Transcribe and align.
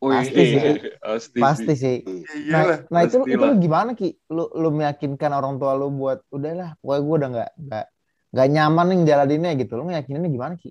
Oh, 0.00 0.08
Pasti 0.10 0.40
iya. 0.40 0.60
sih. 0.64 0.74
Pasti, 1.04 1.38
Pasti 1.44 1.72
sih. 1.76 1.96
sih. 2.00 2.18
Ya 2.48 2.56
Nah, 2.56 2.64
nah 2.88 3.00
itu 3.04 3.16
itu 3.28 3.36
lu 3.36 3.54
gimana 3.60 3.90
Ki? 3.92 4.16
Lu 4.32 4.48
lu 4.56 4.68
meyakinkan 4.72 5.30
orang 5.36 5.60
tua 5.60 5.76
lu 5.76 5.92
buat 5.92 6.24
udahlah, 6.32 6.74
pokoknya 6.80 7.00
gue 7.04 7.14
udah 7.20 7.28
nggak 7.34 7.50
nggak 7.68 7.84
nggak 8.32 8.46
nyaman 8.54 8.86
nih 8.90 8.98
jalaninnya 9.10 9.50
gitu. 9.60 9.72
Lu 9.78 9.84
meyakininnya 9.84 10.30
gimana 10.32 10.54
Ki? 10.56 10.70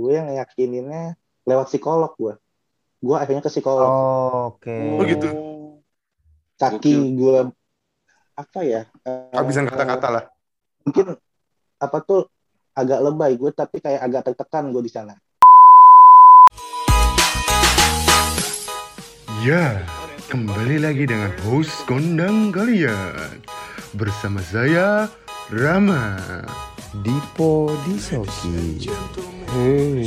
gue 0.00 0.12
yang 0.16 0.28
yakininnya 0.32 1.18
lewat 1.44 1.66
psikolog 1.68 2.12
gue 2.16 2.34
gue 3.04 3.16
akhirnya 3.16 3.42
ke 3.44 3.52
psikolog 3.52 3.90
Oh, 3.90 4.56
Oke. 4.56 4.72
Oh, 4.72 5.04
gitu. 5.04 5.28
saking 6.56 7.16
gue 7.20 7.38
apa 8.36 8.60
ya 8.64 8.82
eh, 9.04 9.32
Habisan 9.36 9.68
kata-kata 9.68 10.08
lah. 10.08 10.24
mungkin 10.84 11.16
apa 11.80 11.98
tuh 12.04 12.28
agak 12.76 13.00
lebay 13.04 13.36
gue 13.36 13.50
tapi 13.52 13.80
kayak 13.84 14.00
agak 14.00 14.22
tertekan 14.32 14.72
gue 14.72 14.82
di 14.84 14.92
sana 14.92 15.12
Ya, 19.40 19.80
kembali 20.28 20.84
lagi 20.84 21.08
dengan 21.08 21.32
host 21.48 21.88
kondang 21.88 22.52
kalian. 22.52 23.40
Bersama 23.96 24.36
saya, 24.44 25.08
Rama. 25.48 26.20
Dipo 27.00 27.72
Disoki. 27.88 28.84
Hei, 29.56 30.04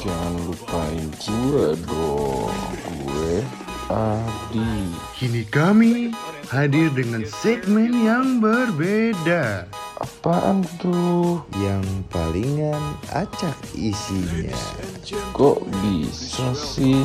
jangan 0.00 0.34
lupain 0.48 1.12
gue 1.12 1.76
dong. 1.84 2.56
Gue 3.04 3.44
Adi. 3.92 4.72
Kini 5.12 5.44
kami 5.44 6.16
hadir 6.48 6.88
dengan 6.96 7.28
segmen 7.28 7.92
yang 7.92 8.40
berbeda. 8.40 9.68
Apaan 10.00 10.64
tuh? 10.80 11.44
yang 11.60 11.84
palingan 12.08 12.80
acak 13.12 13.52
isinya 13.76 14.56
Kok 15.36 15.68
bisa 15.84 16.56
sih? 16.56 17.04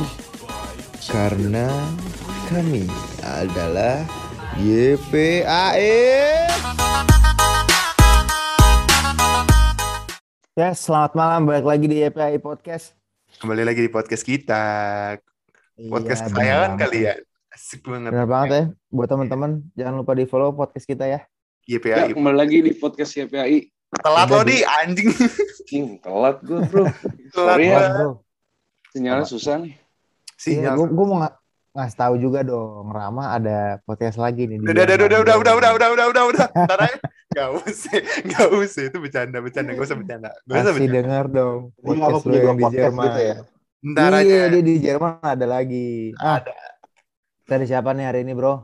Karena 1.06 1.70
kami 2.50 2.90
adalah 3.22 4.02
YPAE. 4.58 5.94
Ya, 10.56 10.72
selamat 10.72 11.12
malam 11.14 11.44
balik 11.46 11.68
lagi 11.68 11.86
di 11.86 12.02
YPI 12.02 12.40
Podcast. 12.42 12.96
Kembali 13.38 13.62
lagi 13.62 13.84
di 13.84 13.90
podcast 13.92 14.24
kita. 14.24 14.64
Podcast 15.92 16.24
Iya, 16.24 16.28
kesayangan 16.32 16.72
kalian. 16.80 17.18
Asik 17.52 17.80
banget. 17.84 18.10
Benar 18.10 18.26
banget 18.26 18.48
ya. 18.50 18.64
Buat 18.88 19.08
teman-teman, 19.12 19.50
jangan 19.76 19.94
lupa 20.00 20.12
di 20.16 20.24
follow 20.24 20.56
podcast 20.56 20.88
kita 20.88 21.04
ya. 21.04 21.20
Ya, 21.68 21.78
YPAI. 21.78 22.16
kembali 22.16 22.36
lagi 22.36 22.58
di 22.64 22.72
podcast 22.74 23.14
YPAI. 23.14 23.68
Telat 24.02 24.26
lo 24.26 24.42
di 24.42 24.64
anjing. 24.64 25.12
Cing, 25.68 26.02
telat 26.02 26.42
gue 26.42 26.58
bro. 26.66 26.88
Telat 27.36 27.58
Sorry 27.60 27.70
ya, 27.70 27.94
bro. 27.94 28.10
sinyalnya 28.90 29.26
susah 29.28 29.62
nih. 29.62 29.85
Iya, 30.36 30.68
Sinyal. 30.68 30.74
gue 30.76 30.86
gue 30.92 31.06
mau 31.08 31.18
nga- 31.24 31.36
ngasih 31.72 31.96
tahu 31.96 32.14
juga 32.16 32.40
dong, 32.40 32.88
Rama 32.88 33.32
ada 33.32 33.80
podcast 33.84 34.16
lagi 34.16 34.44
nih. 34.44 34.60
di 34.60 34.64
Udah, 34.64 34.84
udah, 34.84 34.96
udah, 34.96 35.06
udah, 35.06 35.18
udah, 35.20 35.34
udah, 35.36 35.70
udah, 35.76 35.88
udah, 35.92 36.06
udah, 36.12 36.24
udah. 36.28 36.46
Ntar 36.68 36.80
aja. 36.84 36.98
Gak 37.36 37.48
usah, 37.52 37.96
gak 38.24 38.48
usah. 38.48 38.82
Itu 38.88 38.96
bercanda, 38.96 39.38
bercanda. 39.44 39.76
Gak 39.76 39.84
usah 39.84 39.96
bercanda. 39.96 40.30
Gak 40.44 40.56
usah 40.56 40.72
bercanda. 40.72 40.96
denger 40.96 41.24
dong 41.28 41.58
nggak 41.76 41.84
podcast 41.84 42.24
lu 42.24 42.32
yang 42.32 42.56
di 42.56 42.64
podcast 42.64 42.80
Jerman. 42.80 43.04
gitu 43.04 43.20
ya 43.20 43.36
Ntar 43.86 44.12
aja. 44.12 44.24
Iya, 44.24 44.44
dia 44.48 44.62
di 44.64 44.74
Jerman 44.80 45.12
ada 45.20 45.46
lagi. 45.46 45.88
Ah, 46.16 46.40
Ada. 46.40 46.54
dari 47.44 47.64
siapa 47.68 47.92
nih 47.92 48.04
hari 48.08 48.18
ini, 48.24 48.32
Bro? 48.32 48.54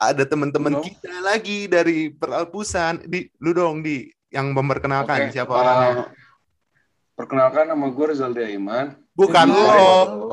Ada 0.00 0.22
teman-teman 0.24 0.80
kita 0.80 1.12
lagi 1.20 1.66
dari 1.66 2.08
peralpusan. 2.08 3.04
Di, 3.04 3.26
lu 3.42 3.52
dong, 3.52 3.82
di 3.82 4.06
yang 4.30 4.54
memperkenalkan 4.54 5.28
siapa 5.28 5.50
uh, 5.50 5.58
orangnya. 5.60 6.06
Perkenalkan 7.12 7.68
nama 7.68 7.86
gue 7.90 8.04
Rizal 8.06 8.32
Daiman. 8.32 8.96
Bukan 9.20 9.46
lo. 9.52 9.68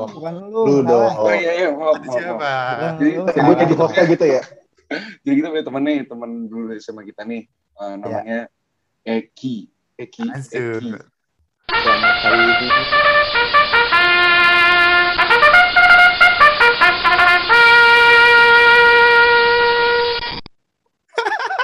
Bukan 0.08 0.34
lu. 0.48 0.60
Lu 0.64 0.76
dong. 0.80 1.12
Oh 1.20 1.28
iya 1.28 1.52
iya, 1.52 1.68
maaf, 1.76 2.00
siapa? 2.08 2.52
lu, 2.96 3.28
gue 3.28 3.54
jadi 3.60 3.74
hostnya 3.76 4.04
gitu 4.08 4.24
ya 4.24 4.42
Jadi 5.24 5.34
kita 5.44 5.48
punya 5.52 5.64
temen 5.68 5.82
nih, 5.84 5.98
temen 6.08 6.30
dulu 6.48 6.64
dari 6.72 6.80
sama 6.80 7.04
kita 7.04 7.28
nih. 7.28 7.44
Uh, 7.76 7.94
namanya 8.00 8.48
Eki. 9.04 9.68
Eki. 10.00 10.24
Eki. 10.24 10.32
Anjir. 10.32 10.82
dan 11.68 12.00
kali 12.24 12.36
ini 12.40 12.68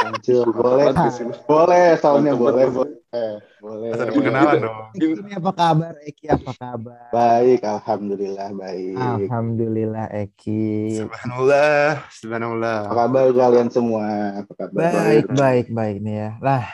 Anjir, 0.05 0.47
boleh, 0.53 0.93
lu. 0.93 1.33
boleh, 1.49 1.97
soundnya 1.97 2.37
Mantap 2.37 2.45
boleh, 2.45 2.67
banget. 3.15 3.41
boleh, 3.63 3.89
ada 3.95 4.05
pengenalan 4.11 4.57
dong. 4.59 4.79
Ini 4.99 5.33
apa 5.39 5.51
kabar, 5.55 5.95
Eki? 6.03 6.27
Apa 6.35 6.53
kabar? 6.59 7.07
Baik, 7.15 7.61
alhamdulillah 7.63 8.49
baik. 8.59 8.97
Alhamdulillah, 8.99 10.07
Eki. 10.11 10.99
Subhanallah, 10.99 12.03
subhanallah. 12.11 12.79
Apa 12.91 12.95
kabar 13.07 13.25
kalian 13.31 13.69
semua? 13.71 14.05
Apa 14.43 14.53
kabar? 14.59 14.79
Baik, 14.91 15.25
baik, 15.31 15.67
baik 15.71 15.97
nih 16.03 16.15
ya. 16.19 16.31
Lah, 16.43 16.65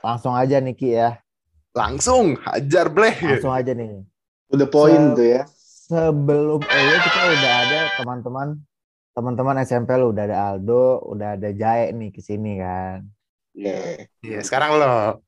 langsung 0.00 0.32
aja 0.34 0.56
nih 0.58 0.74
Ki 0.74 0.90
ya. 0.96 1.20
Langsung 1.76 2.34
hajar 2.42 2.88
bleh. 2.88 3.14
Langsung 3.20 3.54
aja 3.54 3.72
nih. 3.76 4.02
Udah 4.48 4.66
poin 4.66 5.02
Se- 5.12 5.14
tuh 5.14 5.28
ya. 5.28 5.42
Sebelum 5.88 6.60
EY 6.60 6.96
kita 7.00 7.20
udah 7.32 7.52
ada 7.64 7.80
teman-teman 7.96 8.48
teman-teman 9.16 9.58
SMP 9.66 9.98
lu 9.98 10.14
udah 10.14 10.30
ada 10.30 10.38
Aldo, 10.54 11.02
udah 11.10 11.34
ada 11.34 11.50
Jae 11.50 11.90
nih 11.90 12.14
ke 12.14 12.22
sini 12.22 12.60
kan. 12.62 13.02
Iya. 13.50 14.06
Iya, 14.22 14.40
sekarang 14.46 14.78
lo. 14.78 15.18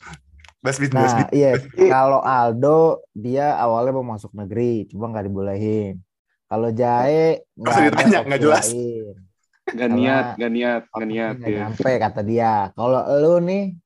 Bas 0.61 0.77
bit, 0.77 0.93
bas 0.93 1.09
Nah, 1.09 1.25
bit. 1.25 1.29
iya, 1.33 1.53
kalau 1.89 2.21
Aldo 2.21 3.01
dia 3.17 3.57
awalnya 3.57 3.97
mau 3.97 4.05
masuk 4.05 4.37
negeri, 4.37 4.85
cuma 4.87 5.09
nggak 5.09 5.25
dibolehin. 5.27 6.05
Kalau 6.45 6.69
Jae 6.69 7.41
nggak 7.57 7.77
ditanya, 7.89 8.19
nggak 8.29 8.41
jelas. 8.41 8.67
lain. 8.69 9.17
Gak 9.71 9.91
niat, 9.95 10.27
gak 10.35 10.51
niat, 10.51 10.83
gak 10.91 11.07
niat. 11.07 11.35
Nggak 11.39 11.49
ya. 11.49 11.59
nyampe 11.63 11.91
kata 11.97 12.21
dia. 12.27 12.55
Kalau 12.75 13.01
lu 13.23 13.39
nih 13.39 13.79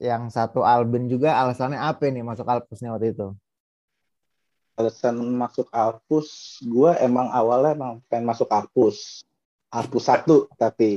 yang 0.00 0.32
satu 0.32 0.64
Albin 0.64 1.06
juga 1.06 1.36
alasannya 1.36 1.76
apa 1.76 2.08
nih 2.08 2.24
masuk 2.24 2.48
Alpusnya 2.48 2.96
waktu 2.96 3.12
itu? 3.12 3.28
Alasan 4.74 5.20
masuk 5.36 5.68
Alpus, 5.68 6.56
gue 6.64 6.88
emang 7.04 7.28
awalnya 7.28 7.76
emang 7.76 7.92
pengen 8.08 8.32
masuk 8.32 8.48
Alpus. 8.48 9.20
Alpus 9.68 10.08
satu, 10.08 10.48
tapi 10.56 10.96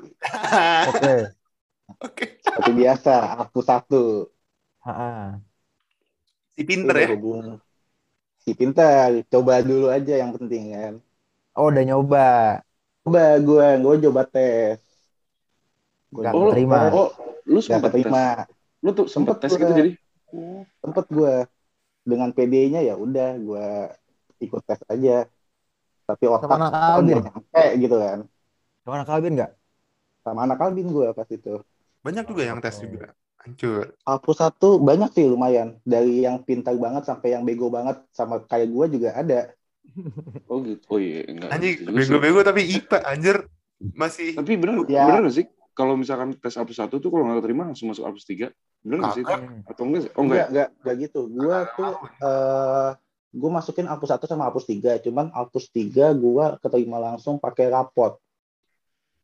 Oke. 0.90 1.16
Oke. 2.08 2.26
tapi 2.42 2.72
biasa 2.74 3.44
Alpus 3.44 3.66
satu. 3.68 4.32
Ha-ha. 4.86 5.40
Si 6.56 6.62
pinter 6.70 6.96
ya. 6.96 7.08
Berhubung 7.10 7.60
si 8.44 8.52
pintar, 8.60 9.24
coba 9.32 9.64
dulu 9.64 9.88
aja 9.88 10.14
yang 10.20 10.36
penting 10.36 10.76
kan. 10.76 10.94
Oh 11.56 11.72
udah 11.72 11.84
nyoba. 11.88 12.20
Coba 13.04 13.22
gue, 13.40 13.68
gue 13.84 13.96
coba 14.10 14.22
tes. 14.28 14.80
Gue 16.12 16.22
Nggak 16.24 16.34
Oh, 16.36 16.52
terima. 16.52 16.80
Oh, 16.92 17.10
lu 17.48 17.60
Gak 17.60 17.66
sempet 17.68 17.90
tes. 17.92 17.96
keterima. 18.04 18.24
Lu 18.84 18.90
tuh 18.92 19.06
sempet 19.08 19.36
Sempet 19.40 19.48
tes 19.48 19.52
gua. 19.56 19.60
gitu 19.64 19.74
jadi. 19.80 19.92
Sempet 20.84 21.06
gue 21.08 21.34
dengan 22.04 22.30
PD-nya 22.36 22.82
ya 22.84 22.96
udah 23.00 23.30
gue 23.40 23.68
ikut 24.44 24.62
tes 24.68 24.82
aja. 24.92 25.16
Tapi 26.04 26.24
otak 26.28 26.50
Sama 26.52 26.56
anak 26.60 26.72
kan 26.76 26.92
Albin? 27.00 27.18
nyampe 27.24 27.64
gitu 27.80 27.96
kan. 27.96 28.20
Sama 28.84 28.94
anak 29.00 29.10
Albin 29.16 29.34
nggak? 29.40 29.52
Sama 30.24 30.40
anak 30.48 30.60
Albin 30.64 30.88
gue 30.92 31.08
pas 31.16 31.30
itu. 31.32 31.54
Banyak 32.06 32.26
juga 32.30 32.44
yang 32.50 32.60
tes 32.64 32.76
juga. 32.84 33.16
Hancur. 33.44 33.92
Alpus 34.08 34.40
satu 34.40 34.80
banyak 34.80 35.12
sih 35.12 35.28
lumayan. 35.28 35.76
Dari 35.84 36.24
yang 36.24 36.40
pintar 36.48 36.80
banget 36.80 37.04
sampai 37.04 37.36
yang 37.36 37.44
bego 37.44 37.68
banget 37.68 38.00
sama 38.16 38.40
kayak 38.48 38.72
gue 38.72 38.86
juga 39.00 39.10
ada. 39.14 39.52
Oh 40.50 40.64
gitu. 40.64 40.80
Oh 40.90 40.98
iya, 40.98 41.28
enggak. 41.28 41.50
Sih. 41.60 41.84
bego-bego 41.84 42.40
tapi 42.42 42.64
IPA 42.66 42.98
anjir. 43.04 43.38
Masih 43.94 44.32
Tapi 44.32 44.56
bener, 44.56 44.88
Ya. 44.88 45.12
bener 45.12 45.28
gak 45.28 45.36
sih? 45.44 45.46
Kalau 45.76 46.00
misalkan 46.00 46.38
tes 46.40 46.56
Apus 46.56 46.80
1 46.80 46.88
tuh 46.88 47.10
kalau 47.12 47.28
nggak 47.28 47.44
terima 47.44 47.68
langsung 47.68 47.92
masuk 47.92 48.08
Apus 48.08 48.24
3. 48.24 48.48
Bener 48.80 48.98
gak 49.04 49.20
sih? 49.20 49.24
Atau 49.68 49.84
enggak 49.84 50.08
sih? 50.08 50.12
Oh 50.16 50.24
enggak. 50.24 50.48
Enggak, 50.48 50.48
enggak, 50.50 50.70
enggak 50.80 50.96
gitu. 51.04 51.22
Gue 51.28 51.58
tuh 51.76 51.94
eh 52.24 52.90
gue 53.34 53.50
masukin 53.50 53.90
Alpus 53.90 54.10
1 54.14 54.24
sama 54.30 54.48
Alpus 54.48 54.66
3. 54.70 55.04
Cuman 55.04 55.34
Alpus 55.36 55.68
3 55.74 56.16
gue 56.16 56.46
keterima 56.64 56.98
langsung 57.02 57.36
pakai 57.42 57.68
rapot. 57.68 58.16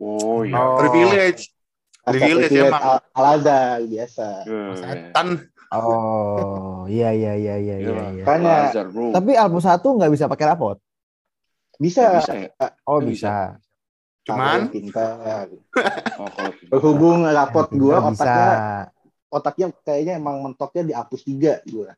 Oh 0.01 0.43
iya. 0.43 0.59
Oh. 0.59 0.75
privilege. 0.81 1.53
Privilege 2.11 2.55
emang. 2.55 2.83
Al 2.83 2.97
Al-Azhar 3.13 3.77
biasa. 3.85 4.27
Setan. 4.75 5.27
Oh 5.69 6.89
iya 6.89 7.13
iya 7.13 7.37
iya 7.37 7.55
iya 7.61 7.75
iya. 7.77 7.95
Iya. 8.09 8.25
iya. 8.25 8.81
Bro. 8.89 9.13
Tapi 9.13 9.31
Alpus 9.37 9.65
satu 9.69 9.93
nggak 9.95 10.11
bisa 10.11 10.25
pakai 10.25 10.45
rapot. 10.49 10.77
bisa. 11.77 12.19
bisa 12.19 12.33
ya? 12.35 12.49
Oh 12.83 12.99
Bisa. 12.99 13.07
bisa. 13.07 13.35
Cuman 14.25 14.67
pintar. 14.67 15.47
Oh, 16.19 16.27
kalau 16.27 16.51
Berhubung 16.67 17.23
rapot 17.23 17.71
bisa. 17.71 17.95
otaknya 18.11 18.49
otaknya 19.31 19.67
kayaknya 19.85 20.13
emang 20.19 20.43
mentoknya 20.43 20.83
di 20.83 20.93
Alpus 20.93 21.23
3 21.23 21.63
gue. 21.63 21.89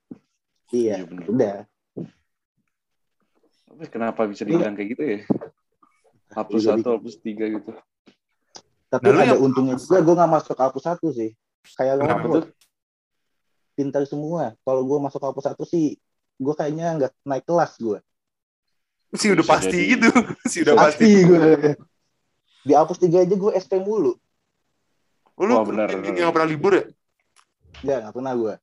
Iya, 0.71 1.01
Iya, 1.01 1.09
bener. 1.09 1.25
udah. 1.27 1.57
Tapi 3.71 3.83
kenapa 3.89 4.27
bisa 4.29 4.43
dibilang 4.45 4.75
kayak 4.77 4.89
gitu 4.93 5.03
ya? 5.03 5.19
Hapus 6.31 6.61
Juga 6.63 6.71
satu, 6.79 6.89
hapus 6.95 7.15
tiga 7.19 7.45
gitu. 7.49 7.71
Tapi 8.91 9.07
Nah, 9.07 9.15
ada 9.17 9.25
yang- 9.31 9.41
untungnya 9.41 9.75
juga 9.79 10.03
gue 10.03 10.13
gak 10.13 10.31
masuk 10.31 10.57
Alpus 10.59 10.83
1 10.83 11.07
sih. 11.09 11.31
Kayak 11.73 12.03
lo 12.03 12.05
tuh? 12.37 12.51
pintar 13.71 14.03
semua. 14.03 14.53
Kalau 14.61 14.83
gue 14.83 14.97
masuk 14.99 15.21
Alpus 15.23 15.47
1 15.47 15.63
sih, 15.63 15.95
gue 16.35 16.53
kayaknya 16.53 16.99
nggak 16.99 17.11
naik 17.23 17.47
kelas 17.47 17.79
gue. 17.79 17.97
Si 19.13 19.27
udah 19.27 19.41
Bisa 19.41 19.53
pasti 19.53 19.77
jadi. 19.79 19.89
gitu. 19.95 20.07
Si 20.51 20.57
udah 20.61 20.75
pasti. 20.75 21.07
Pasti 21.07 21.23
gue. 21.23 21.49
Di 22.61 22.73
hapus 22.75 22.97
tiga 22.99 23.23
aja 23.23 23.31
gue 23.33 23.51
SP 23.55 23.79
mulu. 23.79 24.13
Oh, 25.33 25.47
lu 25.47 25.55
yang 25.55 25.65
benar. 25.65 25.87
nggak 25.89 26.33
pernah 26.35 26.49
libur 26.49 26.71
ya? 26.75 26.83
Ya 27.81 27.95
nggak 28.03 28.13
pernah 28.13 28.33
gue. 28.35 28.53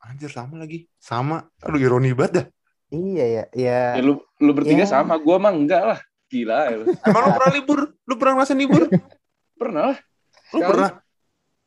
Anjir 0.00 0.28
sama 0.28 0.58
lagi. 0.58 0.88
Sama. 0.98 1.44
Aduh 1.60 1.78
ironi 1.78 2.10
banget 2.12 2.32
dah. 2.34 2.46
Iya 2.90 3.24
ya, 3.24 3.44
ya. 3.54 3.80
Ya 3.96 4.02
lu 4.02 4.18
lu 4.38 4.52
bertiga 4.52 4.82
Ya. 4.82 4.90
sama, 4.90 5.16
gua 5.16 5.36
mah 5.38 5.52
enggak 5.52 5.82
lah. 5.84 6.00
Gila 6.26 6.58
ya. 6.68 6.76
Emang 7.04 7.22
lu 7.22 7.30
pernah 7.32 7.52
libur? 7.52 7.78
Lu 8.04 8.14
pernah 8.16 8.32
ngerasain 8.36 8.58
libur? 8.58 8.82
Pernah 9.64 9.82
lah. 9.88 9.96
Lu 9.96 10.58
Sekali. 10.60 10.68
pernah? 10.68 10.90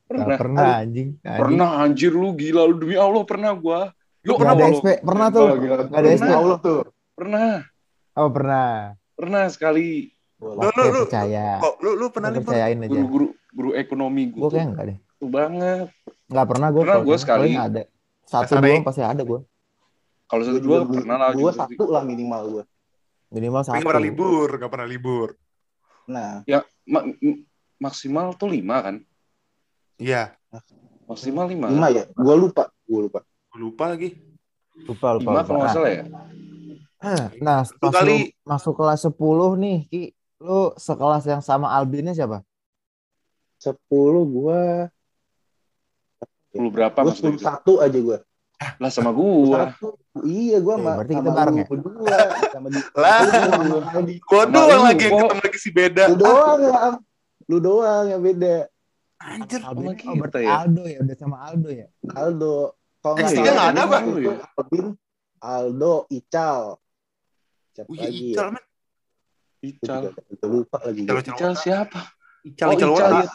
Pernah. 0.07 0.38
pernah 0.38 0.63
anjing. 0.77 1.09
anjing. 1.19 1.39
Pernah 1.41 1.69
anjir 1.81 2.13
lu 2.13 2.29
gila 2.31 2.61
lu 2.63 2.75
demi 2.77 2.94
Allah 2.94 3.23
pernah 3.25 3.51
gua. 3.51 3.89
Lu 4.21 4.29
Yuk, 4.29 4.38
pernah 4.38 4.53
ada. 4.53 4.65
SP? 4.69 4.88
Pernah 5.01 5.27
tuh? 5.27 5.47
Gila. 5.57 5.75
Nggak 5.83 5.97
ada 5.97 6.09
SP? 6.09 6.21
Pernah. 6.21 6.38
Allah 6.38 6.57
tuh. 6.61 6.79
Pernah. 7.11 7.49
Oh 8.13 8.29
pernah. 8.29 8.69
Pernah 9.13 9.44
sekali 9.49 10.13
Lu- 10.38 10.53
lu- 10.53 10.69
lu- 10.94 11.05
percaya. 11.09 11.57
Kok 11.57 11.73
lu 11.81 11.91
lu 11.97 12.05
pernah 12.07 12.29
Gua 12.29 12.38
libur? 12.38 12.49
percayain 12.53 12.77
aja. 12.77 12.89
guru-guru 12.94 13.27
guru 13.51 13.69
ekonomi 13.73 14.23
Gue 14.29 14.38
gua. 14.38 14.50
kayak 14.53 14.67
enggak 14.69 14.85
deh. 14.85 14.97
tuh 15.17 15.29
banget. 15.33 15.88
Nggak 16.29 16.45
pernah 16.45 16.67
gue. 16.69 16.81
Pernah 16.85 17.00
gua 17.01 17.17
sekali. 17.17 17.50
ada. 17.57 17.81
Satu 18.21 18.53
dua 18.53 18.69
yang- 18.69 18.85
pasti 18.85 19.01
ada 19.01 19.23
gue. 19.23 19.39
Kalau 20.27 20.43
satu 20.45 20.59
dua 20.61 20.77
pernah 20.83 21.17
lah 21.17 21.29
Gue 21.33 21.50
juga. 21.50 21.57
satu 21.57 21.83
lah 21.89 22.03
minimal 22.03 22.41
gue. 22.47 22.63
Minimal 23.27 23.61
satu. 23.61 23.73
nggak 23.75 23.89
pernah 23.89 24.05
libur, 24.05 24.50
nggak 24.53 24.71
pernah 24.71 24.88
libur. 24.88 25.29
Nah, 26.05 26.31
m- 26.85 27.43
maksimal 27.77 28.33
tuh 28.33 28.50
lima 28.50 28.77
kan? 28.81 28.95
Iya, 29.97 30.33
Maksimal 31.06 31.45
lima. 31.45 31.68
lima 31.68 31.88
ya. 31.89 32.03
Gue 32.09 32.35
lupa. 32.35 32.68
Gue 32.83 33.01
lupa. 33.03 33.19
gue 33.24 33.59
lupa 33.63 33.83
lagi. 33.88 34.09
Lupa, 34.79 35.07
lupa, 35.13 35.29
Lima 35.31 35.41
kalau 35.41 35.57
nggak 35.57 35.65
Nah, 35.65 35.74
salah 35.74 35.91
ya. 35.91 36.03
Nah, 37.39 37.59
Satu 37.63 37.79
pas 37.79 37.94
kali. 37.95 38.09
lu 38.09 38.18
masuk 38.44 38.74
kelas 38.75 39.01
10 39.03 39.18
nih, 39.56 39.77
Ki, 39.88 40.03
lu 40.38 40.59
sekelas 40.75 41.24
yang 41.25 41.41
sama 41.41 41.71
Albinnya 41.71 42.12
siapa? 42.12 42.45
Sepuluh 43.56 44.21
gue. 44.24 44.62
Puluh 46.50 46.69
berapa 46.69 46.94
Gue 46.95 47.07
maksudnya 47.07 47.33
sepuluh 47.33 47.39
itu? 47.39 47.45
satu 47.47 47.74
aja 47.79 47.97
gue. 47.97 48.18
Lah 48.77 48.89
sama 48.89 49.09
gua. 49.12 49.69
Satu. 49.71 49.94
Iya 50.19 50.57
gue 50.57 50.69
Eh, 50.71 50.77
sama. 50.79 50.91
berarti 50.95 51.13
kita 51.15 51.29
bareng 51.31 51.56
ya? 51.56 51.65
Berdua. 51.68 52.18
Sama 52.50 52.68
di. 52.68 52.79
Lah. 52.91 53.19
Gua 54.24 54.44
doang 54.45 54.81
lagi 54.83 55.03
yang 55.03 55.13
ketemu 55.15 55.38
lagi 55.39 55.59
si 55.59 55.69
beda. 55.69 56.03
Lu 56.07 56.15
doang 56.18 56.57
ya. 56.59 56.74
Lu 57.47 57.57
doang 57.57 58.05
yang 58.07 58.19
beda. 58.19 58.67
Anjir. 59.17 59.59
Albin. 59.63 59.97
sama 59.97 60.27
Oh, 60.29 60.39
ya? 60.39 60.51
Aldo 60.61 60.83
ya, 60.85 60.97
udah 61.01 61.15
sama 61.17 61.38
Aldo 61.41 61.69
ya. 61.71 61.88
Aldo. 62.13 62.55
Kalau 63.01 63.13
nggak 63.15 63.29
salah 63.31 63.45
nggak 63.47 63.69
ada, 63.71 63.83
Bang? 63.88 64.03
itu 64.11 64.31
Albin, 64.53 64.85
Aldo, 65.39 65.94
Ical. 66.11 66.61
Siapa 67.71 67.89
Wih, 67.89 67.99
lagi 68.03 68.25
Ical, 68.33 68.47
ya? 68.51 68.61
Ical. 69.63 70.01
nggak 70.11 70.49
lupa 70.49 70.77
lagi. 70.83 71.01
Ical. 71.01 71.15
Ical. 71.17 71.33
Ical 71.33 71.53
siapa? 71.55 72.01
Ical, 72.44 72.67
Oh, 72.67 72.73
Ical 72.75 72.89
Ical, 72.89 72.91
Wota. 72.94 73.07
iya. 73.07 73.27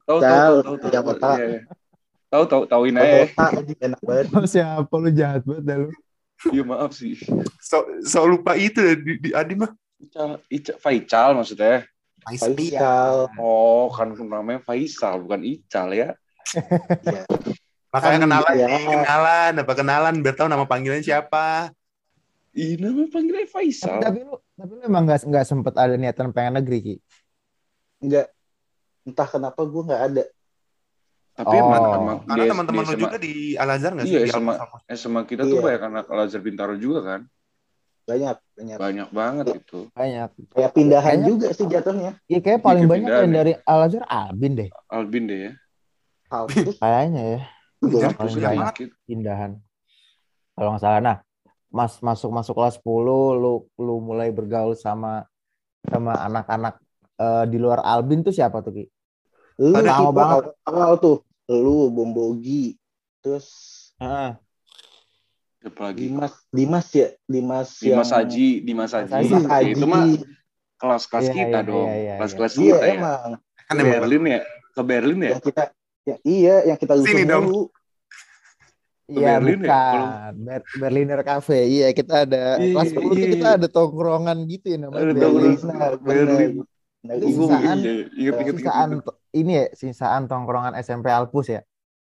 Tahu 0.00 0.18
Ical, 0.18 0.30
tahu 0.40 0.56
tahu 0.64 0.76
tahu. 0.80 0.88
Ical 0.90 1.02
Wota. 1.04 1.30
Iya, 1.30 1.46
iya. 1.46 1.60
Tahu 2.30 2.44
tahu 2.66 2.82
aja. 2.86 3.22
Enak 3.82 4.00
banget. 4.02 4.26
Oh, 4.32 4.46
siapa 4.46 4.94
lu 4.96 5.10
jahat 5.10 5.42
banget 5.44 5.64
dah 5.66 5.76
lu. 5.78 5.90
Iya 6.48 6.62
maaf 6.64 6.90
sih. 6.96 7.20
So, 7.60 7.84
so 8.00 8.24
lupa 8.24 8.56
itu 8.56 8.80
di, 8.96 9.20
di 9.20 9.30
Adi 9.30 9.54
mah. 9.54 9.70
Ical, 10.00 10.40
Ical, 10.48 10.76
Faical 10.80 11.30
maksudnya. 11.36 11.84
Faisal. 12.22 13.28
Oh, 13.36 13.88
kan 13.88 14.12
namanya 14.12 14.60
Faisal 14.60 15.20
bukan 15.20 15.40
Ical 15.40 15.88
ya. 15.90 16.08
Iya. 17.04 17.24
Makanya 17.90 18.16
Kan, 18.16 18.24
kenalan, 18.24 18.54
iya. 18.54 18.66
nih, 18.68 18.84
kenalan, 18.86 19.52
apa 19.58 19.72
kenalan, 19.74 20.14
biar 20.20 20.34
tahu 20.34 20.46
nama 20.46 20.62
panggilan 20.62 21.02
siapa. 21.02 21.74
Ih, 22.52 22.78
namanya 22.78 23.06
panggilnya 23.08 23.42
Tapi, 23.42 23.50
Faisal. 23.50 23.98
tapi 23.98 24.18
lu 24.22 24.34
tapi 24.52 24.72
lu 24.72 24.82
emang 24.84 25.02
nggak 25.04 25.22
nggak 25.24 25.42
sempet 25.44 25.74
ada 25.74 25.94
niatan 25.94 26.30
pengen 26.30 26.58
negeri, 26.58 26.78
Ki. 26.80 26.94
Enggak. 28.00 28.30
Entah 29.02 29.26
kenapa 29.26 29.60
gue 29.60 29.82
nggak 29.84 30.02
ada. 30.06 30.24
Tapi 31.32 31.50
Oh. 31.50 31.62
emang 31.62 31.82
emang 31.96 32.18
Karena 32.26 32.42
di- 32.42 32.50
teman-teman 32.50 32.82
di 32.82 32.86
lu 32.86 32.94
juga 32.96 33.18
di 33.18 33.32
Al 33.54 33.70
Azhar 33.70 33.90
nggak 33.92 34.06
sih? 34.06 34.12
Iya, 34.12 34.20
SMA. 34.28 34.52
Al-Azhar. 34.52 34.80
SMA 34.88 35.20
kita 35.24 35.42
tuh 35.42 35.56
Iya. 35.56 35.64
banyak 35.66 35.82
anak 35.84 36.04
Al-Azhar 36.06 36.42
Bintaro 36.42 36.74
juga 36.76 37.00
kan. 37.02 37.20
Banyak. 38.10 38.36
Banyak. 38.58 38.76
Banyak 38.76 39.08
banget 39.14 39.46
itu. 39.56 39.78
Banyak. 39.94 40.28
Kayak 40.50 40.72
pindahan 40.74 41.06
Kayaknya- 41.14 41.28
juga 41.30 41.48
sih 41.54 41.66
jatuhnya. 41.66 42.10
Iya 42.26 42.38
kayak 42.42 42.60
paling 42.60 42.84
Iya, 42.84 42.90
banyak 42.90 43.08
yang 43.08 43.30
ya. 43.30 43.36
dari 43.38 43.52
Al 43.62 43.80
Azhar 43.86 44.04
Albin 44.04 44.52
deh. 44.58 44.68
Albin 44.90 45.24
deh 45.24 45.38
ya. 45.46 45.52
Terus 46.50 46.76
Kayaknya 46.82 47.22
ya 47.22 47.40
paling 48.12 48.36
banyak 48.36 48.74
banyak. 48.74 48.90
pindahan. 49.04 49.50
Kalau 50.52 50.70
nggak 50.74 50.82
salah. 50.82 51.00
Nah, 51.00 51.16
Mas 51.70 52.02
masuk 52.02 52.28
masuk 52.28 52.54
kelas 52.54 52.76
10 52.76 53.06
lu 53.38 53.54
lu 53.78 53.94
mulai 54.02 54.28
bergaul 54.28 54.74
sama 54.74 55.22
sama 55.80 56.18
anak-anak 56.18 56.82
eh, 57.16 57.44
di 57.46 57.56
luar 57.56 57.80
Albin 57.80 58.20
tuh 58.20 58.34
siapa 58.34 58.58
tuh, 58.58 58.74
Ki? 58.74 58.84
Lu 59.56 59.76
banget. 59.76 59.94
awal, 59.94 60.40
awal 60.66 60.92
tuh. 60.98 61.22
Lu, 61.46 61.88
Bombogi. 61.88 62.74
Terus 63.20 63.46
Heeh. 63.96 64.34
Siapa 65.60 65.80
lagi? 65.86 66.08
Dimas. 66.08 66.32
Dimas 66.48 66.86
ya? 66.90 67.08
Dimas, 67.24 67.68
Dimas 67.76 68.08
yang... 68.08 68.16
Haji, 68.16 68.48
Dimas 68.64 68.90
Haji. 68.90 69.10
Haji. 69.12 69.28
Dimas 69.28 69.44
Ya, 69.44 69.50
Haji. 69.52 69.70
itu 69.70 69.84
mah 69.84 70.04
kelas-kelas 70.80 71.22
Iya, 71.22 71.32
kita 71.36 71.58
iya, 71.60 71.68
dong. 71.68 71.88
iya, 71.92 72.14
Kelas-kelas 72.16 72.52
Iya 72.52 72.64
kita 72.64 72.76
ya. 72.80 72.94
emang. 72.96 73.30
Kan 73.60 73.74
Ke 73.76 73.82
emang 73.82 73.92
Berlin 73.94 74.22
ya? 74.24 74.40
Ke 74.70 74.80
Berlin 74.82 75.18
ya? 75.20 75.30
Yang 75.30 75.42
kita 75.44 75.62
ya, 76.00 76.16
iya 76.24 76.54
yang 76.64 76.78
kita 76.80 76.92
Sini 76.96 77.04
usung 77.04 77.28
dong. 77.28 77.44
dulu. 77.44 77.62
Iya, 79.10 79.30
Berlin 79.36 79.58
ya? 79.60 79.68
bukan. 79.68 80.00
Ber- 80.40 80.68
Berliner 80.78 81.20
Cafe. 81.20 81.58
Iya, 81.68 81.86
kita 81.92 82.14
ada 82.24 82.42
Iya, 82.56 82.72
kelas 82.72 82.88
10 82.88 83.04
tuh 83.04 83.12
iya. 83.18 83.28
kita 83.28 83.48
ada 83.60 83.66
tongkrongan 83.68 84.38
gitu 84.48 84.66
ya 84.66 84.78
namanya. 84.80 85.02
Ada 85.02 85.12
Berlin. 85.12 85.20
tongkrongan. 85.20 85.60
Benar, 85.68 85.92
Berlin. 86.00 86.50
Nah, 87.00 87.14
sisaan. 87.16 87.76
Iya, 88.12 88.30
Sisaan 88.46 88.90
ini 89.32 89.52
ya, 89.52 89.64
sisaan 89.72 90.22
tongkrongan 90.24 90.72
SMP 90.74 91.08
Alpus 91.08 91.48
ya. 91.48 91.60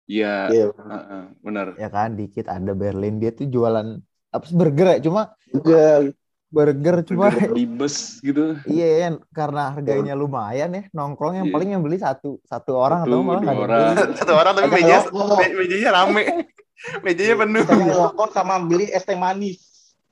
Iya, 0.06 0.54
Iya, 0.54 0.66
heeh, 0.70 1.24
benar. 1.42 1.68
Ya 1.82 1.90
kan, 1.90 2.14
dikit 2.14 2.46
ada 2.46 2.72
Berlin. 2.78 3.18
Dia 3.18 3.34
tuh 3.34 3.50
jualan 3.50 3.98
apa 4.30 4.44
sih 4.46 4.54
burger 4.54 4.88
ya? 4.94 4.98
Cuma 5.02 5.22
juga 5.50 6.06
burger 6.54 6.96
cuma 7.10 7.34
Di 7.34 7.66
bus 7.66 8.22
gitu. 8.22 8.54
Iya, 8.70 8.86
kan, 9.02 9.14
karena 9.34 9.62
harganya 9.74 10.14
lumayan 10.14 10.70
ya. 10.78 10.84
Nongkrong 10.94 11.42
yang 11.42 11.48
Iya. 11.50 11.54
paling 11.58 11.70
yang 11.74 11.82
beli 11.82 11.98
satu 11.98 12.38
satu 12.46 12.72
orang 12.78 13.02
Satu, 13.06 13.10
atau 13.18 13.26
malah 13.26 13.42
nggak 13.42 13.60
orang. 13.66 13.82
satu 14.22 14.34
orang 14.38 14.54
tapi 14.54 14.70
meja 14.70 14.98
rokok. 15.10 15.38
me- 15.42 15.56
mejanya 15.66 15.90
rame. 15.98 16.24
mejanya 17.06 17.36
penuh. 17.42 17.64
kita 17.66 17.74
ngerokok 17.90 18.30
sama 18.30 18.56
beli 18.62 18.86
es 18.94 19.04
teh 19.10 19.18
manis. 19.18 19.58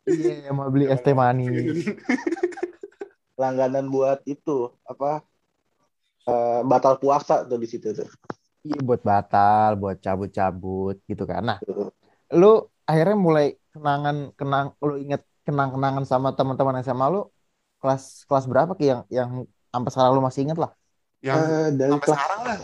Iya, 0.10 0.50
mau 0.58 0.68
beli 0.74 0.90
es 0.90 1.02
teh 1.06 1.14
manis. 1.14 1.86
Langganan 3.38 3.94
buat 3.94 4.26
itu 4.26 4.74
apa? 4.90 5.22
eh, 6.24 6.62
batal 6.64 6.98
puasa 7.04 7.44
tuh 7.44 7.60
di 7.60 7.68
situ 7.68 7.92
tuh. 7.94 8.08
Iya, 8.64 8.80
buat 8.80 9.02
batal, 9.04 9.76
buat 9.76 10.00
cabut-cabut 10.00 10.96
gitu 11.04 11.24
kan. 11.28 11.44
Nah, 11.44 11.58
lu 12.32 12.64
akhirnya 12.88 13.18
mulai 13.20 13.48
kenangan 13.76 14.32
kenang 14.34 14.72
lu 14.80 14.96
inget 14.96 15.20
kenang-kenangan 15.44 16.08
sama 16.08 16.32
teman-teman 16.32 16.80
SMA 16.80 17.08
lu 17.12 17.28
kelas 17.84 18.24
kelas 18.24 18.46
berapa 18.48 18.72
ki 18.74 18.86
yang 18.88 19.02
yang 19.12 19.30
sampai 19.68 19.90
sekarang 19.92 20.12
lu 20.16 20.24
masih 20.24 20.48
inget 20.48 20.56
lah. 20.56 20.72
Yang 21.20 21.40
Eh, 21.44 21.68
dari 21.76 21.92
sampai 21.92 22.06
kelas 22.08 22.16
sekarang 22.20 22.42
lah. 22.48 22.58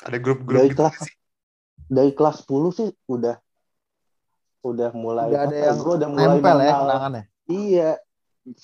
Ada 0.00 0.16
grup-grup 0.16 0.56
Dari 0.56 0.68
gitu 0.70 0.78
kelas- 0.80 1.02
sih. 1.02 1.14
dari 1.90 2.10
kelas 2.14 2.36
10 2.40 2.70
sih 2.70 2.88
udah 3.10 3.36
udah 4.62 4.90
mulai 4.94 5.26
Udah 5.34 5.42
ada 5.42 5.56
apa, 5.56 5.66
yang 5.66 5.78
gua 5.80 5.94
udah 5.98 6.08
mulai 6.08 6.26
Nempel 6.30 6.58
ya 6.60 6.72
kenangannya. 6.78 7.22
Iya. 7.50 7.90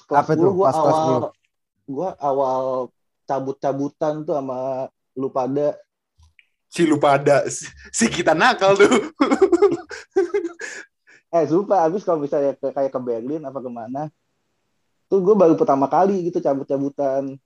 Kelas 0.07 0.23
Apa 0.23 0.33
10 0.33 0.38
tuh? 0.38 0.50
gua 0.55 0.66
Pas 0.66 0.76
kelas 0.78 0.95
awal 0.97 1.23
gua 1.87 2.09
awal 2.23 2.62
cabut-cabutan 3.26 4.14
tuh 4.23 4.35
sama 4.38 4.87
lu 5.19 5.28
pada 5.28 5.75
Si 6.66 6.82
lupa 6.85 7.16
ada. 7.16 7.46
Si, 7.46 7.64
si 7.90 8.06
kita 8.06 8.35
nakal 8.35 8.75
tuh. 8.75 8.90
eh 11.35 11.44
lupa 11.50 11.82
abis 11.85 12.06
kalau 12.06 12.23
misalnya 12.23 12.54
ke, 12.54 12.70
kayak 12.70 12.88
ke 12.88 13.00
Berlin 13.02 13.42
apa 13.42 13.58
ke 13.58 13.68
mana 13.68 14.08
tuh 15.06 15.20
gue 15.20 15.35
baru 15.35 15.58
pertama 15.58 15.87
kali 15.87 16.30
gitu 16.30 16.38
cabut-cabutan 16.40 17.37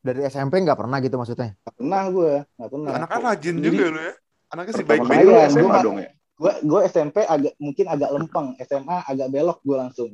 Dari 0.00 0.24
SMP 0.24 0.64
nggak 0.64 0.80
pernah 0.80 0.96
gitu 1.04 1.20
maksudnya. 1.20 1.52
Gak 1.60 1.76
pernah 1.76 2.02
gue 2.08 2.32
nggak 2.56 2.70
pernah 2.72 2.90
Anaknya 2.96 3.18
rajin 3.20 3.54
Jadi, 3.60 3.64
juga 3.68 3.84
lu 3.92 4.00
ya. 4.00 4.14
Anaknya 4.50 4.72
si 4.72 4.82
Pertama 4.82 5.04
baik-baik. 5.12 5.28
Iya, 5.28 5.40
SMA 5.52 5.60
gua- 5.68 5.84
dong 5.84 5.98
ya? 6.00 6.10
gue 6.40 6.52
gue 6.64 6.80
SMP 6.88 7.16
agak 7.20 7.52
mungkin 7.60 7.84
agak 7.84 8.10
lempeng 8.16 8.48
SMA 8.64 8.96
agak 9.04 9.28
belok 9.28 9.60
gue 9.60 9.76
langsung 9.76 10.10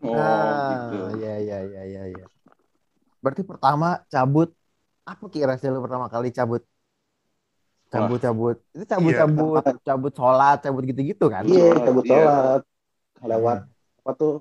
Oh, 0.00 0.14
nah, 0.16 0.88
gitu. 0.88 1.20
iya 1.20 1.34
iya 1.36 1.58
iya 1.68 1.82
iya 1.84 2.02
iya. 2.16 2.24
Berarti 3.20 3.42
pertama 3.44 4.00
cabut 4.08 4.54
apa 5.08 5.24
kira 5.28 5.56
sih 5.56 5.68
lu 5.68 5.80
pertama 5.80 6.06
kali 6.06 6.28
cabut? 6.30 6.60
Cabut-cabut. 7.88 8.56
Itu 8.76 8.84
cabut-cabut, 8.84 9.64
cabut 9.80 10.12
sholat, 10.12 10.60
cabut 10.60 10.82
gitu-gitu 10.84 11.26
kan? 11.26 11.40
iya 11.42 11.72
sholat, 11.72 11.82
cabut 11.82 12.04
iya. 12.04 12.12
sholat 12.12 12.62
lewat 13.18 13.58
apa 13.98 14.10
tuh 14.14 14.32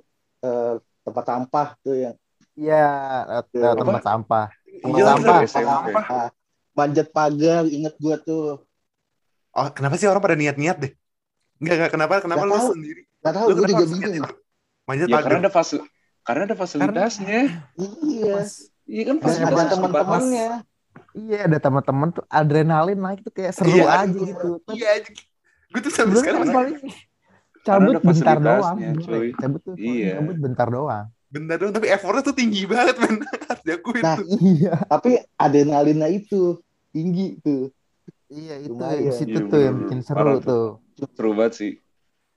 eh, 0.43 0.73
tempat 1.01 1.23
sampah 1.25 1.67
tuh 1.79 1.95
yang 1.95 2.15
Iya, 2.57 2.85
lewat- 3.29 3.53
lewat 3.53 3.75
Apa? 3.77 3.81
tempat 3.85 4.03
sampah. 4.03 4.45
Iya, 4.83 5.03
sampah. 5.07 5.37
SMP. 5.45 5.87
Ah, 5.95 6.29
manjat 6.73 7.07
pagar 7.09 7.63
inget 7.65 7.95
gue 7.97 8.15
tuh 8.21 8.43
Oh, 9.53 9.67
kenapa 9.73 9.97
sih 9.97 10.05
orang 10.05 10.21
pada 10.21 10.37
niat-niat 10.37 10.77
deh? 10.77 10.91
Enggak, 11.57 11.73
enggak. 11.81 11.91
Kenapa? 11.97 12.13
Kenapa 12.21 12.43
Nggak 12.45 12.51
lu 12.53 12.57
tahu. 12.61 12.69
sendiri? 12.77 13.01
Gak 13.25 13.33
tahu 13.33 13.45
Lu 13.47 13.53
juga 13.57 13.65
bingung? 13.73 13.89
Manjat 14.85 15.07
Ya 15.09 15.15
pagar. 15.17 15.25
karena 15.25 15.39
ada 15.41 15.51
Karena 16.21 16.41
ada 16.45 16.55
fasilitasnya. 16.55 17.39
Iya. 17.73 18.33
Pas- 18.37 18.61
Iya 18.87 19.03
kan 19.05 19.15
fasilitas 19.19 19.51
ada 19.51 19.59
pas- 19.59 19.71
teman-temannya. 19.73 20.47
iya 21.13 21.39
ada 21.43 21.57
teman-teman 21.59 22.07
tuh 22.09 22.23
adrenalin 22.27 22.95
naik 22.97 23.19
tuh 23.21 23.31
kayak 23.31 23.51
seru 23.51 23.67
Iya, 23.69 23.85
aja 24.01 24.07
gitu. 24.17 24.49
Iya, 24.69 24.91
gue 25.67 25.79
tuh 25.79 25.91
sampai 25.91 26.07
sebenarnya 26.09 26.23
sekarang 26.23 26.41
kan 26.41 26.55
paling 26.55 26.75
cabut 27.59 27.95
bentar 27.99 28.37
doang. 28.37 28.75
Bro. 28.77 29.03
cuy. 29.03 29.29
Cabut 29.33 29.61
tuh 29.61 29.73
Iya. 29.75 30.11
cabut 30.17 30.37
bentar 30.37 30.67
doang. 30.67 31.05
bentar 31.27 31.59
dong, 31.59 31.75
tapi 31.75 31.87
effortnya 31.87 32.23
tuh 32.23 32.31
tinggi 32.33 32.63
banget, 32.63 32.95
men. 32.97 33.19
Harus 33.45 33.61
diakuin 33.61 33.99
Nah, 33.99 34.15
tuh. 34.15 34.25
Iya. 34.39 34.73
Tapi 34.87 35.09
adrenalinnya 35.35 36.07
itu 36.07 36.55
tinggi 36.89 37.35
tuh. 37.37 37.67
Iya 38.27 38.55
itu 38.61 38.71
Lumayan. 38.73 39.03
di 39.03 39.11
situ 39.13 39.35
Iya, 39.37 39.43
tuh 39.45 39.59
yang 39.61 39.75
bikin 39.77 39.99
seru 40.01 40.35
tuh. 40.39 40.67
Seru 41.09 41.31
banget 41.31 41.53
sih. 41.53 41.71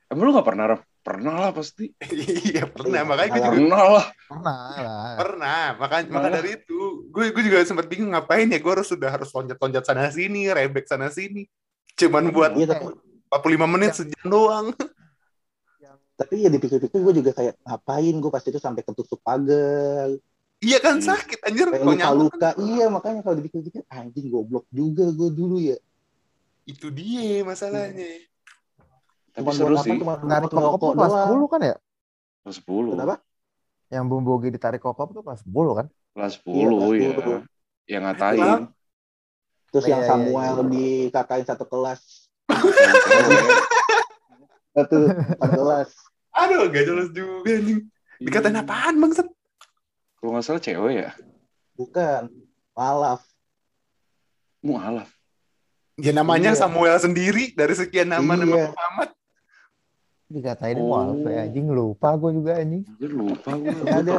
Emang 0.07 0.27
lu 0.27 0.33
gak 0.33 0.43
pernah, 0.45 0.65
Raf? 0.69 0.83
Pernah 1.01 1.35
lah 1.49 1.51
pasti. 1.57 1.89
Iya, 2.13 2.69
pernah. 2.69 3.01
Makanya 3.09 3.31
gue 3.33 3.41
pernah. 3.41 3.57
juga 3.57 3.73
Pernah 3.73 3.85
lah. 3.89 4.07
Pernah 4.29 4.59
lah. 4.77 5.15
pernah. 5.17 5.65
Makanya 5.81 6.05
maka 6.07 6.17
Pernah. 6.21 6.31
dari 6.37 6.51
itu, 6.61 6.81
gue 7.09 7.25
gue 7.33 7.43
juga 7.49 7.57
sempat 7.65 7.87
bingung 7.89 8.13
ngapain 8.13 8.47
ya. 8.47 8.59
Gue 8.61 8.73
harus 8.77 8.89
sudah 8.89 9.09
harus 9.09 9.29
loncat-loncat 9.33 9.83
sana 9.83 10.13
sini, 10.13 10.47
rebek 10.53 10.85
sana 10.85 11.09
sini. 11.09 11.49
Cuman 11.97 12.29
buat 12.31 12.53
Iya, 12.53 12.77
tapi 12.77 12.93
45 13.33 13.67
menit 13.69 13.93
sejam 13.97 14.25
doang. 14.29 14.77
tapi 16.21 16.45
ya 16.45 16.53
dipikir-pikir 16.53 17.01
gue 17.01 17.15
juga 17.25 17.33
kayak 17.33 17.57
ngapain 17.65 18.13
gue 18.13 18.29
pasti 18.29 18.53
itu 18.53 18.61
sampai 18.61 18.85
ketusuk 18.85 19.25
pagar 19.25 20.13
Iya 20.61 20.77
kan 20.85 21.01
Iya. 21.01 21.17
sakit 21.17 21.39
anjir 21.49 21.65
kayak 21.73 21.81
kalau 21.81 21.97
nyamuk 21.97 22.29
luka-luka 22.29 22.51
iya 22.61 22.87
makanya 22.93 23.21
kalau 23.25 23.41
dipikir-pikir 23.41 23.89
anjing 23.89 24.29
goblok 24.29 24.69
juga 24.69 25.09
gue 25.09 25.31
dulu 25.33 25.57
ya 25.57 25.81
itu 26.69 26.93
dia 26.93 27.41
masalahnya. 27.41 28.05
Tapi 28.05 28.40
Cuma 29.41 29.51
seru 29.53 29.77
sih. 29.79 29.97
cuma 29.97 30.17
Tarik 30.17 30.49
kokop 30.49 30.93
kelas 30.93 31.11
doang 31.11 31.29
10 31.41 31.49
kan 31.49 31.61
ya? 31.63 31.77
Kelas 32.41 32.57
10. 32.59 32.93
kenapa 32.93 33.15
Yang 33.89 34.05
Bung 34.07 34.23
Bogi 34.23 34.49
ditarik 34.49 34.79
kokop 34.79 35.11
tuh 35.11 35.21
kelas 35.21 35.41
10 35.43 35.75
kan? 35.75 35.87
Kelas 36.13 36.33
10 36.39 36.47
Iya, 36.47 36.69
kelas 36.69 36.93
ya. 36.93 37.11
10. 37.17 37.41
Yang 37.87 38.03
ngatain. 38.05 38.61
terus 39.71 39.85
Iya, 39.85 39.89
yang 39.89 40.01
iya, 40.01 40.09
Samuel 40.09 40.53
iya. 40.53 40.63
dikakain 40.69 41.45
satu 41.45 41.65
kelas 41.65 42.01
satu 44.71 44.97
satu 45.35 45.57
kelas 45.57 45.89
Aduh, 46.31 46.67
gak 46.67 46.85
jelas 46.85 47.09
juga 47.11 47.59
nih. 47.59 47.79
Dikatain 48.19 48.55
apaan 48.55 48.97
bangsat? 48.97 49.27
Kalau 50.15 50.31
nggak 50.31 50.45
salah 50.45 50.59
cewek 50.59 50.93
ya. 51.01 51.11
bukan 51.73 52.29
malaf 52.73 53.21
Mualaf. 54.61 55.09
Ya 55.97 56.13
namanya 56.13 56.53
Iya. 56.53 56.61
Samuel 56.61 56.97
sendiri 56.97 57.51
dari 57.53 57.73
sekian 57.73 58.07
nama 58.07 58.37
nama 58.37 58.47
Iya. 58.47 58.67
Muhammad. 58.71 59.09
Dikatain 60.31 60.79
Oh. 60.79 61.27
ya 61.27 61.43
anjing 61.43 61.67
lupa 61.69 62.15
gue 62.15 62.31
juga 62.33 62.53
anjing. 62.57 62.87
Lupa 63.03 63.51
gue. 63.53 63.75
Ada 63.83 64.13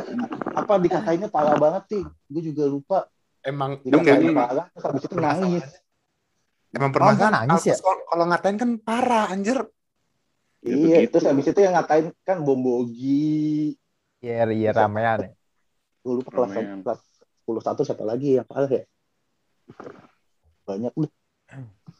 apa 0.53 0.73
dikatainnya 0.77 1.27
parah 1.27 1.55
banget 1.55 1.83
sih 1.89 2.03
gue 2.03 2.41
juga 2.43 2.67
lupa 2.67 2.97
Emang 3.41 3.79
dikatain 3.79 4.27
enggak 4.27 4.35
parah 4.43 4.65
terus 4.69 4.83
habis 4.85 5.01
itu 5.01 5.15
nangis 5.15 5.65
Emang 6.69 6.91
permasalahan 6.91 7.47
nangis 7.47 7.63
ya? 7.65 7.75
Kalau- 7.79 8.27
ngatain 8.27 8.55
kan 8.55 8.69
parah 8.77 9.25
anjir. 9.27 9.59
Ya, 10.61 10.69
iya 10.69 10.97
begitu. 10.99 11.11
terus 11.11 11.25
habis 11.25 11.45
itu 11.47 11.59
yang 11.59 11.73
ngatain 11.73 12.05
kan 12.21 12.37
bombogi 12.39 13.73
Iya 14.19 14.45
iya 14.51 14.69
ramean 14.69 15.19
ya. 15.25 15.31
gue 16.01 16.13
lupa 16.13 16.29
kelas 16.29 16.51
Ramean. 16.51 16.79
kelas 16.83 16.99
sepuluh 17.39 17.61
satu 17.63 17.81
siapa 17.81 18.03
lagi 18.03 18.35
yang 18.35 18.45
parah 18.45 18.67
ya 18.69 18.83
banyak 20.61 20.91
deh 20.93 21.11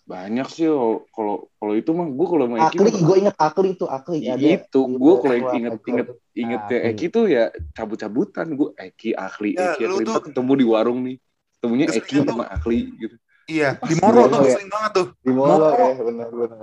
Banyak 0.02 0.48
sih 0.50 0.68
oh. 0.68 1.06
kalau 1.10 1.48
kalau 1.56 1.74
itu 1.74 1.94
mah 1.94 2.06
gue 2.06 2.28
kalau 2.28 2.46
Eki 2.50 2.62
Akli 2.74 2.92
gue 3.00 3.16
inget 3.18 3.36
Akli 3.38 3.68
itu 3.74 3.86
Akli 3.86 4.18
Ya, 4.20 4.34
ada 4.34 4.48
itu 4.58 4.82
gue 4.82 5.14
kalau 5.18 5.36
inget 5.38 5.72
Akli. 5.72 5.90
inget 5.90 6.08
inget 6.34 6.62
ya. 6.68 6.80
Eki 6.90 7.06
tuh 7.08 7.26
ya 7.26 7.44
cabut-cabutan 7.72 8.48
gue 8.52 8.70
Eki 8.76 9.10
Akli 9.14 9.52
Ya, 9.54 9.72
Eki 9.74 9.84
Akli 9.88 10.04
tuh- 10.04 10.24
ketemu 10.26 10.52
di 10.58 10.66
warung 10.66 11.00
nih 11.06 11.18
ketemunya 11.56 11.86
Terus 11.88 11.98
Eki 12.02 12.16
sama 12.24 12.46
Akli 12.48 12.80
gitu 12.98 13.16
Iya, 13.46 13.76
Pas 13.76 13.88
di 13.88 13.96
Moro 13.98 14.20
di 14.20 14.24
tuh 14.24 14.32
Moro 14.32 14.46
ya? 14.46 14.56
sering 14.56 14.70
banget 14.70 14.92
tuh. 14.94 15.08
di 15.18 15.32
Moro. 15.32 15.66
ya 15.70 15.94
benar 15.98 16.30
benar 16.30 16.58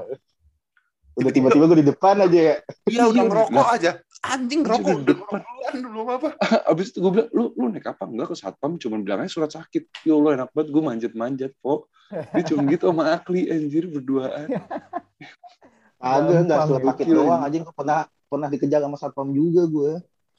udah 1.18 1.32
tiba-tiba 1.34 1.64
gue 1.66 1.78
di 1.82 1.88
depan 1.90 2.14
aja 2.22 2.38
ya 2.38 2.56
Iya, 2.86 3.02
udah 3.10 3.14
Iya, 3.14 3.22
ngerokok 3.26 3.68
aja. 3.74 3.90
Anjing 4.28 4.60
udah 4.60 5.00
depan. 5.04 5.40
belum 5.72 6.06
apa. 6.08 6.28
abis 6.68 6.92
itu 6.92 6.98
gue 7.00 7.10
bilang 7.16 7.28
lu 7.32 7.44
lu 7.56 7.66
naik 7.72 7.88
apa 7.88 8.04
enggak 8.04 8.28
ke 8.32 8.36
satpam 8.36 8.76
cuman 8.76 9.00
bilangnya 9.04 9.28
surat 9.32 9.48
sakit 9.48 9.88
ya 10.04 10.12
Allah 10.16 10.30
enak 10.44 10.50
banget 10.52 10.68
gue 10.72 10.82
manjat-manjat 10.84 11.52
kok 11.60 11.88
dia 12.08 12.42
cuma 12.48 12.60
gitu 12.68 12.84
sama 12.92 13.04
Akli 13.16 13.48
anjir 13.48 13.84
berduaan 13.88 14.48
agak 15.98 16.40
nggak 16.46 16.58
Gampang, 16.60 16.68
surat 16.68 16.82
sakit 16.94 17.06
doang 17.08 17.40
anjing. 17.42 17.64
pernah 17.72 17.98
pernah 18.28 18.48
dikejar 18.52 18.80
sama 18.84 18.96
satpam 19.00 19.28
juga 19.32 19.62
gue 19.68 19.92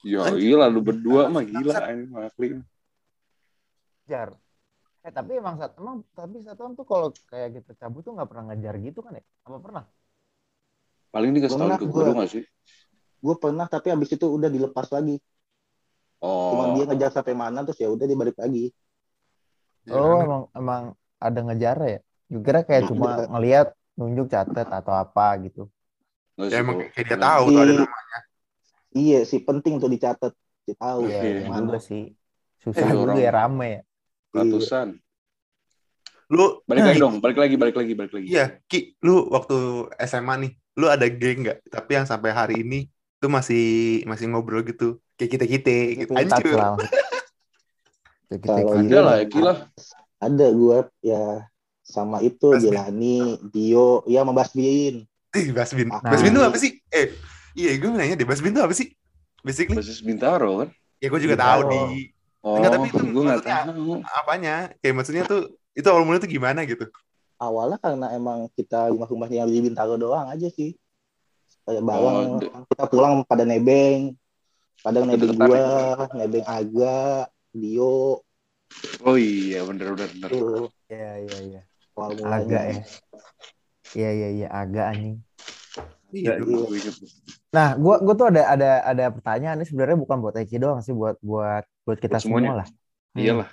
ya 0.05 0.23
iya 0.37 0.65
lu 0.69 0.81
berdua 0.85 1.29
mah 1.29 1.43
gila 1.45 1.73
anjing 1.83 2.07
sama 2.13 2.29
Akli 2.29 2.47
Jar. 4.09 4.33
Eh 5.05 5.13
tapi 5.13 5.37
emang 5.37 5.61
saat 5.61 5.77
emang 5.77 6.01
tapi 6.17 6.41
satuan 6.41 6.73
tuh 6.73 6.83
kalau 6.83 7.13
kayak 7.29 7.61
gitu 7.61 7.71
cabut 7.77 8.01
tuh 8.01 8.17
nggak 8.17 8.25
pernah 8.25 8.51
ngejar 8.51 8.75
gitu 8.81 8.99
kan 9.05 9.15
ya? 9.15 9.23
Apa 9.45 9.57
pernah? 9.61 9.85
paling 11.09 11.33
dikasih 11.33 11.57
tahu 11.57 11.69
ke 11.81 11.87
guru 11.89 12.11
gak 12.21 12.29
sih 12.29 12.43
gue 13.19 13.35
pernah 13.35 13.67
tapi 13.67 13.91
habis 13.91 14.09
itu 14.15 14.25
udah 14.25 14.47
dilepas 14.47 14.87
lagi 14.89 15.19
cuma 16.19 16.63
oh 16.67 16.73
dia 16.75 16.83
ngejar 16.87 17.11
sampai 17.13 17.35
mana 17.35 17.63
terus 17.67 17.79
ya 17.79 17.87
udah 17.91 18.05
dia 18.07 18.17
balik 18.17 18.37
lagi 18.39 18.71
Oh 19.89 20.21
emang 20.21 20.43
emang 20.53 20.83
ada 21.17 21.39
ngejar 21.49 21.77
ya? 21.81 21.99
Kira 22.29 22.61
kayak 22.61 22.93
cuma 22.93 23.25
ngelihat 23.25 23.73
nunjuk 23.97 24.29
catet 24.29 24.69
atau 24.69 24.93
apa 24.93 25.33
gitu. 25.41 25.65
Ya 26.37 26.61
emang 26.61 26.85
kayak 26.93 27.05
dia 27.09 27.17
tahu 27.17 27.43
tuh 27.49 27.61
ada 27.65 27.73
Iya. 27.73 27.81
nama. 27.81 27.97
iya 28.93 29.19
sih 29.25 29.41
penting 29.41 29.81
tuh 29.81 29.89
dicatat 29.89 30.33
dia 30.69 30.75
tahu 30.77 31.09
Iya, 31.09 31.21
iya 31.25 31.41
mana 31.49 31.73
juga 31.73 31.79
sih. 31.81 32.03
Susah 32.61 32.85
Eh, 32.85 32.93
juga 32.93 33.17
ya 33.17 33.31
rame 33.33 33.67
ya. 33.67 33.81
ratusan 34.29 34.87
Lu 36.29 36.61
balik 36.69 36.85
lagi 36.85 36.99
dong 37.01 37.17
balik 37.17 37.37
lagi 37.41 37.55
balik 37.57 37.75
lagi 37.81 37.93
balik 37.97 38.13
lagi 38.13 38.25
Iya, 38.29 38.45
Ki, 38.69 38.93
lu 39.01 39.25
waktu 39.33 39.89
SMA 40.05 40.33
nih, 40.45 40.51
lu 40.77 40.85
ada 40.85 41.09
geng 41.09 41.49
nggak? 41.49 41.57
Tapi 41.65 41.91
yang 41.97 42.05
sampai 42.05 42.29
hari 42.29 42.61
ini 42.61 42.85
tuh 43.19 43.29
masih 43.29 44.01
masih 44.07 44.31
ngobrol 44.31 44.63
gitu, 44.63 44.97
kayak 45.19 45.31
kita 45.37 45.45
kita 45.45 45.75
gitu. 46.07 46.11
Anjir. 46.15 46.55
Kalau 48.29 48.61
gitu. 48.77 48.93
ada 48.93 48.97
lah 49.01 49.15
Eki 49.25 49.39
lah 49.41 49.57
ada 50.21 50.45
gue 50.53 50.77
ya 51.01 51.49
sama 51.81 52.21
itu. 52.21 52.53
Jelani 52.61 53.41
Dio 53.49 54.05
ya 54.05 54.21
sama 54.21 54.37
Basbin 54.37 55.01
Ih, 55.33 55.49
Basbin. 55.49 55.89
Ah. 55.89 56.01
Basbin 56.05 56.33
tuh 56.37 56.45
apa 56.45 56.57
sih? 56.61 56.77
Eh, 56.93 57.13
iya 57.57 57.73
gue 57.77 57.89
nanya 57.89 58.17
deh, 58.17 58.27
Basbin 58.29 58.53
tuh 58.53 58.65
apa 58.65 58.73
sih? 58.73 58.93
Basically, 59.41 59.77
basis 59.77 60.01
Bintaro 60.05 60.65
kan 60.65 60.69
ya 60.99 61.07
gue 61.07 61.21
juga 61.23 61.39
tahu 61.39 61.61
di 61.71 62.11
oh 62.43 62.59
Enggak, 62.59 62.71
tapi 62.75 62.87
itu 62.91 63.03
gue 63.07 63.23
nggak 63.23 63.43
tahu 63.45 64.03
apanya. 64.03 64.55
Kayak 64.83 64.95
maksudnya 64.99 65.23
tuh 65.25 65.53
itu 65.73 65.87
awal 65.87 66.03
mulanya 66.03 66.27
tuh 66.27 66.31
gimana 66.31 66.61
gitu? 66.67 66.85
awalnya 67.39 67.79
karena 67.79 68.07
emang 68.13 68.51
kita 68.53 68.91
rumah-rumahnya 68.91 69.47
yang 69.47 69.49
di 69.49 69.59
Bintaro 69.63 69.95
doang 69.95 70.27
aja 70.27 70.51
sih 70.51 70.75
kayak 71.69 71.83
Oh, 71.85 72.41
de- 72.41 72.51
kita 72.73 72.85
pulang 72.89 73.21
pada 73.23 73.45
nebeng 73.45 74.17
kadang 74.81 75.05
nebeng 75.05 75.37
gua 75.37 75.65
nebeng 76.17 76.41
Aga 76.43 77.29
Dio 77.53 78.25
oh 79.05 79.15
iya 79.15 79.61
bener 79.63 79.93
bener 79.93 80.09
bener 80.09 80.29
tuh 80.33 80.67
Iya 80.89 81.11
iya 81.21 81.37
iya. 81.45 81.61
Agak 82.25 82.63
ya. 82.65 82.81
Iya 83.93 84.09
iya 84.09 84.29
iya 84.33 84.47
agak 84.49 84.85
anjing. 84.89 85.17
Iya, 86.09 86.41
Iya. 86.41 86.89
Nah, 87.49 87.77
gua 87.77 88.01
gua 88.01 88.13
tuh 88.17 88.27
ada 88.33 88.41
ada 88.49 88.69
ada 88.81 89.05
pertanyaan 89.13 89.61
ini 89.61 89.69
sebenarnya 89.69 89.97
bukan 89.97 90.17
buat 90.17 90.33
Eki 90.33 90.57
doang 90.57 90.81
sih, 90.81 90.93
buat 90.93 91.17
buat 91.21 91.61
buat 91.85 91.97
kita 92.01 92.17
Buat 92.17 92.23
semuanya. 92.25 92.49
semua 92.49 92.59
lah. 92.61 92.67
Hmm. 93.13 93.21
iyalah 93.21 93.49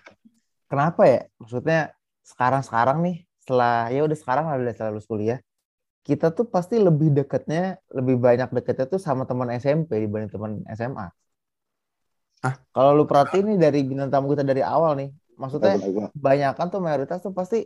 Kenapa 0.67 1.03
ya? 1.05 1.21
Maksudnya 1.37 1.81
sekarang-sekarang 2.25 2.99
nih 3.05 3.17
setelah 3.45 3.93
ya 3.93 4.01
udah 4.03 4.19
sekarang 4.19 4.45
lah 4.49 4.55
udah 4.57 4.73
setelah 4.73 4.91
lulus 4.97 5.07
kuliah, 5.07 5.39
kita 6.07 6.27
tuh 6.37 6.47
pasti 6.55 6.75
lebih 6.87 7.09
deketnya, 7.17 7.59
lebih 7.99 8.17
banyak 8.27 8.49
deketnya 8.57 8.87
tuh 8.93 9.01
sama 9.07 9.23
teman 9.31 9.49
SMP 9.63 9.91
dibanding 10.03 10.33
teman 10.35 10.53
SMA. 10.79 11.07
Hah? 12.43 12.57
Kalau 12.75 12.91
lu 12.99 13.05
perhatiin 13.11 13.45
nih 13.49 13.59
dari 13.65 13.79
bintang 13.89 14.11
tamu 14.13 14.27
kita 14.33 14.45
dari 14.51 14.63
awal 14.75 14.93
nih, 15.01 15.09
maksudnya 15.41 15.73
Benar-benar. 15.73 16.11
banyakan 16.27 16.67
tuh 16.73 16.81
mayoritas 16.87 17.19
tuh 17.25 17.33
pasti 17.39 17.57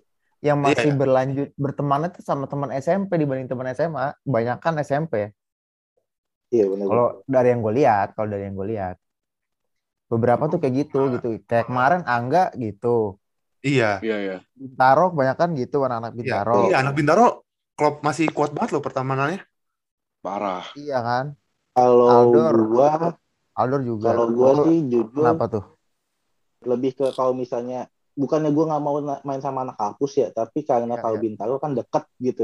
yang 0.46 0.58
masih 0.66 0.90
berlanjut 1.00 1.48
bertemannya 1.64 2.08
tuh 2.16 2.22
sama 2.30 2.44
teman 2.50 2.70
SMP 2.84 3.10
dibanding 3.20 3.48
teman 3.50 3.66
SMA, 3.76 4.06
banyakan 4.34 4.74
SMP. 4.86 5.14
iya 6.54 6.64
benar 6.70 6.88
Kalau 6.88 7.06
dari 7.32 7.46
yang 7.52 7.60
gue 7.64 7.74
lihat, 7.80 8.06
kalau 8.16 8.28
dari 8.32 8.42
yang 8.46 8.56
gue 8.60 8.68
lihat, 8.72 8.94
beberapa 10.12 10.44
tuh 10.50 10.58
kayak 10.62 10.74
gitu 10.80 10.98
gitu. 11.14 11.26
Kayak 11.48 11.66
kemarin 11.68 12.00
Angga 12.14 12.42
gitu, 12.64 12.88
Iya. 13.62 14.04
iya 14.04 14.16
iya 14.24 14.34
Bintaro 14.60 15.04
kebanyakan 15.12 15.48
gitu 15.60 15.76
anak-anak 15.86 16.12
Iya, 16.24 16.36
Bintaro. 16.44 16.54
iya, 16.56 16.74
anak 16.80 16.92
Bintaro 16.98 17.24
klub 17.80 17.94
masih 18.06 18.26
kuat 18.36 18.50
banget 18.56 18.70
loh 18.76 18.82
pertemanannya. 18.86 19.40
parah 20.22 20.64
Iya 20.78 20.94
kan? 21.06 21.26
kalau 21.76 22.10
Aldor. 22.12 22.54
gua 22.70 22.90
Aldor 23.60 23.80
juga. 23.90 24.08
kalau 24.08 24.26
gua 24.36 24.50
sih 24.64 24.76
jujur 24.92 25.10
kenapa 25.16 25.44
tuh? 25.52 25.64
lebih 26.70 26.92
ke 26.98 27.06
kalau 27.16 27.32
misalnya 27.42 27.88
bukannya 28.20 28.50
gua 28.56 28.64
nggak 28.68 28.82
mau 28.84 28.96
main 29.28 29.40
sama 29.40 29.58
anak 29.64 29.76
kampus 29.80 30.12
ya 30.22 30.28
tapi 30.38 30.58
karena 30.68 30.94
Iya, 30.96 31.02
kalau 31.02 31.16
iya. 31.16 31.22
Bintaro 31.24 31.54
kan 31.62 31.70
deket 31.78 32.04
gitu 32.20 32.42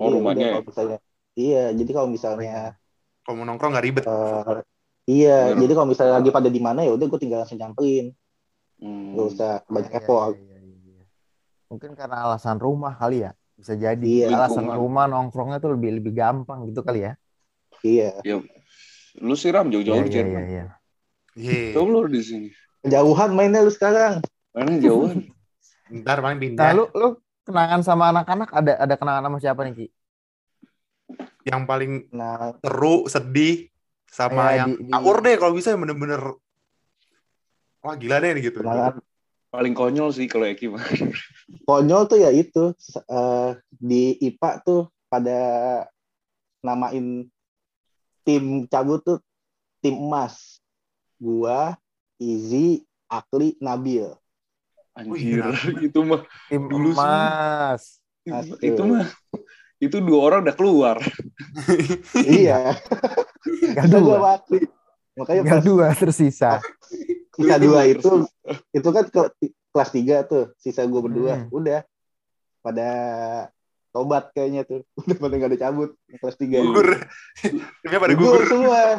Oh, 0.00 0.06
Jadi 0.06 0.14
rumahnya 0.16 0.44
udah 0.44 0.44
ya? 0.48 0.52
kalau 0.54 0.64
misalnya 0.70 0.98
iya 1.38 1.62
jadi 1.78 1.90
kalau 1.96 2.08
misalnya 2.16 2.52
Kalau 3.24 3.36
mau 3.38 3.46
nongkrong 3.48 3.70
nggak 3.76 3.86
ribet. 3.86 4.04
eh, 4.06 4.62
Iya, 5.08 5.56
Bener. 5.56 5.56
jadi 5.64 5.72
kalau 5.76 5.88
misalnya 5.92 6.14
lagi 6.20 6.30
pada 6.36 6.50
di 6.56 6.60
mana 6.60 6.80
ya 6.86 6.92
udah 6.96 7.06
gue 7.10 7.20
tinggal 7.22 7.40
langsung 7.42 7.56
nyamperin, 7.60 8.06
Hmm. 8.80 9.10
nggak 9.12 9.26
usah 9.32 9.50
banyak 9.74 9.92
Iya, 9.92 9.98
effort. 9.98 10.34
iya, 10.38 10.56
iya, 10.66 10.76
iya. 10.88 11.02
Mungkin 11.70 11.92
karena 12.00 12.16
alasan 12.26 12.58
rumah 12.66 12.92
kali 13.00 13.16
ya. 13.26 13.30
Bisa 13.58 13.74
jadi 13.74 14.06
Iya. 14.22 14.30
alasan 14.30 14.70
Lingkungan. 14.70 14.78
rumah 14.78 15.04
nongkrongnya 15.10 15.58
tuh 15.58 15.74
lebih 15.74 15.98
lebih 15.98 16.14
gampang 16.14 16.70
gitu 16.70 16.86
kali 16.86 17.10
ya. 17.10 17.12
Iya, 17.82 18.22
Lu 19.18 19.34
siram 19.34 19.66
Iya, 19.66 19.82
jauh-jauh 19.82 20.06
iya, 20.06 20.14
Jerman. 20.14 20.42
iya, 20.46 20.46
iya. 20.46 20.64
Iya. 21.34 21.74
Coba 21.74 21.88
lu 21.90 22.00
di 22.06 22.22
sini. 22.22 22.48
kejauhan 22.78 23.30
mainnya 23.34 23.66
lu 23.66 23.72
sekarang. 23.74 24.22
Mana 24.54 24.78
jauhan? 24.78 25.26
Ntar 25.90 26.22
Nah, 26.22 26.38
pindah. 26.38 26.70
lu 26.70 26.86
lu 26.94 27.08
kenangan 27.42 27.82
sama 27.82 28.14
anak-anak 28.14 28.48
ada 28.54 28.72
ada 28.78 28.94
kenangan 28.94 29.26
sama 29.26 29.38
siapa 29.42 29.66
nih, 29.66 29.74
Ki? 29.74 29.86
Yang 31.42 31.62
paling 31.66 31.92
Nah, 32.14 32.54
seru, 32.62 33.10
sedih, 33.10 33.66
sama 34.06 34.54
Ya, 34.54 34.62
yang 34.62 34.78
di- 34.78 34.86
di- 34.86 34.92
ngawur 34.94 35.18
deh 35.18 35.34
kalau 35.34 35.58
bisa 35.58 35.74
yang 35.74 35.82
bener-bener 35.82 36.22
wah 37.82 37.94
gila 37.98 38.22
deh 38.22 38.30
gitu. 38.38 38.62
kenangan 38.62 39.02
Paling 39.48 39.72
konyol 39.72 40.12
sih 40.12 40.28
kalau 40.28 40.44
Eki 40.44 40.68
mah. 40.68 40.84
konyol 41.64 42.04
tuh 42.04 42.20
ya 42.20 42.28
itu 42.28 42.76
eh, 43.08 43.50
di 43.72 44.16
IPA 44.20 44.50
tuh 44.60 44.92
pada 45.08 45.40
namain 46.60 47.24
tim 48.28 48.68
cabut 48.68 49.00
tuh 49.00 49.18
tim 49.80 49.96
emas. 49.96 50.60
Gua, 51.18 51.74
Izzy, 52.20 52.84
Akli, 53.10 53.56
Nabil. 53.58 54.12
Anjir, 54.98 55.54
Wih, 55.54 55.90
itu 55.90 56.00
mah 56.02 56.26
Tim 56.50 56.62
Dulu 56.66 56.90
sih. 56.90 56.98
emas. 56.98 57.82
Astaga. 58.28 58.66
itu 58.66 58.82
mah 58.82 59.06
itu 59.78 59.96
dua 60.02 60.20
orang 60.26 60.40
udah 60.42 60.56
keluar. 60.58 60.96
iya. 62.26 62.74
Kita 63.78 63.86
dua. 64.02 64.42
Makanya 65.14 65.42
pas 65.46 65.62
dua 65.62 65.86
tersisa. 65.94 66.58
sisa 67.38 67.54
dua 67.56 67.86
itu 67.86 68.10
itu 68.74 68.88
kan 68.90 69.04
ke, 69.06 69.22
kelas 69.70 69.90
tiga 69.94 70.16
tuh 70.26 70.50
sisa 70.58 70.82
gue 70.82 70.98
berdua 70.98 71.38
Hmm. 71.38 71.54
udah 71.54 71.80
pada 72.58 72.90
tobat 73.88 74.34
kayaknya 74.34 74.66
tuh 74.66 74.82
udah 75.00 75.16
pada 75.16 75.34
gak 75.36 75.50
ada 75.54 75.58
cabut 75.62 75.90
kelas 76.10 76.36
tiga 76.36 76.58
Gugur. 76.60 77.06
Timnya 77.80 77.98
pada 77.98 78.12
gugur 78.12 78.26
gugur. 78.34 78.42
semua 78.44 78.82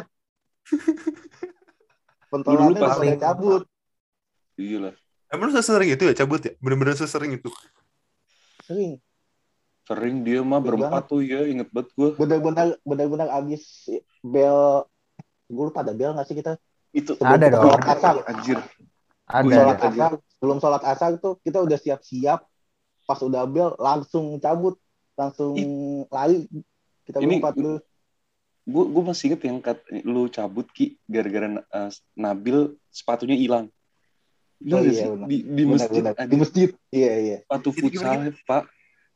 pentolannya 2.32 2.80
pada 2.80 3.16
cabut 3.18 3.62
Iya 4.56 4.78
lah. 4.78 4.94
Emang 5.28 5.48
lu 5.48 5.54
sesering 5.54 5.88
itu 5.88 6.04
ya 6.04 6.14
cabut 6.14 6.40
ya? 6.42 6.52
Bener-bener 6.58 6.92
sesering 6.92 7.32
itu. 7.32 7.48
sering 8.60 9.00
Sering 9.82 10.22
dia 10.22 10.38
mah 10.40 10.60
berempat 10.60 11.08
tuh 11.08 11.18
ya, 11.18 11.42
inget 11.42 11.66
banget 11.72 11.90
gue. 11.96 12.14
benar-benar 12.14 12.78
benar-benar 12.84 13.28
abis 13.32 13.88
bel 14.20 14.84
gue 15.46 15.64
lupa 15.66 15.82
ada 15.82 15.90
bel 15.90 16.14
nggak 16.14 16.28
sih 16.28 16.36
kita 16.36 16.54
Itu 16.90 17.14
Ada 17.16 17.46
dong. 17.48 17.62
sholat 17.64 17.82
asar 17.88 18.14
anjir. 18.24 18.58
Ada. 19.24 19.42
Iya. 19.42 19.54
sholat 19.56 19.76
ada. 19.76 19.88
asar 19.88 20.10
sebelum 20.32 20.56
sholat 20.58 20.82
asar 20.84 21.10
tuh 21.16 21.38
kita 21.40 21.58
udah 21.58 21.76
siap-siap 21.76 22.40
pas 23.04 23.18
udah 23.20 23.42
bel 23.44 23.74
langsung 23.76 24.38
cabut 24.38 24.74
langsung 25.14 25.54
lari 26.08 26.46
kita 27.04 27.18
Ini- 27.18 27.38
berempat 27.38 27.54
tuh 27.56 27.78
Gue 28.62 28.86
gue 28.86 29.02
masih 29.02 29.32
inget 29.32 29.42
yang 29.42 29.58
kat, 29.58 29.82
lu 30.04 30.28
cabut 30.28 30.68
ki 30.68 30.94
gara-gara 31.04 31.48
eh, 31.58 31.90
Nabil 32.14 32.76
sepatunya 32.86 33.34
hilang. 33.34 33.66
Lu 34.60 34.76
Oh 34.76 34.84
iya, 34.84 35.10
di, 35.26 35.42
di 35.42 35.62
Benar, 35.64 35.72
masjid 35.74 36.02
benar. 36.04 36.14
di 36.28 36.36
masjid 36.36 36.68
iya 36.92 37.10
iya 37.18 37.36
sepatu 37.40 37.70
futsal 37.72 38.30
pak. 38.44 38.62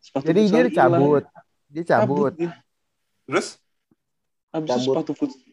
Sepatu 0.01 0.25
Jadi 0.27 0.41
futsal 0.43 0.65
dia 0.65 0.75
cabut. 0.75 1.25
Dia 1.71 1.85
cabut. 1.87 2.33
dia. 2.35 2.51
Terus 3.29 3.47
Habis 4.49 4.69
Cabut. 4.73 4.85
sepatu 4.97 5.13
futsal 5.13 5.44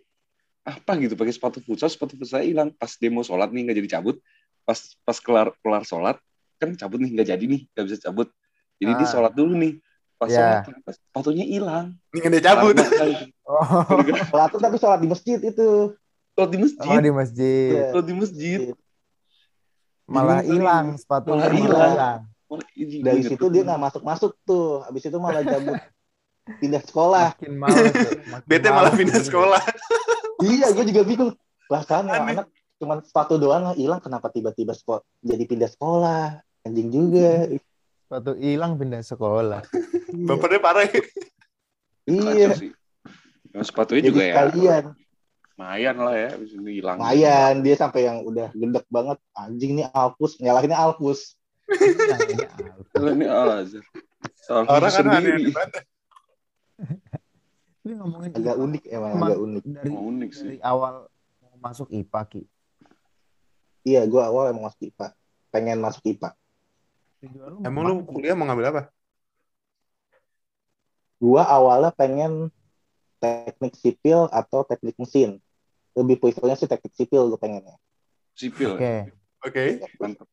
apa 0.62 0.91
gitu 0.98 1.13
pakai 1.13 1.34
sepatu 1.34 1.58
futsal 1.60 1.89
sepatu 1.89 2.13
futsal 2.13 2.46
hilang 2.46 2.70
pas 2.72 2.94
demo 2.96 3.22
sholat 3.22 3.50
nih 3.50 3.65
nggak 3.65 3.77
jadi 3.82 3.89
cabut 3.98 4.22
pas 4.62 4.77
pas 5.01 5.18
kelar 5.18 5.50
kelar 5.60 5.82
sholat 5.82 6.18
kan 6.58 6.77
cabut 6.77 7.01
nih 7.01 7.10
nggak 7.12 7.27
jadi 7.29 7.44
nih 7.44 7.62
nggak 7.68 7.86
bisa 7.88 7.98
cabut 8.03 8.29
jadi 8.77 8.94
dia 8.94 9.05
Ah. 9.05 9.09
sholat 9.09 9.33
dulu 9.33 9.57
nih 9.57 9.74
pas 10.16 10.29
Ya. 10.29 10.62
sholat 10.62 10.94
sepatunya 10.94 11.46
hilang 11.46 11.98
ini 12.14 12.27
dia 12.29 12.44
cabut. 12.44 12.77
Oh, 13.51 13.83
sholat 14.31 14.48
tuh 14.48 14.62
tapi 14.62 14.77
sholat 14.77 15.01
di 15.01 15.09
masjid 15.09 15.36
itu 15.36 15.92
sholat 16.31 16.50
di 16.50 16.59
masjid 16.62 16.88
oh 16.88 17.01
di 17.01 17.12
masjid. 17.12 17.70
Iya. 17.74 17.86
sholat 17.92 18.05
di 18.05 18.16
masjid 18.16 18.59
Malah 20.07 20.40
Bingung 20.40 20.44
kali. 20.44 20.55
hilang 20.55 20.86
sepatunya. 20.96 21.36
Malah 21.36 21.51
malah 21.51 21.90
hilang. 21.92 22.20
dari 23.01 23.22
situ 23.24 23.46
dia 23.48 23.62
nggak 23.64 23.81
masuk 23.81 24.01
masuk 24.03 24.31
tuh 24.44 24.83
habis 24.83 25.03
itu 25.03 25.18
malah 25.18 25.42
cabut 25.42 25.75
pindah 26.58 26.82
sekolah 26.82 27.38
Makin 27.38 27.54
males. 27.56 27.94
ya, 27.94 28.12
makin 28.34 28.48
Bete 28.50 28.70
malah 28.70 28.90
males 28.90 28.98
pindah 28.98 29.20
sekolah. 29.22 29.62
iya 30.42 30.68
gue 30.74 30.86
juga 30.90 31.01
bingung 31.06 31.32
lah 31.70 31.84
kan 31.86 32.06
Aneh. 32.06 32.36
anak 32.36 32.48
cuman 32.82 32.98
sepatu 33.06 33.38
doang 33.38 33.77
hilang 33.77 34.01
kenapa 34.01 34.34
tiba-tiba 34.34 34.74
sekolah 34.74 35.06
jadi 35.22 35.44
pindah 35.46 35.70
sekolah 35.70 36.42
anjing 36.66 36.90
juga 36.90 37.48
Sepatu 38.12 38.36
hilang 38.36 38.75
pindah 38.75 39.00
sekolah. 39.00 39.64
Bapaknya 40.27 40.60
parah. 40.60 40.84
ya. 40.84 41.00
iya. 42.12 42.51
Nah, 43.56 43.64
sepatunya 43.64 44.04
jadi 44.04 44.10
juga 44.12 44.22
ya 44.22 44.34
sekalian 44.36 44.84
lumayan 45.56 45.96
lah 46.01 46.16
ya 46.18 46.30
habis 46.34 46.50
itu 46.58 46.70
hilang 46.82 46.98
lumayan 46.98 47.54
dia 47.62 47.75
sampai 47.77 48.01
yang 48.10 48.25
udah 48.25 48.50
gendek 48.51 48.84
banget 48.90 49.16
anjing 49.32 49.77
nih 49.77 49.88
Alpus 49.94 50.42
nyalahinnya 50.42 50.74
Alpus 50.74 51.38
ini 51.72 52.44
ini 53.16 53.25
Al 53.30 53.64
Orang 54.51 54.82
kan 54.84 54.92
sendiri 54.92 55.48
aneh 55.48 55.54
banget. 55.56 55.84
Ini 57.81 57.94
ngomongin 57.98 58.29
agak 58.37 58.55
IPA, 58.55 58.63
unik 58.65 58.83
emang 58.94 59.11
emang 59.17 59.29
agak 59.29 59.39
unik 59.41 59.63
dari 59.65 59.94
Oh, 59.98 60.03
unik 60.13 60.29
sih 60.31 60.46
dari 60.46 60.57
awal 60.61 60.94
mau 61.41 61.57
masuk 61.57 61.87
IPA 61.89 62.22
Ki. 62.29 62.41
iya 63.81 64.05
gue 64.05 64.22
awal 64.22 64.53
emang 64.53 64.70
masuk 64.70 64.81
IPA 64.85 65.07
pengen 65.50 65.77
masuk 65.81 66.03
IPA 66.05 66.29
lu 67.22 67.57
Emang 67.65 67.83
lu 67.89 67.94
kuliah 68.05 68.33
mau 68.37 68.46
ngambil 68.46 68.70
apa? 68.74 68.81
gue 71.22 71.41
awalnya 71.41 71.94
pengen 71.94 72.50
teknik 73.22 73.77
sipil 73.77 74.25
atau 74.33 74.65
teknik 74.65 74.98
mesin 74.98 75.37
lebih 75.94 76.17
prefernya 76.17 76.57
sih 76.57 76.65
teknik 76.65 76.94
sipil 76.98 77.29
gue 77.29 77.37
pengennya 77.37 77.77
sipil 78.33 78.77
Oke. 78.77 79.09
ya. 79.09 79.13
Oke. 79.41 79.61
mantap 80.01 80.25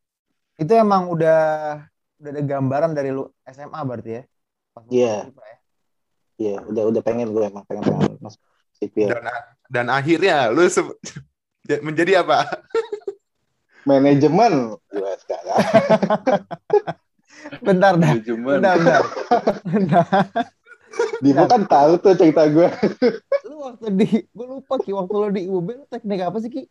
Itu 0.57 0.73
emang 0.73 1.09
udah 1.13 1.39
udah 2.19 2.29
ada 2.35 2.41
gambaran 2.41 2.91
dari 2.97 3.13
lu 3.13 3.29
SMA 3.45 3.79
berarti 3.85 4.11
ya? 4.17 4.23
Iya. 4.89 5.15
IPA 5.29 5.43
ya? 5.45 5.57
Iya 6.39 6.63
udah 6.63 6.83
udah 6.87 7.01
pengen 7.01 7.29
gue 7.29 7.43
emang 7.43 7.61
pengen 7.63 7.83
pengen 7.85 8.15
masuk 8.23 8.39
sipil 8.73 9.07
Dan 9.07 9.27
dan 9.67 9.85
akhirnya 9.87 10.47
lu 10.47 10.63
se- 10.65 10.97
menjadi 11.85 12.23
apa? 12.23 12.47
manajemen 13.81 14.53
gue 14.87 15.11
sekarang 15.19 15.57
Bentar 17.61 17.93
dah. 17.93 18.11
manajemen 18.11 18.57
Bentar, 18.57 18.75
bentar. 18.75 19.03
Bentar. 19.63 20.05
Dipo 21.19 21.43
kan 21.45 21.63
tahu 21.63 21.91
tuh 21.97 22.13
cerita 22.13 22.43
gue 22.45 22.67
Lu 23.45 23.55
waktu 23.61 23.87
di 23.93 24.07
gue 24.25 24.45
lupa 24.47 24.75
Ki 24.77 24.91
waktu 24.91 25.13
lu 25.13 25.27
di 25.29 25.43
UB 25.45 25.67
lu 25.69 25.85
teknik 25.85 26.19
apa 26.21 26.37
sih 26.37 26.49
Ki? 26.49 26.63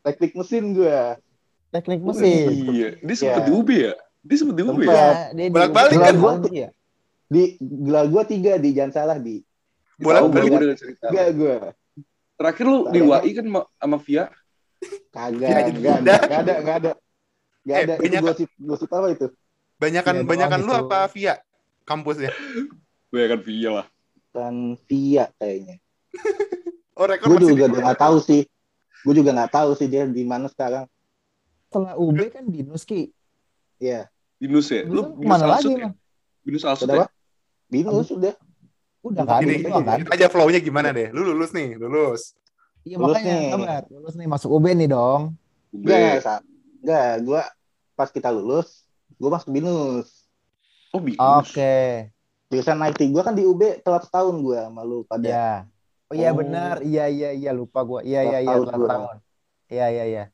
teknik 0.00 0.32
mesin 0.32 0.72
gue 0.72 0.98
Teknik 1.70 2.00
mesin. 2.00 2.48
iya 2.66 2.88
dia 2.96 3.14
sempet 3.14 3.34
Iya. 3.34 3.44
di 3.44 3.52
UB 3.52 3.68
ya 3.70 3.94
dia 4.20 4.36
sempet 4.36 4.54
di 4.54 4.62
UB 4.62 4.80
ya 4.82 5.08
Iya, 5.32 5.50
Bolak-balik 5.50 5.96
kan? 5.98 6.14
Iya. 6.46 6.68
Di 7.34 7.44
gelar 7.58 8.06
gue 8.06 8.22
tiga 8.24 8.52
di. 8.56 8.70
Jangan 8.70 8.92
salah 8.94 9.18
di. 9.18 9.42
Cerita. 10.74 11.06
Tiga 11.10 11.24
gue 11.30 11.56
terakhir 12.34 12.64
lu 12.66 12.78
di 12.90 12.98
WAI 13.00 13.30
kan 13.30 13.46
sama- 13.46 14.02
Via? 14.02 14.24
Kagak 15.08 15.48
Ya, 15.48 15.58
jadi 15.62 15.70
nggak 15.72 15.94
ada 15.94 16.02
pindah. 16.02 16.18
nggak 16.20 16.40
ada 16.40 16.54
nggak 16.60 16.76
ada. 16.76 16.92
Eh, 17.64 17.80
itu 17.80 17.94
banyak- 17.96 18.22
gosip 18.22 18.50
gosip 18.58 18.90
apa 18.90 19.06
itu? 19.08 19.26
Banyakan 19.74 20.12
Iya 20.12 20.18
doang 20.18 20.28
banyakan 20.28 20.60
lu 20.60 20.68
itu. 20.68 20.80
apa 20.82 20.98
via? 21.08 21.34
Kampusnya? 21.84 22.30
gue 23.08 23.22
kan 23.24 23.40
Via 23.40 23.70
lah. 23.72 23.86
Kan 24.30 24.54
via 24.84 25.24
kayaknya. 25.36 25.76
Oh 26.94 27.06
rekor 27.06 27.26
gue 27.26 27.38
masih 27.40 27.50
juga 27.52 27.64
di- 27.66 27.78
nggak 27.80 27.98
tahu 27.98 28.16
sih. 28.20 28.42
Gue 29.02 29.14
juga 29.14 29.30
nggak 29.30 29.50
tahu 29.50 29.70
sih 29.74 29.86
dia 29.86 30.06
di 30.06 30.22
mana 30.22 30.46
sekarang. 30.46 30.86
Setelah 31.66 31.94
UB 31.96 32.18
kan 32.28 32.44
binus 32.44 32.82
Ki. 32.82 33.10
Iya. 33.78 34.06
Binus 34.36 34.70
ya? 34.70 34.86
Lu 34.86 35.10
binus 35.12 35.18
ke 35.18 35.26
mana 35.26 35.46
lagi 35.48 35.70
ya? 35.72 35.90
Binus 36.42 36.62
Alsut 36.62 36.86
ya 36.86 37.06
binus 37.74 38.06
sudah 38.06 38.34
Udah 39.04 39.20
kan? 39.22 39.44
Ini, 39.44 39.60
Itu 39.60 39.68
ini, 39.68 39.82
kan? 39.84 40.00
ini 40.00 40.08
aja 40.08 40.26
flow-nya 40.26 40.60
gimana 40.60 40.88
deh? 40.88 41.12
Lu 41.12 41.28
lulus 41.28 41.52
nih, 41.52 41.76
lulus. 41.76 42.32
Iya 42.82 42.96
Lulus 42.96 43.12
makanya 43.12 43.32
nih. 43.34 43.50
sabar. 43.52 43.82
Lulus 43.90 44.14
nih 44.14 44.28
masuk 44.30 44.50
UB 44.50 44.66
nih 44.72 44.88
dong. 44.88 45.22
UB 45.68 45.84
Enggak, 45.84 46.40
enggak, 46.80 47.10
gue 47.20 47.42
pas 47.92 48.08
kita 48.08 48.28
lulus, 48.28 48.88
gue 49.12 49.28
masuk 49.28 49.50
binus. 49.50 50.08
oh 50.88 51.00
binus 51.00 51.20
Oke. 51.20 52.08
Jurusan 52.48 52.80
IT 52.80 53.00
gue 53.04 53.20
kan 53.20 53.34
di 53.34 53.42
UB 53.42 53.60
telat 53.80 54.04
setahun 54.04 54.36
gue 54.38 54.60
malu 54.70 55.04
pada. 55.04 55.26
Ya. 55.26 55.52
Oh 56.06 56.14
iya 56.14 56.32
Oh. 56.32 56.38
benar. 56.38 56.80
Iya 56.80 57.04
iya 57.04 57.30
iya 57.32 57.50
lupa 57.50 57.82
gua. 57.82 58.00
Iya 58.00 58.20
iya 58.22 58.38
iya 58.40 58.56
telat 58.56 58.72
gua. 58.74 58.88
tahun. 58.88 59.16
Iya 59.66 59.86
iya 59.90 60.04
iya. 60.06 60.24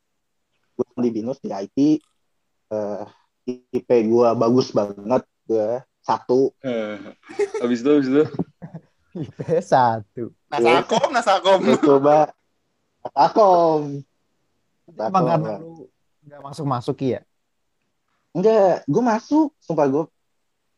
Gue 0.75 0.87
di 0.97 1.11
binus 1.11 1.39
di 1.39 1.49
IT, 1.49 1.79
eh 2.69 3.05
IP 3.67 3.89
gue 4.07 4.29
bagus 4.33 4.71
banget, 4.71 5.23
gue 5.45 5.71
satu. 6.11 6.41
Eh, 6.67 6.97
habis 7.63 7.79
itu 7.81 7.89
habis 7.89 8.09
itu 8.11 8.23
IP 9.23 9.39
satu. 9.63 10.35
Nasakom, 10.51 11.09
Nasakom. 11.15 11.59
Gue 11.63 11.79
coba, 11.79 12.31
Akom. 13.15 14.03
Emang 14.99 15.23
karena 15.25 15.59
lu 15.63 15.87
nggak 16.27 16.41
masuk-masuk 16.43 16.97
ya? 17.01 17.21
Enggak, 18.31 18.87
gue 18.87 19.03
masuk, 19.03 19.51
sumpah 19.59 19.87
gue 19.91 20.05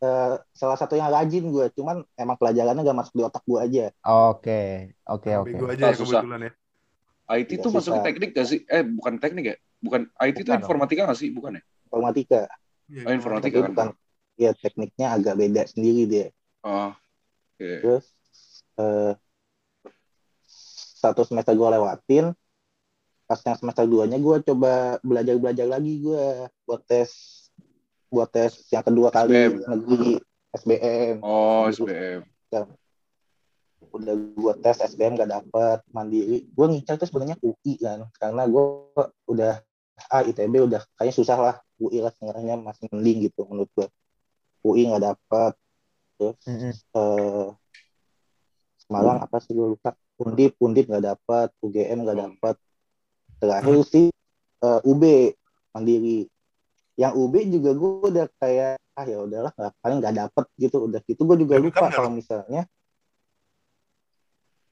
eh, 0.01 0.35
salah 0.57 0.77
satu 0.77 0.97
yang 0.97 1.09
rajin 1.13 1.45
gue, 1.49 1.65
cuman 1.77 2.01
emang 2.17 2.37
pelajarannya 2.37 2.81
gak 2.81 2.97
masuk 2.97 3.13
di 3.13 3.23
otak 3.23 3.43
gue 3.45 3.59
aja. 3.61 3.85
Oke, 4.03 4.93
oke, 5.05 5.29
oke. 5.37 5.49
Bego 5.53 5.65
aja 5.69 5.83
ya 5.89 5.95
kebetulan 5.97 6.39
ya. 6.49 6.51
IT 7.39 7.49
Iya, 7.55 7.63
tuh 7.63 7.71
masuk 7.71 7.93
susah. 7.93 8.03
teknik 8.03 8.29
gak 8.35 8.47
sih? 8.49 8.59
Eh, 8.67 8.83
bukan 8.83 9.13
teknik 9.21 9.45
ya? 9.47 9.55
Bukan 9.79 10.01
IT 10.19 10.37
itu 10.43 10.51
informatika 10.51 11.01
gak 11.07 11.19
sih? 11.19 11.29
Bukan 11.31 11.59
ya? 11.59 11.63
Informatika, 11.87 12.41
Iya, 12.91 13.01
Oh, 13.07 13.13
informatika. 13.15 13.57
kan? 13.63 13.69
bukan, 13.71 13.87
ya 14.37 14.51
tekniknya 14.57 15.13
agak 15.13 15.37
beda 15.37 15.61
sendiri 15.69 16.03
dia. 16.09 16.27
Oh, 16.65 16.91
oke. 16.93 17.69
Terus 17.81 18.05
eh, 18.79 19.13
satu 21.03 21.21
semester 21.27 21.53
gue 21.53 21.67
lewatin, 21.67 22.25
pas 23.27 23.39
yang 23.43 23.57
semester 23.59 23.83
2-nya 23.83 24.17
gue 24.19 24.35
coba 24.47 24.97
belajar-belajar 25.03 25.67
lagi 25.67 25.99
gue 25.99 26.47
buat 26.63 26.81
tes 26.87 27.11
buat 28.13 28.29
tes 28.29 28.53
yang 28.69 28.85
kedua 28.85 29.09
kali 29.09 29.33
SBM. 29.33 29.53
negeri 29.67 30.11
SBM. 30.53 31.15
Oh, 31.25 31.65
SBM. 31.67 32.21
udah 33.93 34.15
gua 34.33 34.53
tes 34.57 34.81
SBM 34.81 35.21
gak 35.21 35.29
dapet 35.29 35.85
mandiri 35.93 36.49
gue 36.49 36.65
ngincar 36.65 36.97
tuh 36.97 37.05
sebenarnya 37.05 37.37
UI 37.45 37.77
kan 37.77 38.09
karena 38.17 38.49
gue 38.49 38.63
udah 39.29 39.61
ah 40.09 40.25
ITB 40.25 40.65
udah 40.65 40.81
kayaknya 40.97 41.13
susah 41.13 41.37
lah 41.37 41.55
UI 41.77 42.01
lah 42.01 42.09
sebenarnya 42.17 42.57
masih 42.57 42.89
mending 42.89 43.29
gitu 43.29 43.45
menurut 43.45 43.69
gue 43.77 43.85
UI 44.63 44.89
nggak 44.89 45.03
dapet. 45.03 45.53
Terus 46.17 46.39
Mm-mm. 46.47 46.73
eh, 46.95 47.47
Semarang 48.83 49.23
apa 49.23 49.37
sih 49.39 49.55
gue 49.55 49.67
lupa? 49.75 49.95
Undip 50.19 50.59
Undip 50.61 50.85
nggak 50.91 51.05
dapet 51.15 51.47
UGM 51.63 52.03
nggak 52.05 52.17
Hmm. 52.17 52.25
dapet. 52.31 52.55
Terakhir 53.39 53.75
sih 53.87 54.05
eh, 54.63 54.79
UB 54.87 55.03
mandiri. 55.73 56.27
Yang 56.93 57.13
UB 57.17 57.33
juga 57.49 57.71
gue 57.73 57.91
udah 58.13 58.25
kayak 58.37 58.77
ah 58.93 59.05
ya 59.09 59.17
udahlah 59.25 59.51
nggak 59.57 59.73
paling 59.81 59.97
nggak 60.03 60.15
dapet 60.15 60.45
gitu. 60.61 60.77
Udah 60.85 60.99
gitu 61.07 61.21
gue 61.25 61.37
juga 61.41 61.55
lupa 61.57 61.89
kalau 61.89 62.11
misalnya 62.13 62.69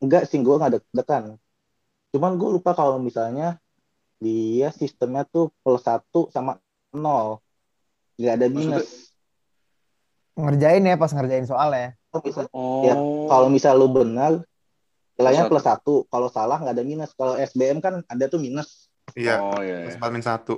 enggak 0.01 0.29
sih 0.29 0.37
gue 0.41 0.55
nggak 0.55 0.71
deg-degan. 0.77 1.23
Cuman 2.11 2.31
gue 2.37 2.49
lupa 2.59 2.75
kalau 2.75 2.99
misalnya 2.99 3.57
dia 4.21 4.69
sistemnya 4.75 5.25
tuh 5.25 5.49
plus 5.65 5.81
satu 5.81 6.29
sama 6.29 6.61
nol. 6.93 7.41
Nggak 8.21 8.33
ada 8.37 8.47
minus 8.53 9.10
Ngerjain 10.41 10.81
ya 10.81 10.95
pas 10.95 11.11
ngerjain 11.11 11.45
soalnya. 11.45 11.93
Kalau 12.09 12.23
misal- 12.25 12.49
Oh. 12.51 12.83
Ya, 12.83 12.93
kalau 13.29 13.47
misal 13.47 13.73
lu 13.77 13.87
benar 13.87 14.41
nilainya 15.15 15.45
Plus 15.45 15.61
satu 15.61 16.09
kalau 16.09 16.27
salah 16.27 16.57
nggak 16.57 16.73
ada 16.73 16.81
minus 16.81 17.13
kalau 17.13 17.37
SBM 17.37 17.77
kan 17.77 18.01
ada 18.09 18.25
tuh 18.25 18.41
minus 18.41 18.89
Iya, 19.13 19.37
Oh, 19.37 19.59
iya. 19.59 19.85
plus 19.85 19.95
iya. 19.95 20.01
4 20.01 20.09
min 20.09 20.23
1. 20.23 20.55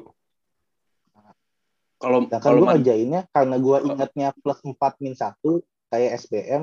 Kalau 1.98 2.20
Sedangkan 2.28 2.44
kalau 2.44 2.58
gue 2.60 2.68
ngerjainnya 2.76 3.22
karena 3.32 3.56
gue 3.58 3.78
ingatnya 3.88 4.28
plus 4.36 4.60
4 4.62 4.76
min 5.00 5.16
1 5.16 5.64
kayak 5.88 6.12
SBM, 6.20 6.62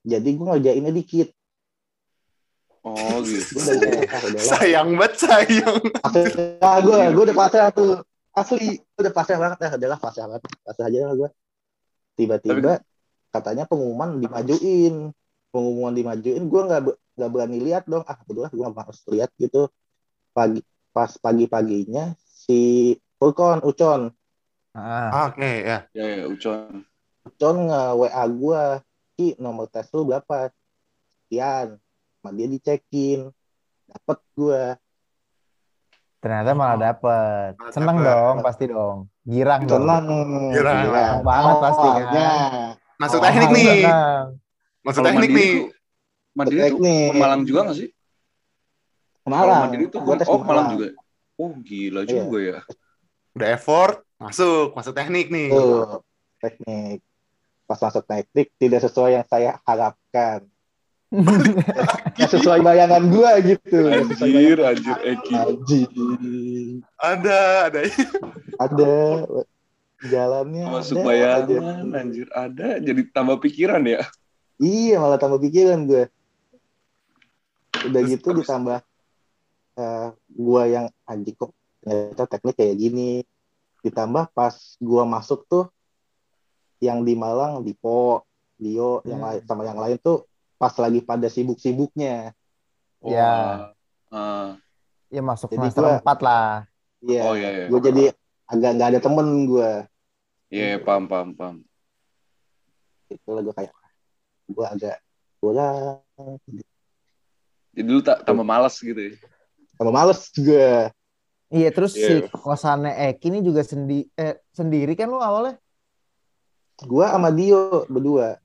jadi 0.00 0.28
gue 0.30 0.46
ngerjainnya 0.46 0.92
dikit. 0.94 1.28
Oh, 2.86 3.18
gitu. 3.20 3.58
udah 3.58 4.06
ah. 4.06 4.38
Sayang 4.38 4.94
banget, 4.94 5.12
sayang. 5.18 5.82
Nah, 6.62 6.78
gue, 6.78 6.98
gue 7.10 7.24
udah 7.26 7.36
pasrah 7.36 7.74
tuh. 7.74 7.98
Asli, 8.30 8.78
gue 8.78 9.02
udah 9.02 9.10
pasrah 9.10 9.38
banget. 9.42 9.58
Ya, 9.58 9.68
udahlah 9.74 9.98
pasrah 9.98 10.26
banget. 10.30 10.42
Pasrah 10.62 10.86
aja 10.86 10.98
lah 11.02 11.14
gue. 11.18 11.28
Tiba-tiba 12.16 12.80
katanya 13.28 13.68
pengumuman 13.68 14.16
dimajuin. 14.16 15.12
Pengumuman 15.52 15.94
dimajuin, 15.94 16.42
gue 16.48 16.62
nggak 16.68 16.82
be- 16.84 16.98
nggak 17.16 17.30
berani 17.32 17.58
lihat 17.60 17.84
dong. 17.88 18.04
Ah, 18.08 18.16
udahlah 18.28 18.50
gue 18.52 18.64
harus 18.66 19.00
lihat 19.12 19.30
gitu. 19.36 19.68
Pagi, 20.32 20.60
pas 20.92 21.12
pagi-paginya 21.16 22.12
si 22.24 22.92
Furkon, 23.16 23.64
Ucon, 23.64 24.12
Ah, 24.76 25.08
Ah, 25.08 25.24
Oke, 25.32 25.64
ya. 25.64 25.88
Ya, 25.96 26.04
ya, 26.04 26.24
Ucon. 26.28 26.84
Ucon 27.24 27.56
nge 27.72 27.82
WA 27.96 28.24
gue, 28.28 28.62
Ki, 29.16 29.28
nomor 29.40 29.72
tes 29.72 29.88
lu 29.96 30.04
berapa? 30.04 30.52
Sekian. 31.24 31.80
Sama 32.20 32.28
dia 32.36 32.48
dicekin. 32.52 33.32
Dapet 33.88 34.18
gue. 34.36 34.62
ternyata 36.20 36.52
malah 36.58 36.76
dapet. 36.90 37.50
Malah 37.56 37.72
Seneng 37.72 37.96
dapet. 38.02 38.08
dong, 38.12 38.36
pasti 38.44 38.64
dong. 38.68 38.98
Girang 39.26 39.66
dong. 39.66 39.82
Senang. 39.82 40.04
Girang. 40.54 40.76
Senang 40.86 41.18
banget 41.26 41.56
pasti 41.58 41.86
kan. 41.86 41.94
Awalnya. 41.98 42.30
Masuk 42.96 43.18
Oh, 43.18 43.24
teknik 43.26 43.50
nih. 43.52 43.80
Masuk 44.86 45.02
teknik 45.02 45.30
Mandiri 45.30 45.34
nih. 45.34 45.52
Mandiri 46.36 46.58
tuh 46.58 46.64
Teknik. 46.78 47.10
Pemalang 47.12 47.42
juga 47.42 47.60
nggak 47.66 47.76
sih? 47.76 47.88
Kalau 49.20 49.34
Malang. 49.34 49.60
Mandiri 49.66 49.84
tuh, 49.90 50.00
Gua 50.00 50.14
tes 50.14 50.28
oh 50.30 50.38
di 50.38 50.46
Malang 50.46 50.66
juga. 50.72 50.86
Oh, 51.36 51.50
gila 51.58 52.00
Iya. 52.06 52.10
juga 52.22 52.38
ya. 52.38 52.58
Udah 53.36 53.48
effort, 53.52 54.00
masuk, 54.16 54.72
masuk 54.72 54.94
teknik 54.94 55.26
nih. 55.28 55.50
Tuh, 55.52 56.00
teknik. 56.40 57.02
Pas 57.66 57.80
masuk 57.82 58.06
teknik 58.06 58.48
tidak 58.56 58.80
sesuai 58.80 59.10
yang 59.12 59.26
saya 59.26 59.58
harapkan. 59.66 60.46
Nggak 62.16 62.30
sesuai 62.32 62.60
bayangan 62.64 63.02
gua 63.12 63.36
gitu. 63.40 63.78
Anjir, 63.92 64.56
anjir, 64.58 64.96
Eki. 65.04 65.34
Anjir. 65.36 65.88
Ada, 66.96 67.38
ada. 67.68 67.80
Ada 68.56 68.94
jalannya. 70.00 70.64
Masuk 70.66 70.96
ada 71.00 71.06
bayangan, 71.06 71.44
aja. 71.84 72.00
anjir. 72.00 72.26
Ada, 72.32 72.68
jadi 72.80 73.00
tambah 73.12 73.36
pikiran 73.40 73.84
ya. 73.84 74.00
Iya 74.56 74.96
malah 74.96 75.20
tambah 75.20 75.36
pikiran 75.36 75.84
gue. 75.84 76.08
Udah 77.84 78.00
Terus- 78.00 78.10
gitu 78.16 78.28
terus- 78.32 78.48
ditambah 78.48 78.78
eh, 79.76 80.08
gua 80.32 80.62
yang 80.64 80.86
anjing 81.04 81.36
kok 81.36 81.52
ternyata 81.84 82.24
teknik 82.26 82.56
kayak 82.56 82.76
gini. 82.76 83.10
Ditambah 83.84 84.32
pas 84.32 84.56
gua 84.80 85.04
masuk 85.04 85.44
tuh 85.44 85.68
yang 86.80 87.04
di 87.04 87.12
Malang, 87.12 87.60
Dipo, 87.60 88.24
Dio, 88.56 89.04
yang 89.04 89.20
Hmm. 89.20 89.28
lain 89.36 89.40
sama 89.44 89.62
yang 89.64 89.76
lain 89.76 90.00
tuh 90.00 90.24
pas 90.56 90.72
lagi 90.80 91.00
pada 91.04 91.28
sibuk-sibuknya. 91.28 92.32
Ya. 93.04 93.32
Wah. 93.32 93.76
Ah. 94.10 94.50
ya 95.06 95.22
masuk 95.22 95.50
Jadi 95.54 95.70
semester 95.70 95.82
gua- 95.86 96.00
4 96.02 96.18
lah. 96.24 96.48
Iya. 97.04 97.22
Oh 97.22 97.34
iya, 97.36 97.50
iya. 97.52 97.66
Gue 97.70 97.80
jadi 97.82 98.04
agak 98.48 98.70
nggak 98.74 98.88
ada 98.96 99.00
temen 99.02 99.26
gue. 99.46 99.70
Iya, 100.50 100.78
paham, 100.82 101.04
paham, 101.06 101.28
paham. 101.34 101.56
Itu 103.06 103.28
lah 103.30 103.42
gue 103.42 103.54
kayak 103.54 103.72
gue 104.46 104.66
agak 104.66 104.96
kurang. 105.38 106.02
Jadi 107.76 107.88
lu 107.92 108.00
tak 108.02 108.24
tambah 108.24 108.46
malas 108.46 108.78
gitu 108.80 108.96
ya. 108.98 109.12
Sama 109.76 109.90
males 109.92 110.20
gue. 110.32 110.70
Iya, 111.52 111.68
terus 111.70 111.94
Iya. 111.94 112.26
si 112.26 112.32
kosannya 112.34 112.90
Eki 113.14 113.26
ini 113.30 113.38
juga 113.44 113.62
sendi 113.62 114.10
eh, 114.18 114.42
sendiri 114.50 114.98
kan 114.98 115.06
lu 115.06 115.22
awalnya 115.22 115.60
Gue 116.82 117.06
sama 117.08 117.32
Dio 117.32 117.86
berdua. 117.88 118.36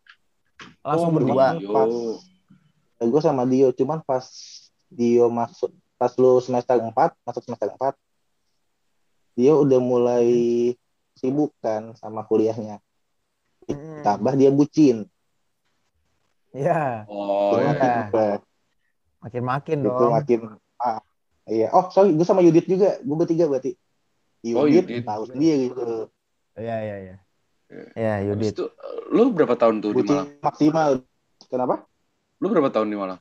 Langsung 0.82 1.12
Oh, 1.12 1.16
berdua. 1.16 1.48
Pas 1.58 1.92
gue 3.02 3.22
sama 3.22 3.44
Dio, 3.46 3.74
cuman 3.74 4.00
pas 4.02 4.26
Dio 4.88 5.26
masuk, 5.28 5.72
pas 5.96 6.12
lu 6.16 6.38
semester 6.40 6.78
4, 6.78 6.92
masuk 7.26 7.42
semester 7.42 7.70
4, 7.74 7.98
Dio 9.34 9.64
udah 9.64 9.80
mulai 9.80 10.28
sibuk 11.16 11.54
kan 11.60 11.94
sama 11.98 12.26
kuliahnya. 12.26 12.78
Mm. 13.66 14.04
Tambah 14.04 14.34
dia 14.36 14.50
bucin. 14.50 15.08
Iya, 16.52 17.08
Oh, 17.08 17.56
Itu 17.56 17.64
iya. 17.64 17.68
makin 17.72 17.88
iya. 17.88 18.04
gue. 18.10 18.30
makin-makin 19.22 19.78
Itu 19.80 19.88
dong. 19.88 20.12
makin 20.12 20.40
ah, 20.82 21.00
iya. 21.48 21.70
Oh, 21.72 21.88
sorry, 21.94 22.12
gue 22.12 22.26
sama 22.28 22.42
Yudit 22.44 22.66
juga. 22.68 23.00
Gue 23.00 23.16
bertiga 23.16 23.46
berarti. 23.48 23.78
Oh, 24.52 24.66
Yudit, 24.68 25.00
Yudit. 25.00 25.06
tahu 25.08 25.24
sendiri 25.30 25.70
gitu. 25.70 26.10
Iya, 26.58 26.76
iya, 26.84 26.96
iya. 27.00 27.16
Habis 27.72 28.28
Yudit. 28.28 28.52
itu, 28.52 28.66
lu 29.16 29.32
berapa 29.32 29.56
tahun 29.56 29.80
tuh 29.80 29.96
di 29.96 30.04
Bucin 30.04 30.16
Malang? 30.20 30.30
maksimal. 30.44 30.92
Kenapa? 31.48 31.76
Lu 32.44 32.52
berapa 32.52 32.68
tahun 32.68 32.92
di 32.92 32.98
Malang? 33.00 33.20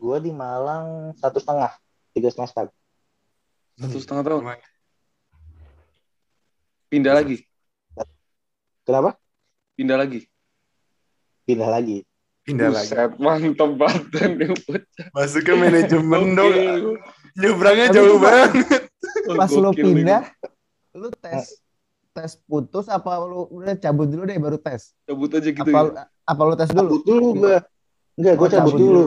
Gue 0.00 0.16
di 0.24 0.32
Malang 0.32 1.12
satu 1.20 1.36
setengah, 1.36 1.76
tiga 2.16 2.32
semester. 2.32 2.72
Satu 3.76 3.98
setengah 4.00 4.24
tahun. 4.24 4.42
Pindah 6.88 7.12
lagi. 7.12 7.44
Kenapa? 8.82 9.20
Pindah 9.76 9.96
lagi. 10.00 10.20
Pindah 11.44 11.68
lagi. 11.70 11.98
Pindah 12.42 12.74
lagi. 12.74 12.90
Buset, 12.90 13.10
mantep 13.22 13.70
banget 13.78 14.34
nih. 14.34 14.50
Masuk 15.14 15.46
ke 15.46 15.52
manajemen 15.54 16.34
dong. 16.34 16.54
Nyebrangnya 17.38 17.86
jauh 17.94 18.18
banget. 18.18 18.90
Pas 19.38 19.50
lu 19.54 19.70
pindah, 19.70 20.26
lu 20.98 21.08
tes 21.22 21.61
tes 22.12 22.36
putus 22.38 22.86
apa 22.86 23.16
lu 23.20 23.48
udah 23.50 23.74
cabut 23.74 24.06
dulu 24.06 24.22
deh 24.22 24.36
baru 24.36 24.56
tes? 24.56 24.92
Cabut 25.02 25.28
aja 25.30 25.48
gitu 25.48 25.64
Apa 25.66 25.80
ya. 25.90 26.04
apa 26.22 26.40
lu 26.42 26.54
tes 26.54 26.68
dulu? 26.68 26.78
Cabut 26.78 27.02
dulu 27.02 27.26
gue. 27.34 27.56
Enggak, 28.12 28.34
gue 28.34 28.44
Oh, 28.44 28.50
cabut 28.50 28.74
dulu. 28.74 29.02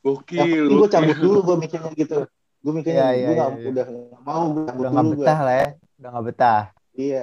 Gokil. 0.00 0.42
gue 0.64 0.76
gokil. 0.76 0.88
cabut 0.88 1.16
dulu 1.16 1.38
gue 1.42 1.56
mikirnya 1.60 1.90
gitu. 1.92 2.18
Gue 2.58 2.72
mikirnya 2.72 3.04
Iya, 3.04 3.08
iya, 3.12 3.26
gue 3.26 3.34
iya, 3.34 3.46
iya. 3.52 3.68
udah 3.68 3.86
nggak 3.86 4.22
mau 4.22 4.42
gue 4.48 4.62
cabut 4.64 4.80
Udah 4.80 4.90
dulu 4.92 5.08
gue. 5.08 5.16
betah 5.18 5.38
lah 5.40 5.54
ya. 5.56 5.68
Udah 5.96 6.08
nggak 6.10 6.24
betah. 6.26 6.62
Iya. 6.92 7.22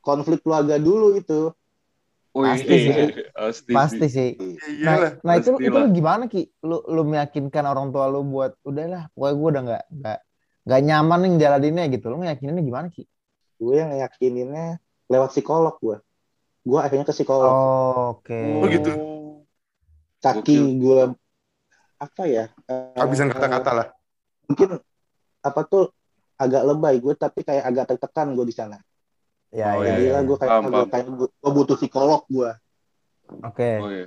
Konflik 0.00 0.40
keluarga 0.40 0.76
dulu 0.76 1.06
itu. 1.14 1.40
Oh, 2.30 2.42
Pasti 2.42 2.66
iya. 2.66 2.82
sih. 2.82 3.06
Pasti, 3.30 3.70
Pasti 3.70 4.06
sih. 4.06 4.30
sih. 4.34 4.52
Iya 4.74 4.84
Nah, 4.84 4.94
lah. 4.98 5.12
nah 5.22 5.34
itu 5.36 5.54
itu 5.56 5.78
gimana 5.92 6.26
Ki? 6.26 6.50
Lu 6.60 6.82
lu 6.84 7.02
meyakinkan 7.04 7.62
orang 7.62 7.88
tua 7.88 8.10
lu 8.10 8.20
buat 8.22 8.58
udahlah, 8.60 9.06
pokoknya 9.12 9.34
gue 9.34 9.48
udah 9.48 9.62
nggak 9.62 9.82
nggak 9.94 10.18
nggak 10.64 10.80
nyaman 10.82 11.18
nih 11.20 11.32
jalaninnya 11.38 11.84
gitu. 11.90 12.06
Lu 12.08 12.16
meyakininnya 12.18 12.60
gimana 12.60 12.86
Ki? 12.88 13.06
Gue 13.64 13.74
yang 13.74 13.90
yakininnya 13.96 14.76
lewat 15.08 15.32
psikolog 15.32 15.72
gue 15.80 15.96
gue 16.62 16.78
akhirnya 16.78 17.04
ke 17.04 17.12
psikolog 17.12 17.48
Oh, 17.48 18.20
Oke. 18.20 18.36
Oh, 18.36 18.68
gitu. 18.68 18.90
saking 20.20 20.78
gue 20.78 21.16
apa 21.96 22.22
ya 22.24 22.44
eh, 22.66 22.96
Habisan 22.96 23.28
kata-kata 23.28 23.70
lah. 23.72 23.86
mungkin 24.44 24.76
apa 25.40 25.60
tuh 25.64 25.88
agak 26.36 26.62
lebay 26.64 26.98
gue 26.98 27.14
tapi 27.14 27.40
kayak 27.40 27.64
agak 27.64 27.84
tertekan 27.90 28.32
gue 28.32 28.44
di 28.44 28.52
sana 28.52 28.76
Ya, 29.48 29.70
Oh, 29.70 29.86
ya, 29.86 29.86
iya, 29.86 29.90
jadi 29.94 30.02
ya, 30.02 30.10
lah 30.10 30.20
ya. 30.20 30.26
gue 30.26 30.36
kayak 30.36 30.50
Paham, 30.52 30.64
gue 30.66 30.84
kayak 30.90 31.06
gue 31.14 31.50
butuh 31.52 31.76
psikolog 31.78 32.22
gue 32.26 32.50
Oke. 33.40 33.70
Oh, 33.80 33.88
iya. 33.88 34.06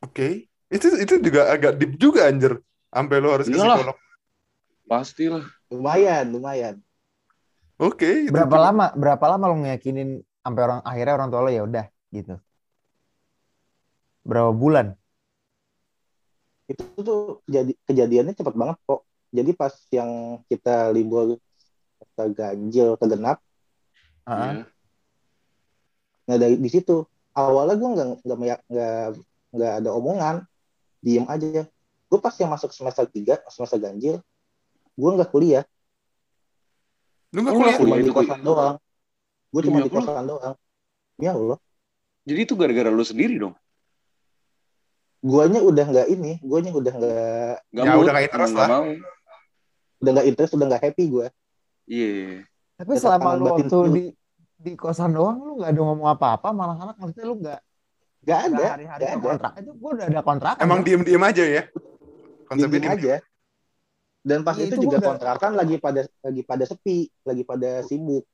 Oke. 0.00 0.28
Itu 0.70 0.96
itu 0.96 1.14
juga 1.20 1.52
agak 1.52 1.76
deep 1.76 2.00
juga 2.00 2.24
anjir. 2.24 2.56
Sampai 2.88 3.20
lo 3.20 3.36
harus 3.36 3.44
ke 3.44 3.52
psikolog. 3.52 3.96
Pastilah. 4.86 5.44
lumayan 5.68 6.24
lumayan 6.32 6.74
Oke. 7.78 8.26
itu 8.26 8.34
Berapa 8.34 8.50
juga- 8.50 8.64
lama 8.68 8.86
berapa 8.92 9.24
lama 9.30 9.44
lu 9.48 9.56
ngeyakinin 9.62 10.08
sampai 10.42 10.62
orang 10.66 10.80
akhirnya 10.82 11.14
orang 11.14 11.28
tua 11.30 11.40
lu 11.46 11.50
ya 11.50 11.62
udah 11.62 11.86
gitu. 12.10 12.34
Berapa 14.22 14.52
bulan? 14.52 14.98
itu 16.68 16.84
tuh 17.00 17.40
jadi 17.48 17.72
kejadiannya 17.88 18.36
cepat 18.36 18.52
banget 18.52 18.76
kok 18.84 19.00
jadi 19.32 19.56
pas 19.56 19.72
yang 19.88 20.36
kita 20.52 20.92
libur 20.92 21.40
ke 22.12 22.24
ganjil 22.36 22.92
ke 23.00 23.04
genap 23.08 23.40
Heeh. 24.28 24.52
Iya. 24.52 24.62
nah 26.28 26.36
dari 26.36 26.60
di 26.60 26.68
situ 26.68 27.08
awalnya 27.32 27.72
gue 27.72 27.88
nggak 27.88 28.08
nggak 28.20 28.38
meyak- 28.38 28.64
nggak 28.68 29.00
nggak 29.48 29.72
ada 29.80 29.90
omongan 29.96 30.36
diem 31.00 31.24
aja 31.24 31.64
gue 32.04 32.18
pas 32.20 32.36
yang 32.36 32.52
masuk 32.52 32.68
semester 32.68 33.08
3 33.08 33.40
semester 33.48 33.80
ganjil 33.80 34.20
gue 34.92 35.10
nggak 35.16 35.32
kuliah 35.32 35.64
Lu 37.28 37.40
Oh, 37.42 37.52
kuliah? 37.52 37.76
cuma 37.76 37.94
di 37.98 38.10
kosan 38.10 38.40
doang 38.40 38.76
gue 39.48 39.60
cuma 39.62 39.78
di 39.80 39.90
kosan 39.90 40.24
doang 40.24 40.54
ya 41.16 41.32
Allah 41.32 41.58
Jadi 42.22 42.40
itu 42.42 42.54
gara-gara 42.54 42.88
lu 42.88 43.00
sendiri 43.02 43.36
dong. 43.36 43.56
guanya 45.18 45.60
udah 45.60 45.84
nggak 45.84 46.06
ini 46.08 46.38
guanya 46.40 46.70
udah 46.70 46.92
nggak 46.94 47.52
Gak 47.68 47.82
Ya, 47.82 47.90
mood, 47.90 48.00
udah 48.00 48.12
nggak 48.12 48.26
interest 48.26 48.54
lah. 48.54 48.68
mau. 48.70 48.84
udah 49.98 50.10
nggak 50.12 50.26
interest 50.26 50.52
udah 50.54 50.66
nggak 50.68 50.82
happy 50.84 51.04
gue 51.06 51.26
Iya. 51.84 52.44
Tapi 52.76 52.90
Ya, 52.90 53.00
selama 53.00 53.28
lu 53.34 53.44
waktu 53.46 53.64
dulu. 53.66 53.90
di 53.90 54.04
di 54.56 54.72
kosan 54.74 55.10
doang 55.10 55.38
lu 55.38 55.56
nggak 55.56 55.70
ada 55.70 55.80
ngomong 55.80 56.08
apa-apa 56.08 56.48
malah 56.50 56.76
anak 56.76 56.96
maksudnya 56.96 57.24
lu 57.24 57.36
nggak 57.36 57.60
nggak 58.20 58.38
ada 58.46 58.64
hari-hari 58.68 59.02
ada 59.04 59.16
kontrak 59.16 59.52
itu 59.56 59.70
gua 59.74 59.90
udah 59.94 60.06
ada 60.06 60.20
kontrak 60.22 60.54
Emang 60.58 60.80
diem-diem 60.82 61.22
aja 61.22 61.44
ya? 61.44 61.62
Konsepnya 62.44 62.68
diem 62.70 62.82
diem 62.82 62.94
aja 62.94 63.12
dan 64.20 64.42
pas 64.42 64.54
Iya, 64.54 64.64
itu, 64.64 64.74
itu 64.74 64.84
juga 64.84 64.98
udah- 64.98 65.08
kontrakan 65.08 65.52
lagi 65.54 65.76
pada 65.76 66.00
lagi 66.20 66.42
pada 66.42 66.64
sepi 66.64 66.98
lagi 67.22 67.42
pada 67.42 67.82
sibuk 67.82 68.24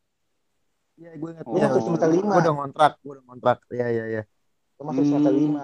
Iya, 0.94 1.10
gue 1.12 1.26
ingat. 1.28 1.42
Oh. 1.42 1.58
Masuk 1.58 1.82
semester 1.84 2.06
lima. 2.08 2.30
Gue 2.30 2.38
udah 2.40 2.54
ngontrak, 2.54 2.92
gue 2.96 3.12
udah 3.12 3.24
ngontrak. 3.24 3.58
Iya, 3.68 3.86
iya, 3.90 4.04
iya. 4.08 4.22
termasuk 4.74 5.02
Hmm. 5.02 5.10
semester 5.10 5.34
lima 5.34 5.62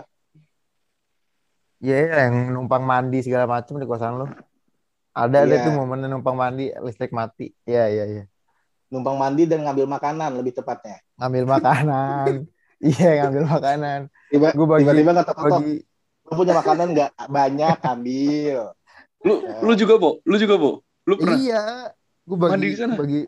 Iya, 1.81 1.97
iya, 1.99 2.17
yang 2.27 2.37
numpang 2.51 2.83
mandi 2.83 3.19
segala 3.21 3.47
macam 3.47 3.75
di 3.75 3.87
kosan 3.87 4.19
lu. 4.19 4.27
Ada 5.13 5.39
ada 5.41 5.55
Iya. 5.55 5.65
tuh 5.65 5.73
momen 5.73 6.03
numpang 6.05 6.35
mandi 6.35 6.75
listrik 6.77 7.11
mati. 7.11 7.55
Iya, 7.63 7.85
iya, 7.89 8.05
iya. 8.07 8.25
numpang 8.89 9.15
mandi 9.15 9.47
dan 9.47 9.63
ngambil 9.63 9.87
makanan 9.89 10.35
lebih 10.35 10.51
tepatnya 10.53 10.99
Ngambil 11.15 11.45
makanan. 11.49 12.27
iya, 12.91 13.23
ngambil 13.23 13.45
makanan. 13.49 14.01
tiba 14.27 14.51
Gua 14.51 14.67
bagi- 14.69 14.83
tiba-tiba 14.83 15.13
kata 15.15 15.31
Toto 15.31 15.47
Bagi 15.47 15.75
punya 16.27 16.55
makanan 16.57 16.87
nggak 16.91 17.11
banyak 17.29 17.77
ambil 17.81 18.59
Lu 19.21 19.35
lu 19.63 19.73
juga, 19.75 19.95
Bo? 19.97 20.21
Lu 20.23 20.37
juga, 20.37 20.57
Bo? 20.57 20.81
Lu 21.03 21.15
pernah? 21.15 21.37
iya, 21.37 21.93
gue 22.23 22.37
bagi 22.37 22.53
Mandi 22.53 22.67
di 22.67 22.79
sana? 22.79 22.95
bagi 22.95 23.21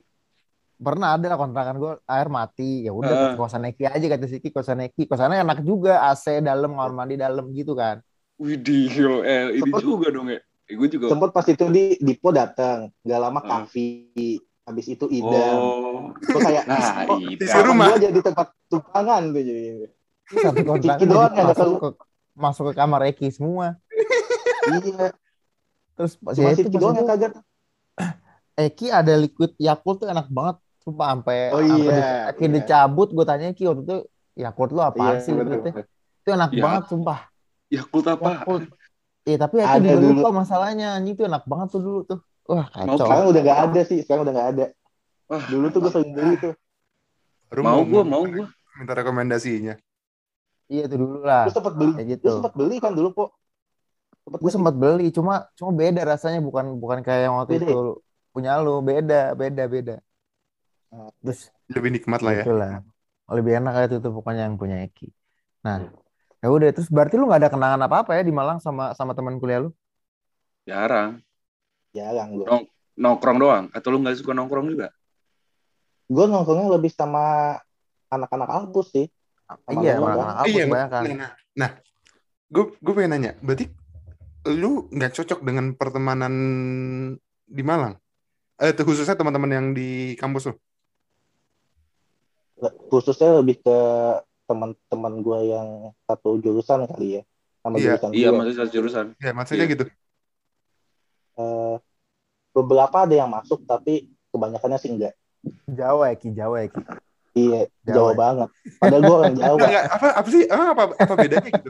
pernah 0.77 1.15
ada 1.15 1.27
lah 1.27 1.39
kontrakan 1.39 1.77
gue 1.77 1.93
air 2.05 2.27
mati 2.27 2.83
ya 2.83 2.91
udah 2.91 3.07
ke 3.09 3.37
kosan 3.37 3.63
Eki 3.65 3.87
aja 3.87 4.03
kata 4.09 4.27
Siki 4.27 4.51
kosan 4.51 4.83
Eki 4.83 5.07
kosannya 5.07 5.39
enak 5.41 5.63
juga 5.63 6.03
AC 6.05 6.43
dalam 6.43 6.75
kamar 6.75 6.91
mandi 6.93 7.15
dalam 7.17 7.47
gitu 7.51 7.73
kan 7.73 8.03
Widih, 8.35 8.91
yo, 8.91 9.23
eh, 9.23 9.55
ini 9.55 9.71
Sempet- 9.71 9.79
juga 9.81 10.11
dong 10.11 10.27
ya. 10.27 10.43
Eh, 10.65 10.75
gue 10.75 10.89
juga. 10.89 11.07
sempet 11.07 11.31
pas 11.31 11.47
itu 11.47 11.65
di 11.69 11.95
Dipo 11.97 12.29
datang 12.31 12.91
nggak 12.99 13.21
lama 13.21 13.39
Hmm. 13.39 13.49
Kavi 13.63 13.89
habis 14.63 14.87
itu 14.89 15.07
Idam 15.09 15.55
Oh. 15.55 16.03
Gua 16.19 16.41
kayak 16.41 16.65
Nah. 16.67 17.07
Isi 17.31 17.59
rumah. 17.63 17.87
gua 17.89 17.99
jadi 18.01 18.19
tempat 18.21 18.47
tumpangan 18.67 19.23
tuh 19.29 19.43
jadi 19.45 19.63
satu 20.33 20.61
kontrakan 20.61 20.99
Siki 20.99 21.05
doang 21.07 21.33
yang 21.33 21.47
masuk 21.49 21.67
ke 21.73 21.89
masuk 22.35 22.65
ke 22.67 22.73
kamar 22.75 23.01
Eki 23.07 23.29
semua 23.31 23.79
iya 24.69 25.15
terus 26.03 26.19
pas 26.19 26.35
cuma 26.35 26.51
ya 26.51 26.59
itu 26.59 26.69
doang 26.75 26.97
yang 26.99 27.07
kaget 27.07 27.33
Eki 28.67 28.87
ada 28.91 29.15
liquid 29.15 29.55
Yakult 29.57 30.03
tuh 30.03 30.09
enak 30.11 30.27
banget 30.29 30.59
sumpah 30.83 31.07
sampai 31.15 31.39
Oh 31.55 31.63
sampai 31.63 31.79
iya, 31.79 31.95
di- 31.95 32.19
Eki 32.35 32.45
iya. 32.45 32.53
dicabut 32.59 33.09
gue 33.15 33.25
tanya 33.25 33.55
Ki 33.55 33.65
waktu 33.65 33.83
itu 33.87 33.97
Yakult 34.35 34.71
lu 34.73 34.81
apaan 34.83 35.15
iya 35.15 35.23
sih 35.23 35.31
betul, 35.31 35.63
betul. 35.63 35.85
itu 36.19 36.29
enak 36.29 36.51
Ya. 36.51 36.61
banget 36.61 36.83
sumpah 36.91 37.19
Yakult 37.71 38.07
apa? 38.11 38.27
Yakult 38.35 38.65
Iya 39.23 39.37
tapi 39.39 39.57
Eki 39.63 39.71
Ada 39.71 39.87
juga 39.87 40.01
dulu. 40.03 40.19
lupa 40.19 40.31
masalahnya 40.35 40.87
anjing 40.99 41.15
tuh 41.15 41.27
enak 41.31 41.45
banget 41.47 41.69
tuh 41.71 41.81
dulu 41.81 42.01
tuh 42.03 42.19
wah 42.43 42.67
kacau 42.67 42.99
sekarang 42.99 43.27
udah 43.31 43.41
nggak 43.41 43.61
ada 43.71 43.81
sih 43.87 43.99
sekarang 44.03 44.23
udah 44.27 44.35
nggak 44.35 44.49
ada 44.53 44.65
Wah. 45.31 45.45
dulu 45.47 45.67
tuh 45.71 45.79
gue 45.79 45.93
sering 45.95 46.13
beli 46.13 46.35
tuh 46.37 46.55
Baru 47.47 47.61
Mau 47.63 47.81
gue, 47.85 48.03
mau 48.03 48.25
gue. 48.27 48.47
minta 48.75 48.93
rekomendasinya. 48.93 49.77
iya 50.67 50.89
tuh 50.89 50.99
dulu 51.05 51.21
lah 51.23 51.45
gue 51.47 51.55
sempet 51.55 51.75
beli 51.77 51.93
gue 51.95 52.05
gitu 52.17 52.33
sempet 52.33 52.53
beli 52.53 52.77
kan 52.81 52.93
dulu 52.93 53.13
kok 53.13 53.31
gue 54.23 54.51
sempat 54.51 54.75
beli 54.75 55.11
cuma 55.11 55.51
cuma 55.53 55.71
beda 55.71 56.03
rasanya 56.07 56.39
bukan 56.39 56.79
bukan 56.79 57.03
kayak 57.03 57.27
yang 57.27 57.35
waktu 57.37 57.59
Beda 57.59 57.67
itu 57.67 57.79
punya 58.31 58.53
lu 58.59 58.79
beda 58.81 59.35
beda 59.35 59.65
beda 59.67 59.97
Oh. 60.93 61.09
terus 61.25 61.49
Lebih 61.73 61.89
nikmat 61.89 62.21
lah 62.21 62.37
ya. 62.37 62.45
itulah 62.45 62.85
lebih 63.33 63.57
enak 63.57 63.73
kayak 63.73 63.89
itu 63.89 63.97
tuh 63.99 64.13
pokoknya 64.13 64.45
yang 64.45 64.61
punya 64.61 64.85
Eki 64.85 65.09
nah 65.65 65.89
ya 66.37 66.53
udah 66.53 66.69
terus 66.69 66.93
berarti 66.93 67.17
lu 67.17 67.25
nggak 67.25 67.41
ada 67.41 67.51
kenangan 67.51 67.81
apa 67.81 68.05
apa 68.05 68.13
ya 68.13 68.23
di 68.23 68.29
Malang 68.29 68.61
sama 68.61 68.93
sama 68.93 69.17
teman 69.17 69.41
kuliah 69.41 69.65
lu 69.65 69.73
Jarang. 70.63 71.17
jarang 71.91 72.29
gue 72.37 72.45
Nong- 72.45 72.69
Nongkrong 72.93 73.39
doang. 73.41 73.65
Atau 73.73 73.89
lu 73.89 74.05
nggak 74.05 74.21
suka 74.21 74.37
nongkrong 74.37 74.69
juga? 74.69 74.93
gue 76.07 76.25
nongkrongnya 76.29 76.69
lebih 76.77 76.93
sama 76.93 77.57
anak-anak 78.07 78.49
kampus 78.53 78.87
sih 78.93 79.07
Sama 79.49 79.81
iya 79.81 79.97
anak-anak 79.97 80.37
kampus 80.37 80.53
Iya, 80.53 80.65
kebanyakan. 80.69 81.03
nah, 81.03 81.17
nah, 81.17 81.31
nah, 81.57 81.71
gue 82.49 82.65
gue 82.77 82.93
pengen 82.93 83.11
nanya, 83.17 83.33
berarti 83.41 83.65
lu 84.49 84.91
nggak 84.91 85.13
cocok 85.15 85.41
dengan 85.47 85.75
pertemanan 85.79 86.35
di 87.47 87.63
Malang? 87.63 87.95
Eh, 88.59 88.75
khususnya 88.75 89.15
teman-teman 89.19 89.51
yang 89.51 89.67
di 89.75 90.19
kampus 90.19 90.51
lu? 90.51 90.55
khususnya 92.63 93.43
lebih 93.43 93.59
ke 93.59 93.79
teman-teman 94.47 95.19
gue 95.19 95.39
yang 95.51 95.91
satu 96.07 96.39
jurusan 96.39 96.87
kali 96.87 97.19
ya 97.19 97.23
sama 97.59 97.75
Iya, 97.75 97.99
jurusan 97.99 98.11
Iya, 98.15 98.29
masih 98.31 98.55
satu 98.55 98.71
jurusan. 98.71 99.07
Ya, 99.19 99.31
maksudnya 99.35 99.67
Iya. 99.67 99.73
gitu. 99.75 99.85
Eh, 101.33 101.77
beberapa 102.53 102.97
ada 103.09 103.15
yang 103.17 103.31
masuk 103.33 103.65
tapi 103.65 104.13
kebanyakannya 104.31 104.79
sih 104.79 104.93
enggak 104.93 105.15
Jawa 105.65 106.13
Eki 106.13 106.37
Jawa 106.37 106.69
Eki 106.69 106.81
iya 107.33 107.61
Jawa 107.83 107.97
Jawa 107.97 108.11
ya? 108.13 108.17
banget 108.21 108.49
padahal 108.77 109.03
gue 109.03 109.15
orang 109.17 109.35
Jawa 109.41 109.57
Enggak, 109.57 109.69
enggak, 109.73 109.85
apa 109.89 110.07
apa 110.21 110.29
sih? 110.29 110.43
Emang 110.47 110.69
apa 110.77 110.83
apa 110.93 111.15
bedanya 111.17 111.51
gitu? 111.51 111.69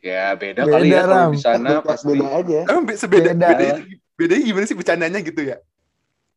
Ya, 0.00 0.32
beda, 0.32 0.64
Beda, 0.64 0.72
kali 0.74 0.88
ya 0.88 1.02
kalau 1.04 1.28
di 1.28 1.38
sana 1.38 1.68
pasti. 1.80 2.08
beda 2.10 2.28
aja 2.34 2.60
Emang 2.64 2.84
be- 2.84 2.96
sebeda 2.96 3.30
Beda. 3.30 3.48
bedanya, 3.52 3.74
bedanya 4.14 4.42
gimana 4.42 4.64
sih 4.64 4.72
bercandanya 4.74 5.20
gitu 5.20 5.40
ya? 5.42 5.56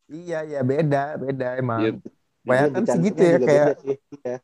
iya 0.04 0.44
iya 0.44 0.60
beda 0.60 1.16
beda 1.16 1.48
emang 1.56 1.80
Iya. 1.80 1.92
Kebanyakan 2.44 2.76
Iya, 2.76 2.92
sih 2.92 3.00
gitu 3.00 3.16
bercandanya 3.16 3.24
ya 3.24 3.38
kayak. 3.40 3.68
Iya. 3.80 4.36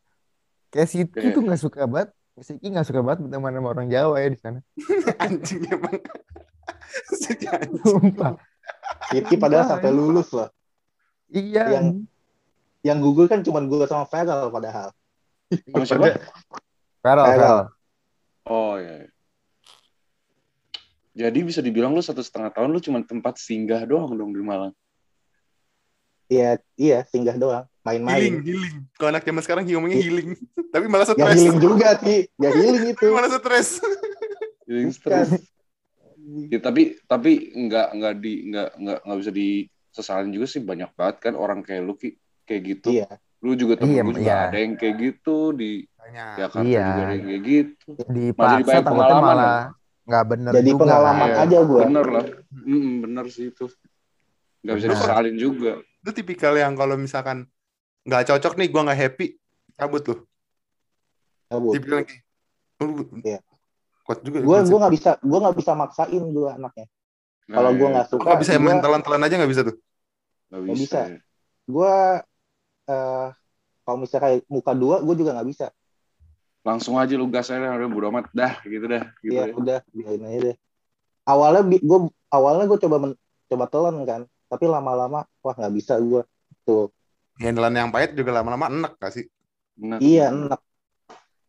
kayak 0.71 0.89
Siti 0.89 1.27
tuh 1.29 1.43
nggak 1.43 1.61
suka 1.61 1.83
banget 1.85 2.09
Siti 2.39 2.67
nggak 2.67 2.87
suka 2.87 3.01
banget 3.01 3.19
berteman 3.23 3.53
sama 3.53 3.69
orang 3.71 3.89
Jawa 3.89 4.17
ya 4.17 4.29
di 4.29 4.39
sana 4.39 4.59
Anjing 5.23 5.63
emang. 5.67 6.01
Anjing. 7.13 7.77
sumpah 7.79 8.33
Rifki 9.11 9.37
padahal 9.37 9.67
sampai 9.69 9.85
ya. 9.87 9.95
lulus 9.95 10.29
loh 10.31 10.49
iya 11.29 11.65
Yang- 11.77 12.09
yang 12.81 12.99
Google 12.99 13.29
kan 13.29 13.41
cuma 13.41 13.61
gue 13.61 13.85
sama 13.85 14.05
Feral 14.05 14.49
padahal 14.49 14.97
Sama 15.67 15.85
siapa? 15.85 16.09
Feral 16.99 17.27
Feral. 17.27 17.59
Oh, 18.51 18.75
iya. 18.75 19.07
Jadi 21.13 21.39
bisa 21.43 21.59
dibilang 21.59 21.91
lu 21.91 22.01
satu 22.01 22.19
setengah 22.19 22.51
tahun 22.51 22.71
lu 22.71 22.81
cuma 22.81 22.99
tempat 23.01 23.35
singgah 23.37 23.83
doang 23.83 24.11
dong 24.13 24.31
di 24.31 24.43
Malang. 24.43 24.75
iya 26.27 26.55
iya 26.79 27.03
singgah 27.05 27.35
doang 27.35 27.67
Healing, 27.81 28.07
main-main 28.07 28.33
healing. 28.43 28.75
Kalau 28.95 29.11
anak 29.11 29.27
zaman 29.27 29.43
sekarang 29.43 29.63
ngomongnya 29.67 29.99
healing. 29.99 30.39
Tapi 30.75 30.87
malah 30.87 31.03
Gak 31.05 31.19
stres. 31.19 31.35
healing 31.35 31.59
juga 31.59 31.89
sih 31.99 32.21
gak 32.39 32.53
healing 32.55 32.85
itu 32.87 33.03
Tapi 33.03 33.11
malah 33.19 33.31
stres. 33.33 33.69
Bukan. 34.63 34.91
stres. 34.95 35.29
Ya, 36.47 36.63
tapi 36.63 36.95
tapi 37.05 37.33
nggak 37.51 37.87
nggak 37.91 38.15
di 38.23 38.33
nggak 38.47 38.69
nggak 38.79 38.99
nggak 39.03 39.19
bisa 39.19 39.33
disesalin 39.35 40.31
juga 40.31 40.47
sih 40.47 40.63
banyak 40.63 40.95
banget 40.95 41.17
kan 41.19 41.35
orang 41.35 41.67
kayak 41.67 41.83
lu 41.83 41.99
Ki, 41.99 42.15
kayak 42.47 42.63
gitu. 42.79 42.89
iya 42.95 43.11
Lu 43.43 43.59
juga 43.59 43.75
temen 43.75 43.91
Iya, 43.91 44.03
gue 44.07 44.15
juga 44.15 44.31
iya. 44.31 44.47
ada 44.47 44.59
yang 44.63 44.75
kayak 44.79 44.97
gitu 45.03 45.51
di 45.51 45.83
Jakarta 46.13 46.63
Iya. 46.63 46.89
kayak 47.19 47.41
gitu. 47.43 47.89
Dipaksa 48.07 48.77
takutnya 48.81 49.17
malah 49.17 49.59
nggak 50.03 50.25
bener 50.27 50.53
Jadi 50.53 50.71
juga. 50.71 50.81
pengalaman 50.83 51.29
kan. 51.29 51.43
aja 51.47 51.59
gue. 51.61 51.83
Bener 51.85 52.07
lah. 52.07 52.25
Mm, 52.51 52.93
bener 53.01 53.25
sih 53.29 53.47
itu. 53.49 53.67
Gak 54.61 54.75
bisa 54.77 54.87
disalin 54.89 55.37
juga. 55.37 55.73
Lu 56.01 56.11
tipikal 56.11 56.55
yang 56.55 56.75
kalau 56.75 56.95
misalkan 56.95 57.47
nggak 58.03 58.27
cocok 58.27 58.57
nih, 58.57 58.69
gua 58.69 58.83
nggak 58.89 59.01
happy, 59.01 59.27
cabut 59.75 60.03
lu. 60.03 60.17
Cabut. 61.47 61.73
Tipikal 61.75 61.97
yang 62.01 62.09
kayak, 62.09 62.23
"Oh, 62.77 62.89
Iya. 63.21 63.39
kuat 64.03 64.19
juga. 64.21 64.37
ya 64.37 64.43
Gue 64.43 64.57
prinsip." 64.57 64.71
gue 64.71 64.79
nggak 64.81 64.95
bisa 64.95 65.11
gue 65.21 65.39
nggak 65.39 65.57
bisa 65.57 65.73
maksain 65.75 66.25
gue 66.27 66.49
anaknya. 66.51 66.87
Nah, 67.47 67.57
Kalau 67.57 67.71
gue 67.73 67.83
iya. 67.83 67.93
nggak 67.93 68.07
suka, 68.09 68.25
nggak 68.25 68.41
bisa 68.41 68.53
gue 68.53 68.63
main 68.63 68.79
telan-telan 68.81 69.23
aja 69.23 69.35
nggak 69.37 69.53
bisa 69.53 69.63
tuh. 69.63 69.77
Nggak 70.49 70.61
Nggak 70.61 70.77
bisa. 70.77 71.01
bisa. 71.01 71.01
gue 71.67 71.95
eh 72.87 73.29
kalau 73.81 73.97
misalnya 73.99 74.23
kayak 74.25 74.41
muka 74.47 74.73
dua, 74.73 74.97
gue 75.01 75.15
juga 75.15 75.31
nggak 75.35 75.49
bisa. 75.49 75.67
Langsung 76.61 77.01
aja 77.01 77.17
lu 77.17 77.25
gas 77.27 77.49
aja 77.49 77.73
udah 77.73 77.89
bodo 77.89 78.13
amat 78.13 78.29
dah 78.31 78.61
gitu 78.63 78.85
dah 78.85 79.05
gitu. 79.21 79.33
Iya 79.33 79.45
ya. 79.49 79.55
udah 79.57 79.79
biarin 79.91 80.23
aja 80.25 80.39
deh. 80.53 80.57
Awalnya 81.25 81.63
gue 81.79 81.99
awalnya 82.29 82.65
gue 82.69 82.79
coba 82.81 82.97
men- 83.01 83.21
coba 83.49 83.65
telan 83.67 83.97
kan, 84.05 84.21
tapi 84.47 84.65
lama-lama 84.67 85.25
wah 85.41 85.55
nggak 85.57 85.73
bisa 85.73 85.97
gue. 85.97 86.23
Tuh 86.63 86.93
Ya, 87.41 87.49
telan 87.57 87.73
yang 87.73 87.89
pahit 87.89 88.13
juga 88.13 88.37
lama-lama 88.37 88.69
enak 88.69 89.01
gak 89.01 89.17
sih? 89.17 89.25
Bener. 89.73 89.97
iya 90.05 90.29
enak. 90.29 90.61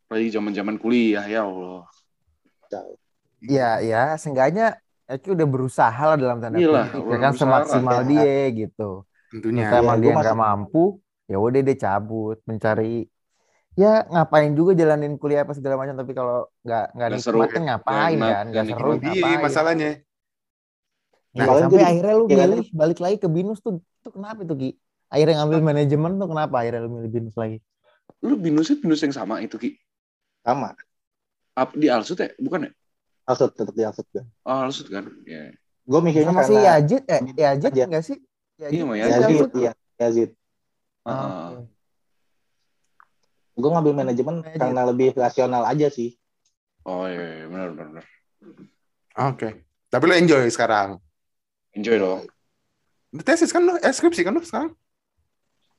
Apalagi 0.07 0.31
zaman-zaman 0.31 0.79
kuliah 0.79 1.27
ya 1.27 1.43
Allah. 1.43 1.83
Iya, 3.43 3.69
ya, 3.83 4.03
seenggaknya 4.15 4.79
Eki 5.03 5.35
udah 5.35 5.43
berusaha 5.43 6.03
lah 6.07 6.15
dalam 6.15 6.39
tanda 6.39 6.55
Iyalah, 6.55 6.87
kutip, 6.87 7.11
ya 7.11 7.17
kan 7.19 7.33
semaksimal 7.35 7.99
lah. 7.99 8.07
dia 8.07 8.39
gitu. 8.55 9.03
Tentunya. 9.27 9.67
Kalau 9.67 9.83
emang 9.83 9.97
Iya, 9.99 10.03
dia 10.07 10.11
nggak 10.15 10.23
masih- 10.31 10.39
mampu, 10.39 10.83
ya 11.27 11.35
udah 11.35 11.59
dia 11.59 11.75
cabut 11.75 12.37
mencari 12.47 13.10
ya 13.79 14.03
ngapain 14.11 14.51
juga 14.51 14.71
jalanin 14.75 15.15
kuliah 15.15 15.47
apa 15.47 15.55
segala 15.55 15.79
macam 15.79 15.95
tapi 15.95 16.11
kalau 16.11 16.47
nggak 16.63 16.85
nggak 16.95 17.09
Nggak 17.11 17.21
seru, 17.23 17.37
nikmatin 17.39 17.61
ngapain 17.67 18.15
nggak- 18.19 18.35
kan 18.35 18.45
nggak 18.51 18.65
seru. 18.67 18.89
Iya, 18.91 18.99
ngapain 18.99 19.39
masalahnya. 19.47 19.89
Nah, 21.31 21.45
Soalnya 21.47 21.63
sampai 21.71 21.83
akhirnya 21.87 22.13
lu 22.19 22.25
iya 22.27 22.35
kan? 22.35 22.49
milih 22.51 22.67
balik 22.75 22.99
lagi 22.99 23.17
ke 23.23 23.27
binus 23.31 23.59
tuh 23.63 23.79
tuh 24.03 24.11
kenapa 24.11 24.43
tuh 24.43 24.57
Ki 24.59 24.69
akhirnya 25.07 25.35
ngambil 25.39 25.59
manajemen 25.63 26.11
tuh 26.19 26.27
kenapa 26.27 26.55
akhirnya 26.59 26.81
lu 26.83 26.91
milih 26.91 27.11
binus 27.11 27.35
lagi 27.39 27.57
Lu 28.21 28.35
binusnya 28.35 28.75
binus 28.83 28.99
yang 29.01 29.15
sama 29.15 29.39
itu 29.39 29.55
Ki. 29.55 29.79
Sama. 30.43 30.75
Up 31.55 31.71
di 31.73 31.87
Alsut 31.87 32.19
ya? 32.19 32.29
Bukan 32.35 32.67
ya? 32.67 32.71
Alsut 33.31 33.55
tetap 33.55 33.71
di 33.73 33.83
Alsut 33.87 34.05
gue. 34.11 34.23
Oh, 34.43 34.67
Alsut 34.67 34.91
kan. 34.91 35.07
Ya. 35.23 35.55
Gue 35.87 35.99
mikirnya 36.03 36.35
sama 36.35 36.43
si 36.43 36.53
karena 36.53 36.67
Yazid 36.67 37.03
eh 37.07 37.21
Yazid 37.39 37.71
aja. 37.71 37.85
enggak 37.87 38.03
sih 38.05 38.17
Iya, 38.61 38.67
sama 38.83 38.93
si 38.93 38.99
Yazid. 38.99 39.11
Yazid, 39.15 39.25
Alsut? 39.31 39.51
iya 39.55 39.71
Yazid. 39.97 40.29
Ah, 41.07 41.15
Heeh. 41.15 41.80
Gue 43.61 43.69
ngambil 43.69 43.93
manajemen 43.93 44.35
Yazid. 44.41 44.57
karena 44.57 44.81
lebih 44.89 45.13
rasional 45.13 45.63
aja 45.63 45.87
sih. 45.87 46.17
Oh 46.81 47.05
iya, 47.05 47.45
iya, 47.45 47.45
benar 47.45 47.69
benar. 47.77 48.03
Oke. 49.29 49.63
Tapi 49.87 50.03
lo 50.09 50.13
enjoy 50.17 50.49
sekarang. 50.49 50.97
Enjoy 51.77 52.01
dong. 52.01 52.25
Tesis 53.21 53.53
kan 53.53 53.61
lo, 53.61 53.77
eh 53.77 53.93
skripsi 53.93 54.25
kan 54.25 54.33
lo 54.33 54.41
sekarang? 54.41 54.73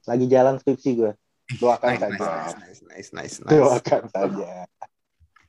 Lagi 0.07 0.27
jalan 0.31 0.63
skripsi 0.63 0.91
gue. 0.95 1.13
Doakan 1.59 1.91
Nice, 1.99 2.01
saja. 2.01 2.17
nice, 2.23 2.55
nice, 2.57 2.81
nice, 2.87 3.11
nice, 3.13 3.37
nice. 3.43 3.53
Doakan 3.53 4.03
saja. 4.09 4.51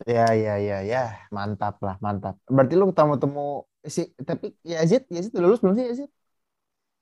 Ya 0.04 0.28
ya 0.36 0.60
ya 0.60 0.84
ya 0.84 1.04
mantap 1.32 1.80
lah 1.80 1.96
mantap. 2.04 2.36
Berarti 2.50 2.74
lu 2.76 2.92
ketemu 2.92 3.14
temu 3.22 3.48
si 3.86 4.12
tapi 4.20 4.52
Yazid 4.66 5.08
Yazid 5.08 5.32
udah 5.32 5.44
lulus 5.48 5.62
belum 5.64 5.76
sih 5.78 5.86
Yazid? 5.86 6.10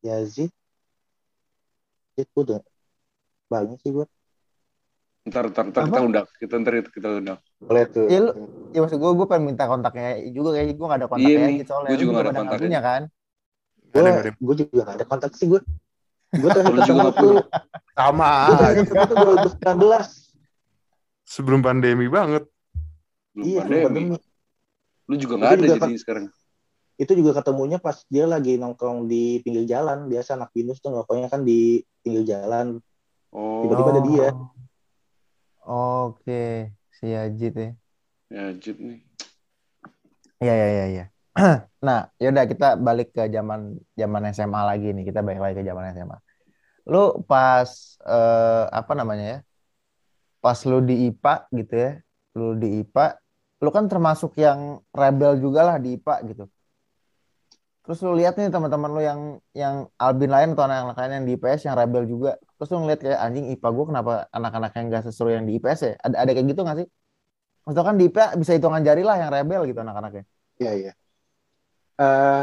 Yazid. 0.06 0.52
Yazid 2.14 2.30
udah 2.36 2.60
banyak 3.50 3.78
sih 3.82 3.90
gue. 3.90 4.06
Ntar 5.22 5.44
ntar 5.48 5.66
ntar 5.70 5.82
Apa? 5.82 5.88
kita 5.88 6.02
undang. 6.02 6.26
Kita 6.34 6.54
ntar 6.58 6.74
kita 6.84 7.08
undang. 7.14 7.38
Boleh 7.58 7.86
tuh. 7.86 8.06
Iya, 8.06 8.20
lu- 8.26 8.36
Ya 8.72 8.80
maksud 8.80 8.98
gue 8.98 9.12
gue 9.14 9.28
pengen 9.28 9.44
minta 9.48 9.66
kontaknya 9.66 10.10
juga 10.28 10.50
kayak 10.56 10.74
gue 10.74 10.88
gak 10.88 10.98
ada 10.98 11.08
kontaknya 11.08 11.30
Iya 11.30 11.38
nih, 11.38 11.54
Yazid 11.54 11.68
soalnya. 11.68 11.86
gua 11.86 11.92
Lu 11.92 12.00
juga 12.00 12.12
nggak 12.12 12.24
ada 12.24 12.34
kontaknya. 12.34 12.62
punya 12.64 12.82
kan? 12.82 13.02
Gak 13.86 14.02
gak. 14.02 14.24
Gue 14.40 14.56
juga 14.58 14.82
gak 14.82 14.96
ada 14.96 15.06
kontak 15.06 15.32
sih 15.36 15.46
gue. 15.48 15.62
Gue 16.32 16.50
terakhir 16.50 16.74
ketemu 16.80 17.10
tuh. 17.12 17.34
Sama. 17.92 18.32
Gue 18.42 18.56
terakhir 18.58 18.86
ketemu 18.88 19.04
tuh 19.04 19.16
2019. 19.20 20.10
Sebelum 21.24 21.60
pandemi 21.62 22.08
banget. 22.08 22.44
Belum 23.32 23.46
Iya, 23.46 23.60
pandemi. 23.62 23.84
pandemi. 23.86 24.18
Lu 25.06 25.16
juga 25.16 25.34
nggak 25.38 25.50
ada 25.50 25.62
juga 25.62 25.76
jadi 25.86 25.96
sekarang. 25.98 26.26
Itu 26.96 27.12
juga 27.14 27.32
ketemunya 27.36 27.78
pas 27.78 27.98
dia 28.08 28.26
lagi 28.26 28.56
nongkrong 28.56 29.06
di 29.06 29.40
pinggir 29.40 29.64
jalan. 29.66 30.08
Biasa 30.08 30.34
anak 30.34 30.50
binus 30.52 30.80
tuh 30.80 30.90
nongkrongnya 30.90 31.28
kan 31.28 31.42
di 31.42 31.84
pinggir 32.00 32.24
jalan. 32.26 32.80
Oh, 33.30 33.64
Tiba-tiba 33.64 33.90
ada 33.92 34.04
dia. 34.04 34.28
Oke, 35.62 36.74
si 36.90 37.06
Yazid 37.14 37.54
ya. 37.54 37.70
ya 38.34 38.44
Jit 38.58 38.78
nih. 38.82 39.00
Iya 40.42 40.54
iya 40.58 40.68
iya 40.74 40.86
iya. 40.90 41.06
Nah, 41.82 42.14
yaudah 42.22 42.46
kita 42.46 42.78
balik 42.78 43.10
ke 43.14 43.26
zaman 43.30 43.78
zaman 43.98 44.22
SMA 44.34 44.62
lagi 44.66 44.94
nih. 44.94 45.06
Kita 45.10 45.22
balik 45.26 45.42
lagi 45.42 45.56
ke 45.62 45.66
zaman 45.66 45.94
SMA. 45.94 46.18
Lu 46.90 47.22
pas 47.30 47.70
eh, 48.06 48.64
apa 48.70 48.94
namanya 48.98 49.26
ya? 49.34 49.40
Pas 50.42 50.58
lu 50.66 50.82
di 50.82 51.10
IPA 51.10 51.34
gitu 51.54 51.74
ya. 51.78 51.92
Lu 52.38 52.58
di 52.58 52.82
IPA, 52.82 53.06
lu 53.62 53.70
kan 53.70 53.86
termasuk 53.86 54.34
yang 54.42 54.82
rebel 54.90 55.38
juga 55.38 55.62
lah 55.62 55.78
di 55.78 55.98
IPA 55.98 56.16
gitu. 56.30 56.46
Terus 57.82 57.98
lu 58.06 58.14
lihat 58.18 58.38
nih 58.38 58.50
teman-teman 58.54 58.90
lu 58.94 59.02
yang 59.02 59.22
yang 59.58 59.76
Albin 59.98 60.30
lain 60.30 60.54
atau 60.54 60.66
anak-anak 60.66 60.98
lain 61.02 61.14
yang 61.22 61.26
di 61.30 61.34
IPS 61.38 61.62
yang 61.70 61.76
rebel 61.78 62.06
juga. 62.06 62.38
Terus 62.62 62.78
lu 62.78 62.86
ngeliat 62.86 63.02
kayak 63.02 63.20
anjing 63.26 63.50
IPA 63.58 63.70
gue 63.74 63.86
kenapa 63.90 64.14
anak-anak 64.30 64.72
yang 64.78 64.86
gak 64.94 65.10
seseru 65.10 65.34
yang 65.34 65.50
di 65.50 65.58
IPS 65.58 65.80
ya? 65.82 65.94
Ada 65.98 66.16
ada 66.22 66.30
kayak 66.38 66.46
gitu 66.54 66.62
gak 66.62 66.78
sih? 66.78 66.88
Maksudnya 67.66 67.86
kan 67.90 67.96
di 67.98 68.06
IPA 68.06 68.26
bisa 68.38 68.52
hitungan 68.54 68.86
jari 68.86 69.02
lah 69.02 69.18
yang 69.18 69.34
rebel 69.34 69.66
gitu 69.66 69.82
anak-anaknya. 69.82 70.24
Iya, 70.62 70.72
iya. 70.78 70.92
Eh, 71.98 72.42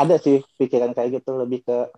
ada 0.00 0.14
sih 0.16 0.40
pikiran 0.56 0.96
kayak 0.96 1.20
gitu. 1.20 1.36
Lebih 1.36 1.60
ke 1.60 1.92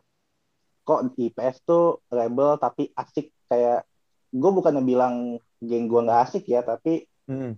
kok 0.83 1.07
di 1.15 1.31
IPS 1.31 1.63
tuh 1.63 2.03
rebel 2.11 2.59
tapi 2.59 2.91
asik. 2.99 3.31
Kayak 3.47 3.87
gue 4.35 4.51
bukannya 4.51 4.83
bilang 4.83 5.39
geng 5.63 5.87
gue 5.87 6.01
nggak 6.03 6.23
asik 6.27 6.51
ya, 6.51 6.67
tapi 6.67 7.07
Hmm. 7.31 7.55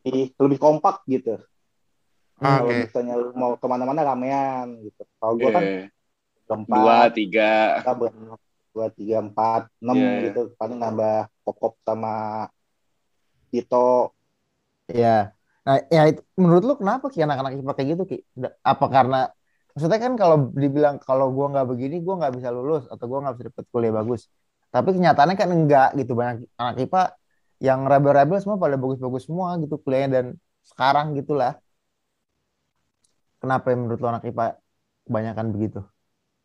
lebih, 0.00 0.32
lebih 0.40 0.58
kompak 0.64 1.04
gitu. 1.12 1.44
Ah, 2.40 2.64
Kalau 2.64 2.72
misalnya 2.72 3.20
mau 3.36 3.60
ke 3.60 3.66
mana-mana 3.68 4.00
ramean 4.00 4.80
gitu. 4.80 5.04
Kalau 5.20 5.36
gue 5.36 5.50
kan 5.52 5.64
Eh, 5.68 5.84
berempat, 6.48 6.76
dua, 6.80 6.96
tiga. 7.12 7.52
kita 7.84 7.92
ber- 8.00 8.43
dua, 8.74 8.90
tiga, 8.90 9.22
empat, 9.22 9.70
enam 9.78 9.94
Iya, 9.94 10.08
iya. 10.10 10.22
gitu. 10.26 10.40
Paling 10.58 10.78
nambah 10.82 11.30
kokop 11.46 11.78
sama 11.86 12.14
Tito. 13.54 14.10
Ya. 14.90 15.30
Nah, 15.64 15.80
ya 15.88 16.02
itu, 16.10 16.20
menurut 16.36 16.62
lu 16.66 16.74
kenapa 16.76 17.08
Ki 17.08 17.24
anak-anak 17.24 17.56
IPA 17.56 17.72
kayak 17.78 17.88
gitu 17.94 18.02
Ki? 18.10 18.18
Apa 18.60 18.86
karena 18.90 19.30
maksudnya 19.72 19.98
kan 20.02 20.12
kalau 20.18 20.36
dibilang 20.52 20.96
kalau 21.00 21.32
gua 21.32 21.46
nggak 21.54 21.66
begini 21.70 22.02
gua 22.04 22.14
nggak 22.20 22.34
bisa 22.36 22.48
lulus 22.52 22.84
atau 22.92 23.04
gua 23.08 23.18
nggak 23.24 23.34
bisa 23.38 23.44
dapet 23.48 23.64
kuliah 23.72 23.94
bagus. 23.94 24.26
Tapi 24.74 24.90
kenyataannya 24.92 25.36
kan 25.38 25.48
enggak 25.54 25.88
gitu 25.96 26.12
banyak 26.18 26.50
anak 26.58 26.74
IPA 26.84 27.02
yang 27.62 27.80
rebel-rebel 27.86 28.36
semua 28.42 28.58
pada 28.58 28.76
bagus-bagus 28.76 29.22
semua 29.30 29.54
gitu 29.62 29.78
kuliahnya 29.80 30.10
dan 30.10 30.26
sekarang 30.66 31.14
gitulah. 31.14 31.56
Kenapa 33.38 33.72
ya 33.72 33.76
menurut 33.78 33.98
lu 34.02 34.08
anak 34.10 34.24
IPA 34.28 34.44
kebanyakan 35.06 35.46
begitu? 35.54 35.80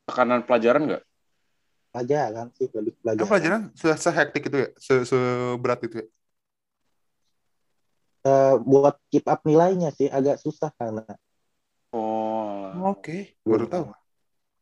Tekanan 0.07 0.47
pelajaran 0.47 0.81
nggak? 0.87 1.03
Pelajaran 1.89 2.47
sih, 2.53 2.69
lebih 2.69 2.93
Kan 2.93 3.01
pelajaran. 3.01 3.27
pelajaran 3.27 3.61
sudah 3.73 3.97
sehektik 3.97 4.45
itu 4.45 4.57
ya? 4.61 4.69
Se 4.77 4.93
seberat 5.09 5.79
itu 5.81 6.05
ya? 6.05 6.07
Eh, 8.19 8.55
buat 8.61 8.99
keep 9.09 9.25
up 9.25 9.41
nilainya 9.47 9.89
sih 9.95 10.11
agak 10.11 10.37
susah 10.37 10.69
karena 10.75 11.03
Oh. 11.89 12.93
Oke, 12.93 13.33
baru 13.41 13.65
tahu. 13.65 13.89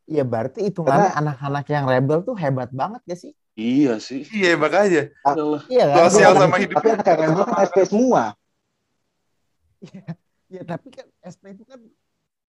Iya 0.08 0.24
berarti 0.24 0.64
hitungannya 0.64 1.12
anak-anak 1.12 1.66
yang 1.68 1.84
rebel 1.84 2.24
tuh 2.24 2.40
hebat 2.40 2.72
banget 2.72 3.04
gak 3.04 3.20
sih? 3.20 3.36
Iya 3.60 4.00
sih. 4.00 4.24
Iya, 4.32 4.56
makanya. 4.56 5.12
Iyalah. 5.28 5.62
Iya 5.68 5.84
kan? 5.92 5.98
Sosial 6.08 6.32
sama 6.40 6.56
hidup. 6.64 6.80
Tapi 6.80 6.88
anak 6.96 7.08
yang 7.12 7.20
rebel 7.28 7.44
kan 7.44 7.58
SP 7.68 7.78
semua. 7.84 8.24
Ya 10.48 10.64
tapi 10.64 10.88
kan 10.96 11.08
SP 11.20 11.44
itu 11.52 11.68
kan 11.68 11.84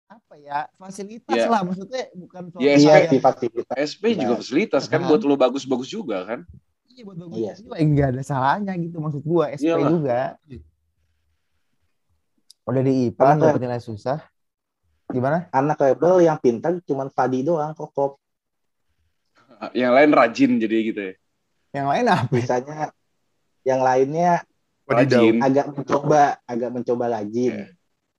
apa 0.08 0.40
ya 0.40 0.72
fasilitas 0.80 1.36
Ya. 1.36 1.52
lah 1.52 1.68
maksudnya 1.68 2.08
bukan 2.16 2.44
soal 2.48 2.64
Ya, 2.64 2.74
Iya 2.74 2.96
SP. 2.96 3.10
sih 3.12 3.20
fasilitas. 3.20 3.76
SP 3.76 4.04
juga 4.16 4.34
Nah. 4.34 4.40
fasilitas 4.40 4.84
kan 4.88 5.00
Nah. 5.04 5.08
buat 5.12 5.22
lo 5.22 5.36
bagus-bagus 5.36 5.88
juga 5.88 6.18
kan. 6.24 6.40
Iya 6.88 7.02
buat 7.04 7.18
bagus 7.20 7.36
Iya. 7.36 7.52
juga 7.60 7.76
enggak 7.76 8.08
ada 8.16 8.24
salahnya 8.24 8.74
gitu 8.80 8.98
maksud 8.98 9.24
gua 9.24 9.52
SP 9.52 9.68
Iyalah. 9.68 9.90
juga. 9.92 10.20
Udah 12.64 12.82
di 12.84 12.94
IPA 13.08 13.20
Karena 13.20 13.44
dapet 13.48 13.62
nilai 13.62 13.80
susah. 13.80 14.20
Gimana? 15.08 15.48
Anak 15.52 15.80
rebel 15.80 16.20
yang 16.20 16.36
pintar 16.36 16.80
cuman 16.84 17.08
Fadi 17.08 17.40
doang, 17.40 17.72
kokop. 17.72 18.20
Yang 19.72 19.92
lain 19.94 20.12
rajin 20.12 20.52
jadi 20.60 20.78
gitu 20.84 21.02
ya. 21.02 21.14
Yang 21.74 21.88
lain 21.88 22.06
apa? 22.08 22.32
Misalnya 22.32 22.80
yang 23.64 23.82
lainnya. 23.84 24.32
Rajin. 24.88 25.44
agak 25.44 25.68
mencoba, 25.70 26.40
agak 26.48 26.70
mencoba 26.72 27.06
rajin. 27.12 27.52
Iya. 27.52 27.68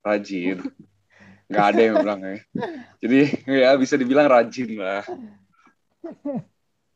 Rajin. 0.04 0.56
Nggak 1.48 1.66
ada 1.66 1.80
yang 1.80 1.94
bilang 1.98 2.20
ya. 2.20 2.36
Jadi 3.00 3.18
ya 3.46 3.70
bisa 3.74 3.94
dibilang 3.96 4.28
rajin 4.28 4.70
lah. 4.76 5.02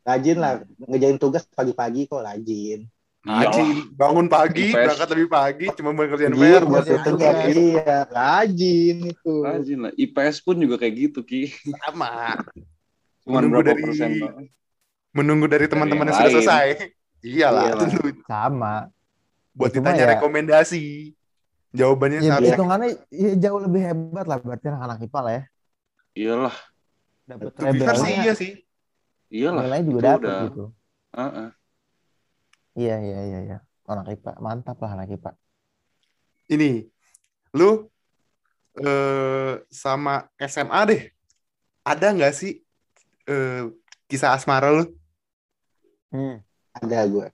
Rajin 0.02 0.36
lah, 0.36 0.52
ngejain 0.82 1.16
tugas 1.16 1.46
pagi-pagi 1.46 2.04
kok 2.04 2.20
rajin. 2.20 2.90
Rajin, 3.22 3.94
bangun 3.94 4.26
pagi, 4.26 4.74
IPS. 4.74 4.74
berangkat 4.74 5.08
lebih 5.14 5.28
pagi, 5.30 5.66
cuma 5.78 5.94
buat 5.94 6.10
kerjaan 6.10 6.34
Iya, 6.34 6.42
PR. 6.42 6.62
buat 6.66 6.82
Iya, 6.82 6.96
itu 6.98 7.10
iya. 7.14 7.32
iya, 7.46 7.98
rajin 8.10 8.96
itu. 9.08 9.34
Rajin 9.40 9.78
lah. 9.78 9.92
IPS 9.94 10.36
pun 10.42 10.58
juga 10.58 10.74
kayak 10.74 10.94
gitu, 10.98 11.22
Ki. 11.22 11.54
Sama. 11.86 12.34
Cuman 13.22 13.46
Menunggu 13.46 13.62
dari- 13.62 13.78
persen. 13.78 14.10
Menunggu 15.14 15.46
dari 15.46 15.70
teman-teman 15.70 16.02
yang 16.02 16.10
yang 16.10 16.18
sudah 16.18 16.34
selesai. 16.34 16.66
Iyalah, 17.22 17.62
Iyalah. 17.70 17.78
tentu. 17.78 18.00
Sama. 18.26 18.74
Buat 19.54 19.70
Ya, 19.70 19.74
cuma 19.78 19.84
ditanya 19.86 20.02
ya- 20.02 20.10
rekomendasi. 20.18 20.84
Jawabannya 21.72 22.20
Ya, 22.20 22.36
seharusnya 22.36 22.52
hitungannya 22.52 22.88
ya, 23.08 23.30
jauh 23.40 23.60
lebih 23.64 23.80
hebat 23.80 24.26
lah 24.28 24.38
berarti 24.44 24.66
anak-anak 24.68 24.98
IPA 25.08 25.20
lah 25.24 25.32
ya. 25.32 25.42
Iyalah, 26.12 26.56
Dapat 27.24 27.50
fair 27.80 27.96
sih, 27.96 28.14
iya 28.20 28.32
sih. 28.36 28.52
iyalah. 29.32 29.64
nilainya 29.64 29.84
juga 29.88 30.00
dapat 30.04 30.20
udah- 30.20 30.42
gitu. 30.44 30.64
Heeh. 31.16 31.48
Iya, 32.72 32.96
iya, 33.00 33.20
iya, 33.24 33.38
iya. 33.48 33.58
Anak 33.88 34.06
IPA, 34.12 34.32
mantap 34.44 34.76
lah 34.84 34.90
anak 34.92 35.08
IPA. 35.16 35.32
Ini, 36.52 36.84
lu 37.56 37.88
eh 38.76 39.54
sama 39.72 40.28
SMA 40.36 40.80
deh. 40.88 41.02
Ada 41.84 42.12
nggak 42.12 42.32
sih 42.36 42.60
eh 43.24 43.68
kisah 44.08 44.36
asmara 44.36 44.68
lu? 44.72 44.84
Hmm. 46.12 46.44
Ada 46.76 47.08
gue. 47.08 47.26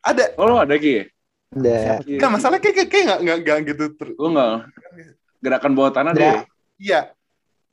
Ada. 0.00 0.24
Oh, 0.40 0.48
lo 0.48 0.60
ada, 0.64 0.76
Ki? 0.80 1.04
Ada. 1.54 1.70
Iya. 2.02 2.18
Enggak, 2.18 2.30
masalah 2.30 2.56
kayak 2.58 2.74
kayak 2.74 2.88
kayak 2.88 3.04
nggak 3.04 3.18
nggak 3.20 3.36
nggak 3.38 3.58
gitu. 3.68 3.84
ter- 3.94 4.14
Gue 4.14 4.28
nggak. 4.30 4.52
Gerakan 5.38 5.72
bawah 5.72 5.92
tanah 5.92 6.12
Ada. 6.12 6.20
deh. 6.20 6.38
Iya, 6.76 7.00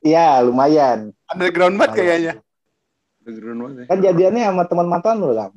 Iya, 0.02 0.42
lumayan. 0.42 1.14
underground 1.26 1.74
banget 1.76 1.94
kayaknya. 1.96 2.34
Background 3.22 3.58
banget 3.60 3.76
ya. 3.76 3.84
Kan 3.86 3.98
jadiannya 4.00 4.42
sama 4.44 4.62
teman 4.66 4.86
mantan 4.88 5.14
lu, 5.18 5.30
Lam. 5.30 5.52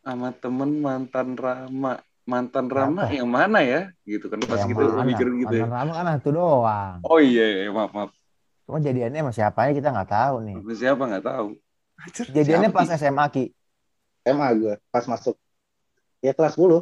Sama 0.00 0.28
temen 0.32 0.70
mantan 0.76 1.28
Rama. 1.34 1.92
Mantan 2.24 2.66
Rama 2.66 3.04
Apa? 3.04 3.12
yang 3.12 3.28
mana 3.28 3.60
ya? 3.60 3.92
Gitu 4.02 4.32
kan 4.32 4.40
pas 4.40 4.56
Yang 4.56 4.72
gitu 4.72 4.84
mana? 4.88 5.04
mikir 5.04 5.26
gitu 5.36 5.54
ya. 5.54 5.64
Mantan 5.66 5.76
Rama 5.76 5.92
kan 5.92 6.16
itu 6.16 6.30
doang. 6.30 6.96
Oh 7.04 7.20
iya, 7.20 7.44
iya, 7.60 7.68
maaf, 7.68 7.92
maaf. 7.92 8.10
Cuma 8.64 8.80
jadiannya 8.80 9.20
sama 9.20 9.32
siapanya 9.34 9.72
kita 9.74 9.88
nggak 9.92 10.08
tahu 10.08 10.34
nih. 10.40 10.56
Sama 10.56 10.72
Siapa 10.72 11.02
nggak 11.04 11.24
tahu. 11.26 11.46
Jadiannya 12.32 12.70
siapa 12.70 12.80
pas? 12.80 12.88
SMA 12.96 13.24
Ki. 13.28 13.44
SMA 14.22 14.48
gue 14.56 14.74
pas 14.88 15.04
masuk 15.04 15.36
ya 16.18 16.32
kelas 16.32 16.56
10. 16.56 16.80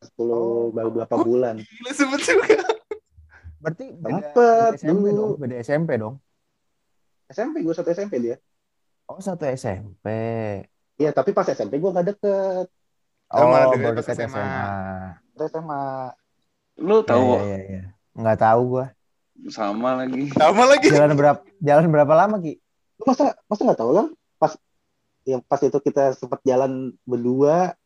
Kelas 0.00 0.16
10 0.16 0.32
Oh. 0.32 0.72
baru 0.72 0.88
berapa 0.90 1.14
bulan. 1.20 1.54
Gila 1.76 1.92
sebut 1.92 2.20
juga. 2.20 2.56
Berarti 3.60 3.86
beda, 3.92 4.16
Sempet 4.16 4.32
beda 4.32 4.78
SMP 4.80 4.88
dulu. 5.04 5.12
dong. 5.12 5.32
Beda 5.36 5.56
SMP 5.60 5.90
dong. 5.94 6.14
SMP 7.28 7.54
gue 7.60 7.74
satu 7.76 7.88
SMP 7.90 8.14
dia. 8.18 8.36
Oh 9.04 9.20
satu 9.20 9.44
SMP. 9.44 10.06
Iya, 10.96 11.12
tapi 11.12 11.30
pas 11.30 11.44
SMP 11.44 11.76
gue 11.76 11.90
gak 11.90 12.08
deket. 12.08 12.66
Oh 13.28 13.44
Sama, 13.46 13.68
baru 13.70 13.94
dekat 13.94 14.16
SMA. 14.16 14.26
SMA. 14.26 14.56
SMA. 15.46 15.82
Lu 16.80 17.04
tahu 17.04 17.36
Iya, 17.36 17.44
iya, 17.44 17.58
iya. 17.62 17.82
Nggak 18.10 18.38
tahu 18.40 18.60
gua. 18.66 18.86
sama 19.48 19.96
lagi. 19.96 20.28
Sama 20.32 20.64
lagi. 20.66 20.88
Jalan 20.88 21.12
berapa 21.14 21.40
jalan 21.60 21.86
berapa 21.88 22.12
lama 22.16 22.36
Ki? 22.40 22.56
Lu 22.96 23.04
masa 23.04 23.36
masa 23.46 23.60
nggak 23.62 23.78
tahu 23.78 23.90
kan? 23.94 24.06
Pas 24.36 24.52
yang 25.22 25.40
pas 25.40 25.60
itu 25.60 25.78
kita 25.78 26.12
sempat 26.12 26.40
jalan 26.42 26.90
berdua. 27.04 27.76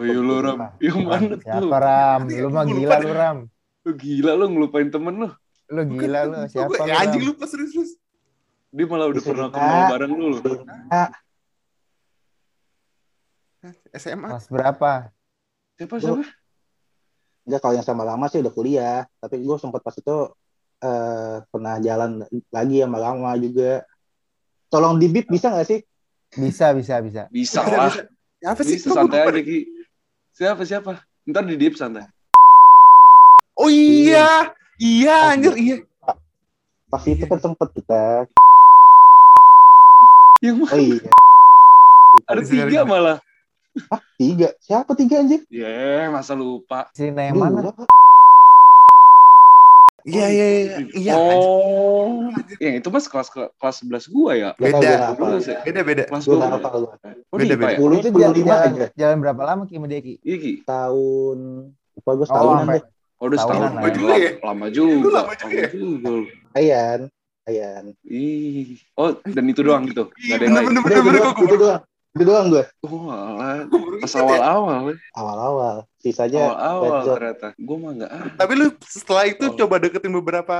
Oh 0.00 0.04
iya 0.08 0.16
lu 0.16 0.36
Ram. 0.40 0.58
Yang 0.80 0.98
mana 1.04 1.24
tuh? 1.36 1.44
Siapa 1.44 1.76
Ram? 1.76 2.20
Lu 2.32 2.48
mah 2.48 2.64
gila 2.64 2.96
lu. 3.04 3.10
Ram. 3.12 3.38
Lu 3.84 3.90
gila 3.92 4.32
lu 4.32 4.44
ngelupain 4.48 4.88
temen 4.88 5.14
lu. 5.20 5.28
Lu 5.68 5.82
gila 5.92 6.20
lu. 6.24 6.36
Siapa 6.48 6.72
lu? 6.72 6.88
Ya 6.88 7.04
anjing 7.04 7.24
lupa 7.28 7.44
serius-serius. 7.44 8.00
Dia 8.72 8.86
malah 8.88 9.12
udah 9.12 9.20
pernah 9.20 9.48
kenal 9.52 9.80
bareng 9.92 10.12
dulu. 10.16 10.36
Nah, 10.88 11.10
SMA. 13.92 14.28
Kelas 14.32 14.48
berapa? 14.48 14.90
Siapa 15.76 15.96
siapa? 16.00 16.24
enggak 17.40 17.66
kalau 17.66 17.74
yang 17.74 17.84
sama 17.88 18.06
lama 18.06 18.24
sih 18.32 18.40
udah 18.40 18.52
kuliah. 18.56 19.00
Tapi 19.20 19.36
gue 19.44 19.56
sempat 19.60 19.84
pas 19.84 19.92
itu 19.92 20.16
eh, 20.80 21.36
pernah 21.44 21.76
jalan 21.76 22.24
lagi 22.48 22.76
sama 22.80 22.98
lama 23.04 23.36
juga. 23.36 23.84
Tolong 24.72 24.96
di 24.96 25.12
beep 25.12 25.28
bisa 25.28 25.52
nggak 25.52 25.68
sih? 25.68 25.80
Bisa, 26.40 26.72
bisa, 26.72 27.04
bisa. 27.04 27.22
Bisa 27.28 27.60
Bisa, 27.60 27.60
lah. 27.68 27.90
bisa. 27.90 28.02
Apa 28.48 28.60
sih? 28.64 28.78
Bisa 28.80 28.88
santai 28.96 29.28
aja. 29.28 29.42
Ki. 29.44 29.79
Siapa 30.40 30.64
siapa? 30.64 31.04
Ntar 31.28 31.44
di 31.44 31.60
deep 31.60 31.76
santai. 31.76 32.08
Oh 33.60 33.68
iya. 33.68 34.56
Iya 34.80 35.36
anjir 35.36 35.52
iya. 35.52 35.84
Pas 36.88 37.04
itu 37.04 37.28
kan 37.28 37.36
sempet 37.36 37.68
kita. 37.76 38.24
Yang 40.40 40.56
mana? 40.64 40.72
Oh 40.72 40.80
iya. 40.80 41.12
Ada 42.24 42.40
tiga 42.40 42.88
malah. 42.88 43.18
Tiga. 44.16 44.56
Siapa 44.64 44.96
tiga 44.96 45.20
anjir? 45.20 45.44
Ya, 45.52 46.08
masa 46.08 46.32
lupa. 46.32 46.88
Sini 46.96 47.20
yang 47.20 47.36
mana? 47.36 47.76
Dua. 47.76 47.84
Iya 50.04 50.26
iya 50.28 50.46
iya. 50.46 50.76
Iya. 50.90 51.12
anjir. 51.14 51.36
Oh. 51.40 52.30
Yang 52.58 52.74
itu 52.80 52.88
mas 52.88 53.06
kelas 53.06 53.28
kelas 53.30 53.76
11 53.84 54.06
gua 54.08 54.32
ya. 54.34 54.50
Beda. 54.56 55.12
gua. 55.14 55.36
Beda 55.40 55.80
beda. 55.82 56.02
Kelas 56.08 56.24
Gue 56.24 56.36
2. 56.36 56.40
nggak 56.40 56.50
hafal 56.56 56.74
gua. 56.80 56.92
Oh, 57.30 57.36
Beda, 57.36 57.52
IPA 57.52 57.56
beda. 57.56 57.66
ya? 57.66 57.76
Sepuluh 57.76 57.96
Itu 57.96 58.08
itu 58.08 58.18
jalan, 58.20 58.70
aja. 58.72 58.86
jalan 58.96 59.16
berapa 59.20 59.42
lama 59.44 59.62
Ki 59.64 59.76
dia 59.82 60.00
Ki? 60.00 60.14
Iya 60.20 60.36
Ki. 60.38 60.52
Tahun 60.64 61.38
apa 62.00 62.10
gue 62.10 62.24
Oh, 62.24 62.28
setahunan 62.28 62.58
sampai 62.64 62.78
deh. 62.78 62.84
Oh, 63.20 63.24
udah 63.28 63.38
setahun. 63.38 63.60
Tahunan 63.60 63.72
Lama, 63.76 63.80
lah 63.80 63.90
ya. 63.90 64.00
lama, 64.00 64.16
ya. 64.16 64.30
lama 64.40 64.66
juga. 64.70 65.08
lama 65.12 65.32
juga 65.36 65.56
ya? 65.56 65.68
juga. 65.70 66.10
Ayan. 66.54 67.00
Ayan. 67.44 67.84
Ih. 68.06 68.78
Oh, 68.94 69.10
dan 69.20 69.44
itu 69.44 69.60
doang 69.60 69.82
gitu. 69.84 70.08
Iya 70.16 70.28
Gak 70.30 70.36
ada 70.36 70.44
yang 70.44 70.54
lain. 70.54 70.66
bener 70.70 70.80
Udah, 70.80 70.84
bener 70.84 70.96
itu 70.96 71.04
bener 71.04 71.20
doang, 71.20 71.34
gua 71.34 71.44
itu 71.44 71.56
doang. 71.58 71.80
Itu 72.10 72.22
doang 72.22 72.50
gue. 72.50 72.64
Oh, 72.82 73.06
Pas 73.98 74.10
ya. 74.10 74.18
awal-awal. 74.18 74.80
ya. 74.88 74.94
Awal-awal. 75.14 75.76
Sisanya 75.96 76.50
Awal-awal 76.50 77.02
ternyata. 77.14 77.48
Gua 77.56 77.76
mah 77.78 77.90
enggak 77.94 78.10
ada. 78.10 78.30
Tapi 78.34 78.52
lu 78.54 78.66
setelah 78.82 79.24
itu 79.24 79.44
Oh. 79.44 79.54
coba 79.54 79.78
deketin 79.78 80.10
beberapa 80.10 80.56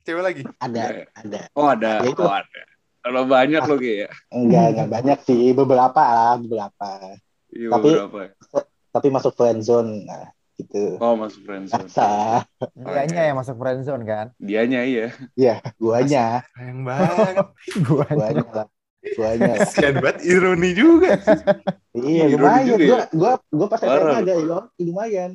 cewek 0.00 0.22
lagi. 0.22 0.42
ada. 0.56 0.82
Iya. 0.86 1.04
Ada. 1.12 1.40
Oh, 1.52 1.66
ada. 1.66 1.92
Ya 2.00 2.08
itu. 2.08 2.22
Oh, 2.22 2.32
ada. 2.32 2.62
Kalau 3.04 3.22
banyak 3.24 3.62
lo 3.62 3.76
Ki 3.76 3.94
ya. 4.00 4.10
Enggak, 4.30 4.64
enggak 4.72 4.88
banyak 4.90 5.18
sih. 5.22 5.52
Beberapa 5.52 6.00
lah. 6.00 6.34
Beberapa. 6.38 6.88
Iya, 7.52 7.68
Tapi- 7.68 7.94
beberapa. 8.00 8.18
ya. 8.22 8.30
Tapi 8.90 9.06
masuk 9.10 9.32
friendzone. 9.34 10.06
Nah, 10.06 10.30
gitu. 10.56 10.96
Oh, 10.96 11.12
masuk 11.14 11.44
friendzone. 11.44 11.84
Masa. 11.84 12.46
Dianya 12.72 13.22
yang 13.28 13.36
masuk 13.36 13.58
friendzone 13.58 14.04
kan? 14.06 14.26
Dianya 14.38 14.86
iya. 14.86 15.12
Ya, 15.34 15.60
guanya. 15.76 16.46
Sayang 16.54 16.80
banget. 16.80 17.34
Gua 17.84 18.06
Guanya 18.14 18.40
lah. 18.54 18.68
Guanya 19.16 19.52
lah. 19.60 19.70
Kasian 19.74 20.00
banget 20.02 20.18
ironi 20.26 20.70
juga. 20.74 21.10
Iya, 22.08 22.22
Ironi 22.32 22.34
lumayan. 22.34 22.66
juga 22.66 22.84
Gua, 22.86 22.98
ya. 22.98 23.00
gua, 23.18 23.30
gua 23.56 23.66
pas. 23.72 23.82
SMA 23.92 24.16
agak 24.20 24.36
ya, 24.42 24.58
lumayan. 24.86 25.30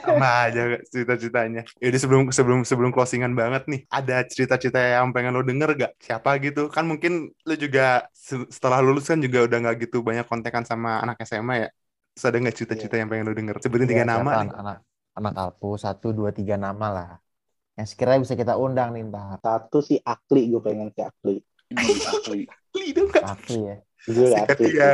Sama 0.00 0.48
aja 0.48 0.60
cerita-ceritanya. 0.88 1.60
Yaudah 1.76 2.00
sebelum 2.00 2.22
sebelum 2.32 2.60
sebelum 2.64 2.90
closingan 2.96 3.36
banget 3.36 3.62
nih, 3.68 3.80
ada 3.92 4.24
cerita-cerita 4.24 4.80
yang 4.80 5.12
pengen 5.12 5.36
lo 5.36 5.44
denger 5.44 5.70
gak? 5.76 5.92
Siapa 6.00 6.30
gitu? 6.40 6.72
Kan 6.72 6.88
mungkin 6.88 7.28
lo 7.44 7.54
juga 7.64 8.08
se- 8.16 8.48
setelah 8.48 8.80
lulus 8.80 9.04
kan 9.12 9.20
juga 9.20 9.44
udah 9.44 9.56
nggak 9.60 9.76
gitu 9.84 10.00
banyak 10.00 10.24
kontekan 10.24 10.64
sama 10.64 11.04
anak 11.04 11.20
SMA 11.28 11.54
ya. 11.64 11.68
Terus 12.16 12.24
ada 12.32 12.36
nggak 12.40 12.56
cerita-cerita 12.56 12.96
yang 12.96 13.08
pengen 13.12 13.26
lo 13.28 13.34
denger? 13.36 13.56
Sebutin 13.60 13.88
tiga 13.92 14.04
Iya, 14.04 14.04
nama 14.08 14.32
nih. 14.40 14.50
Anak, 14.60 14.76
anak 15.18 15.32
Alpu, 15.42 15.66
satu, 15.84 16.06
dua, 16.18 16.30
tiga 16.38 16.54
nama 16.66 16.86
lah. 16.96 17.10
Yang 17.78 17.88
sekiranya 17.92 18.20
bisa 18.24 18.36
kita 18.42 18.54
undang 18.64 18.88
nih 18.94 19.02
ntar. 19.10 19.38
Satu 19.44 19.78
si 19.88 19.94
Akli, 20.14 20.40
gue 20.52 20.62
pengen 20.66 20.88
si 20.96 21.00
Akli. 21.10 21.34
Hmm, 21.70 22.00
asli. 22.12 22.40
Li 22.72 22.90
dong 22.90 23.08
kak. 23.08 23.24
Akli 23.24 23.58
ya. 23.60 23.76
Gue 24.06 24.26
Sikat 24.28 24.48
Akli. 24.52 24.68
dia. 24.68 24.90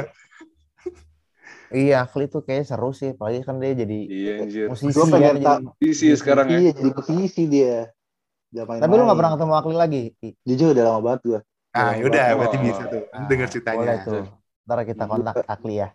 Iya, 1.68 1.96
Akli 2.00 2.24
tuh 2.26 2.40
kayaknya 2.40 2.66
seru 2.66 2.90
sih. 2.90 3.12
Apalagi 3.12 3.42
kan 3.42 3.58
dia 3.58 3.74
jadi 3.74 3.98
Iya, 4.02 4.32
anjir. 4.40 4.66
musisi 4.66 4.94
Gua 4.94 5.02
kan. 5.02 5.12
pengen 5.12 5.34
jadi- 5.34 5.44
tak- 5.44 5.62
Isi 5.80 6.06
sekarang 6.14 6.46
ya. 6.46 6.58
Iya, 6.58 6.70
jadi 6.72 6.90
musisi 6.92 7.42
dia. 7.46 7.74
Udah 8.48 8.64
main 8.64 8.78
Tapi 8.78 8.92
lu 8.92 9.02
gak 9.02 9.18
pernah 9.18 9.32
ketemu 9.34 9.52
Akli 9.54 9.74
lagi? 9.74 10.02
Jujur 10.40 10.68
udah 10.72 10.84
lama 10.86 11.00
banget 11.02 11.20
gue. 11.24 11.40
Nah, 11.76 11.92
yaudah 11.94 12.24
Oh. 12.24 12.36
berarti 12.38 12.56
bisa 12.58 12.82
tuh. 12.86 13.02
Ah, 13.10 13.26
Denger 13.26 13.48
ceritanya. 13.50 13.78
Boleh 13.78 13.98
tuh. 14.02 14.22
Ntar 14.64 14.78
kita 14.84 15.04
kontak 15.04 15.34
Akli 15.44 15.74
ya. 15.76 15.88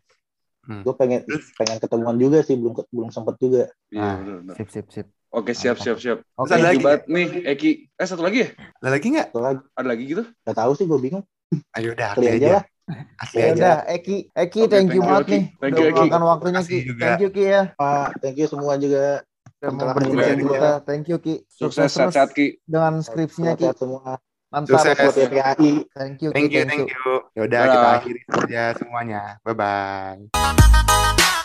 Gue 0.62 0.94
pengen 0.94 1.26
pengen 1.58 1.78
ketemuan 1.80 2.16
juga 2.16 2.40
sih, 2.42 2.54
belum 2.54 2.78
belum 2.88 3.10
sempet 3.10 3.36
juga. 3.40 3.64
Iya, 3.90 3.98
Ah, 4.00 4.16
bener, 4.16 4.36
bener. 4.46 4.56
Sip, 4.56 4.70
sip, 4.70 4.88
sip. 4.88 5.08
Oke, 5.32 5.52
siap, 5.52 5.80
siap, 5.80 5.96
siap. 5.98 6.20
Oke, 6.36 6.44
Terus 6.46 6.52
ada 6.54 6.70
Thank 6.70 6.84
lagi 6.84 7.08
nih, 7.08 7.28
Eki. 7.48 7.72
Eh, 7.90 8.04
satu 8.06 8.20
lagi 8.20 8.38
ya? 8.44 8.48
Ada 8.78 8.90
lagi 8.92 9.08
nggak? 9.10 9.28
Satu 9.32 9.40
lagi, 9.40 9.60
Ada 9.74 9.88
lagi 9.88 10.04
gitu? 10.06 10.24
gak 10.28 10.54
tahu 10.54 10.72
sih 10.76 10.86
gue 10.86 11.00
bingung. 11.00 11.24
Ayo 11.76 11.96
udah 11.96 12.08
Akli 12.16 12.28
aja 12.28 12.36
aja. 12.36 12.52
lah. 12.56 12.64
Akli 13.20 13.40
ya 13.40 13.46
aja. 13.46 13.54
udah, 13.56 13.78
Eki, 13.88 14.18
Eki, 14.32 14.60
Oke, 14.64 14.72
thank 14.72 14.90
you 14.92 14.92
thank 14.92 14.92
you, 14.92 15.02
banget 15.02 15.22
Eki. 15.22 15.32
nih. 15.32 15.44
Thank 15.60 15.72
you, 15.72 15.86
Eki. 15.86 15.92
meluangkan 15.92 16.22
waktunya 16.24 16.62
Ki. 16.64 16.78
Thank 16.96 17.22
you 17.22 17.30
Ki 17.32 17.44
ya. 17.44 17.62
Pak, 17.76 18.08
thank 18.20 18.38
you 18.40 18.48
semua 18.48 18.74
juga. 18.76 19.06
Bercerita 19.62 19.94
mendengarkan 19.94 20.38
cerita. 20.42 20.70
Thank 20.84 21.06
you 21.12 21.18
Ki. 21.22 21.34
Sukses, 21.46 21.56
Sukses 21.56 21.76
terus 21.78 21.94
sehat-sehat, 21.94 22.30
Ki. 22.34 22.48
dengan 22.66 22.94
skripsinya 23.00 23.54
Ki. 23.56 23.66
Semua. 23.76 24.12
Mantap. 24.52 24.84
Sukses. 24.84 24.96
Thank 25.16 25.32
you 25.32 25.56
Ki. 25.56 25.72
Thank 25.96 26.52
you, 26.52 26.64
thank 26.68 26.88
you. 26.92 27.14
Yaudah 27.38 27.62
kita 27.68 27.90
akhiri 28.00 28.22
saja 28.28 28.64
semuanya. 28.76 29.22
Bye 29.44 29.56
bye. 29.56 31.40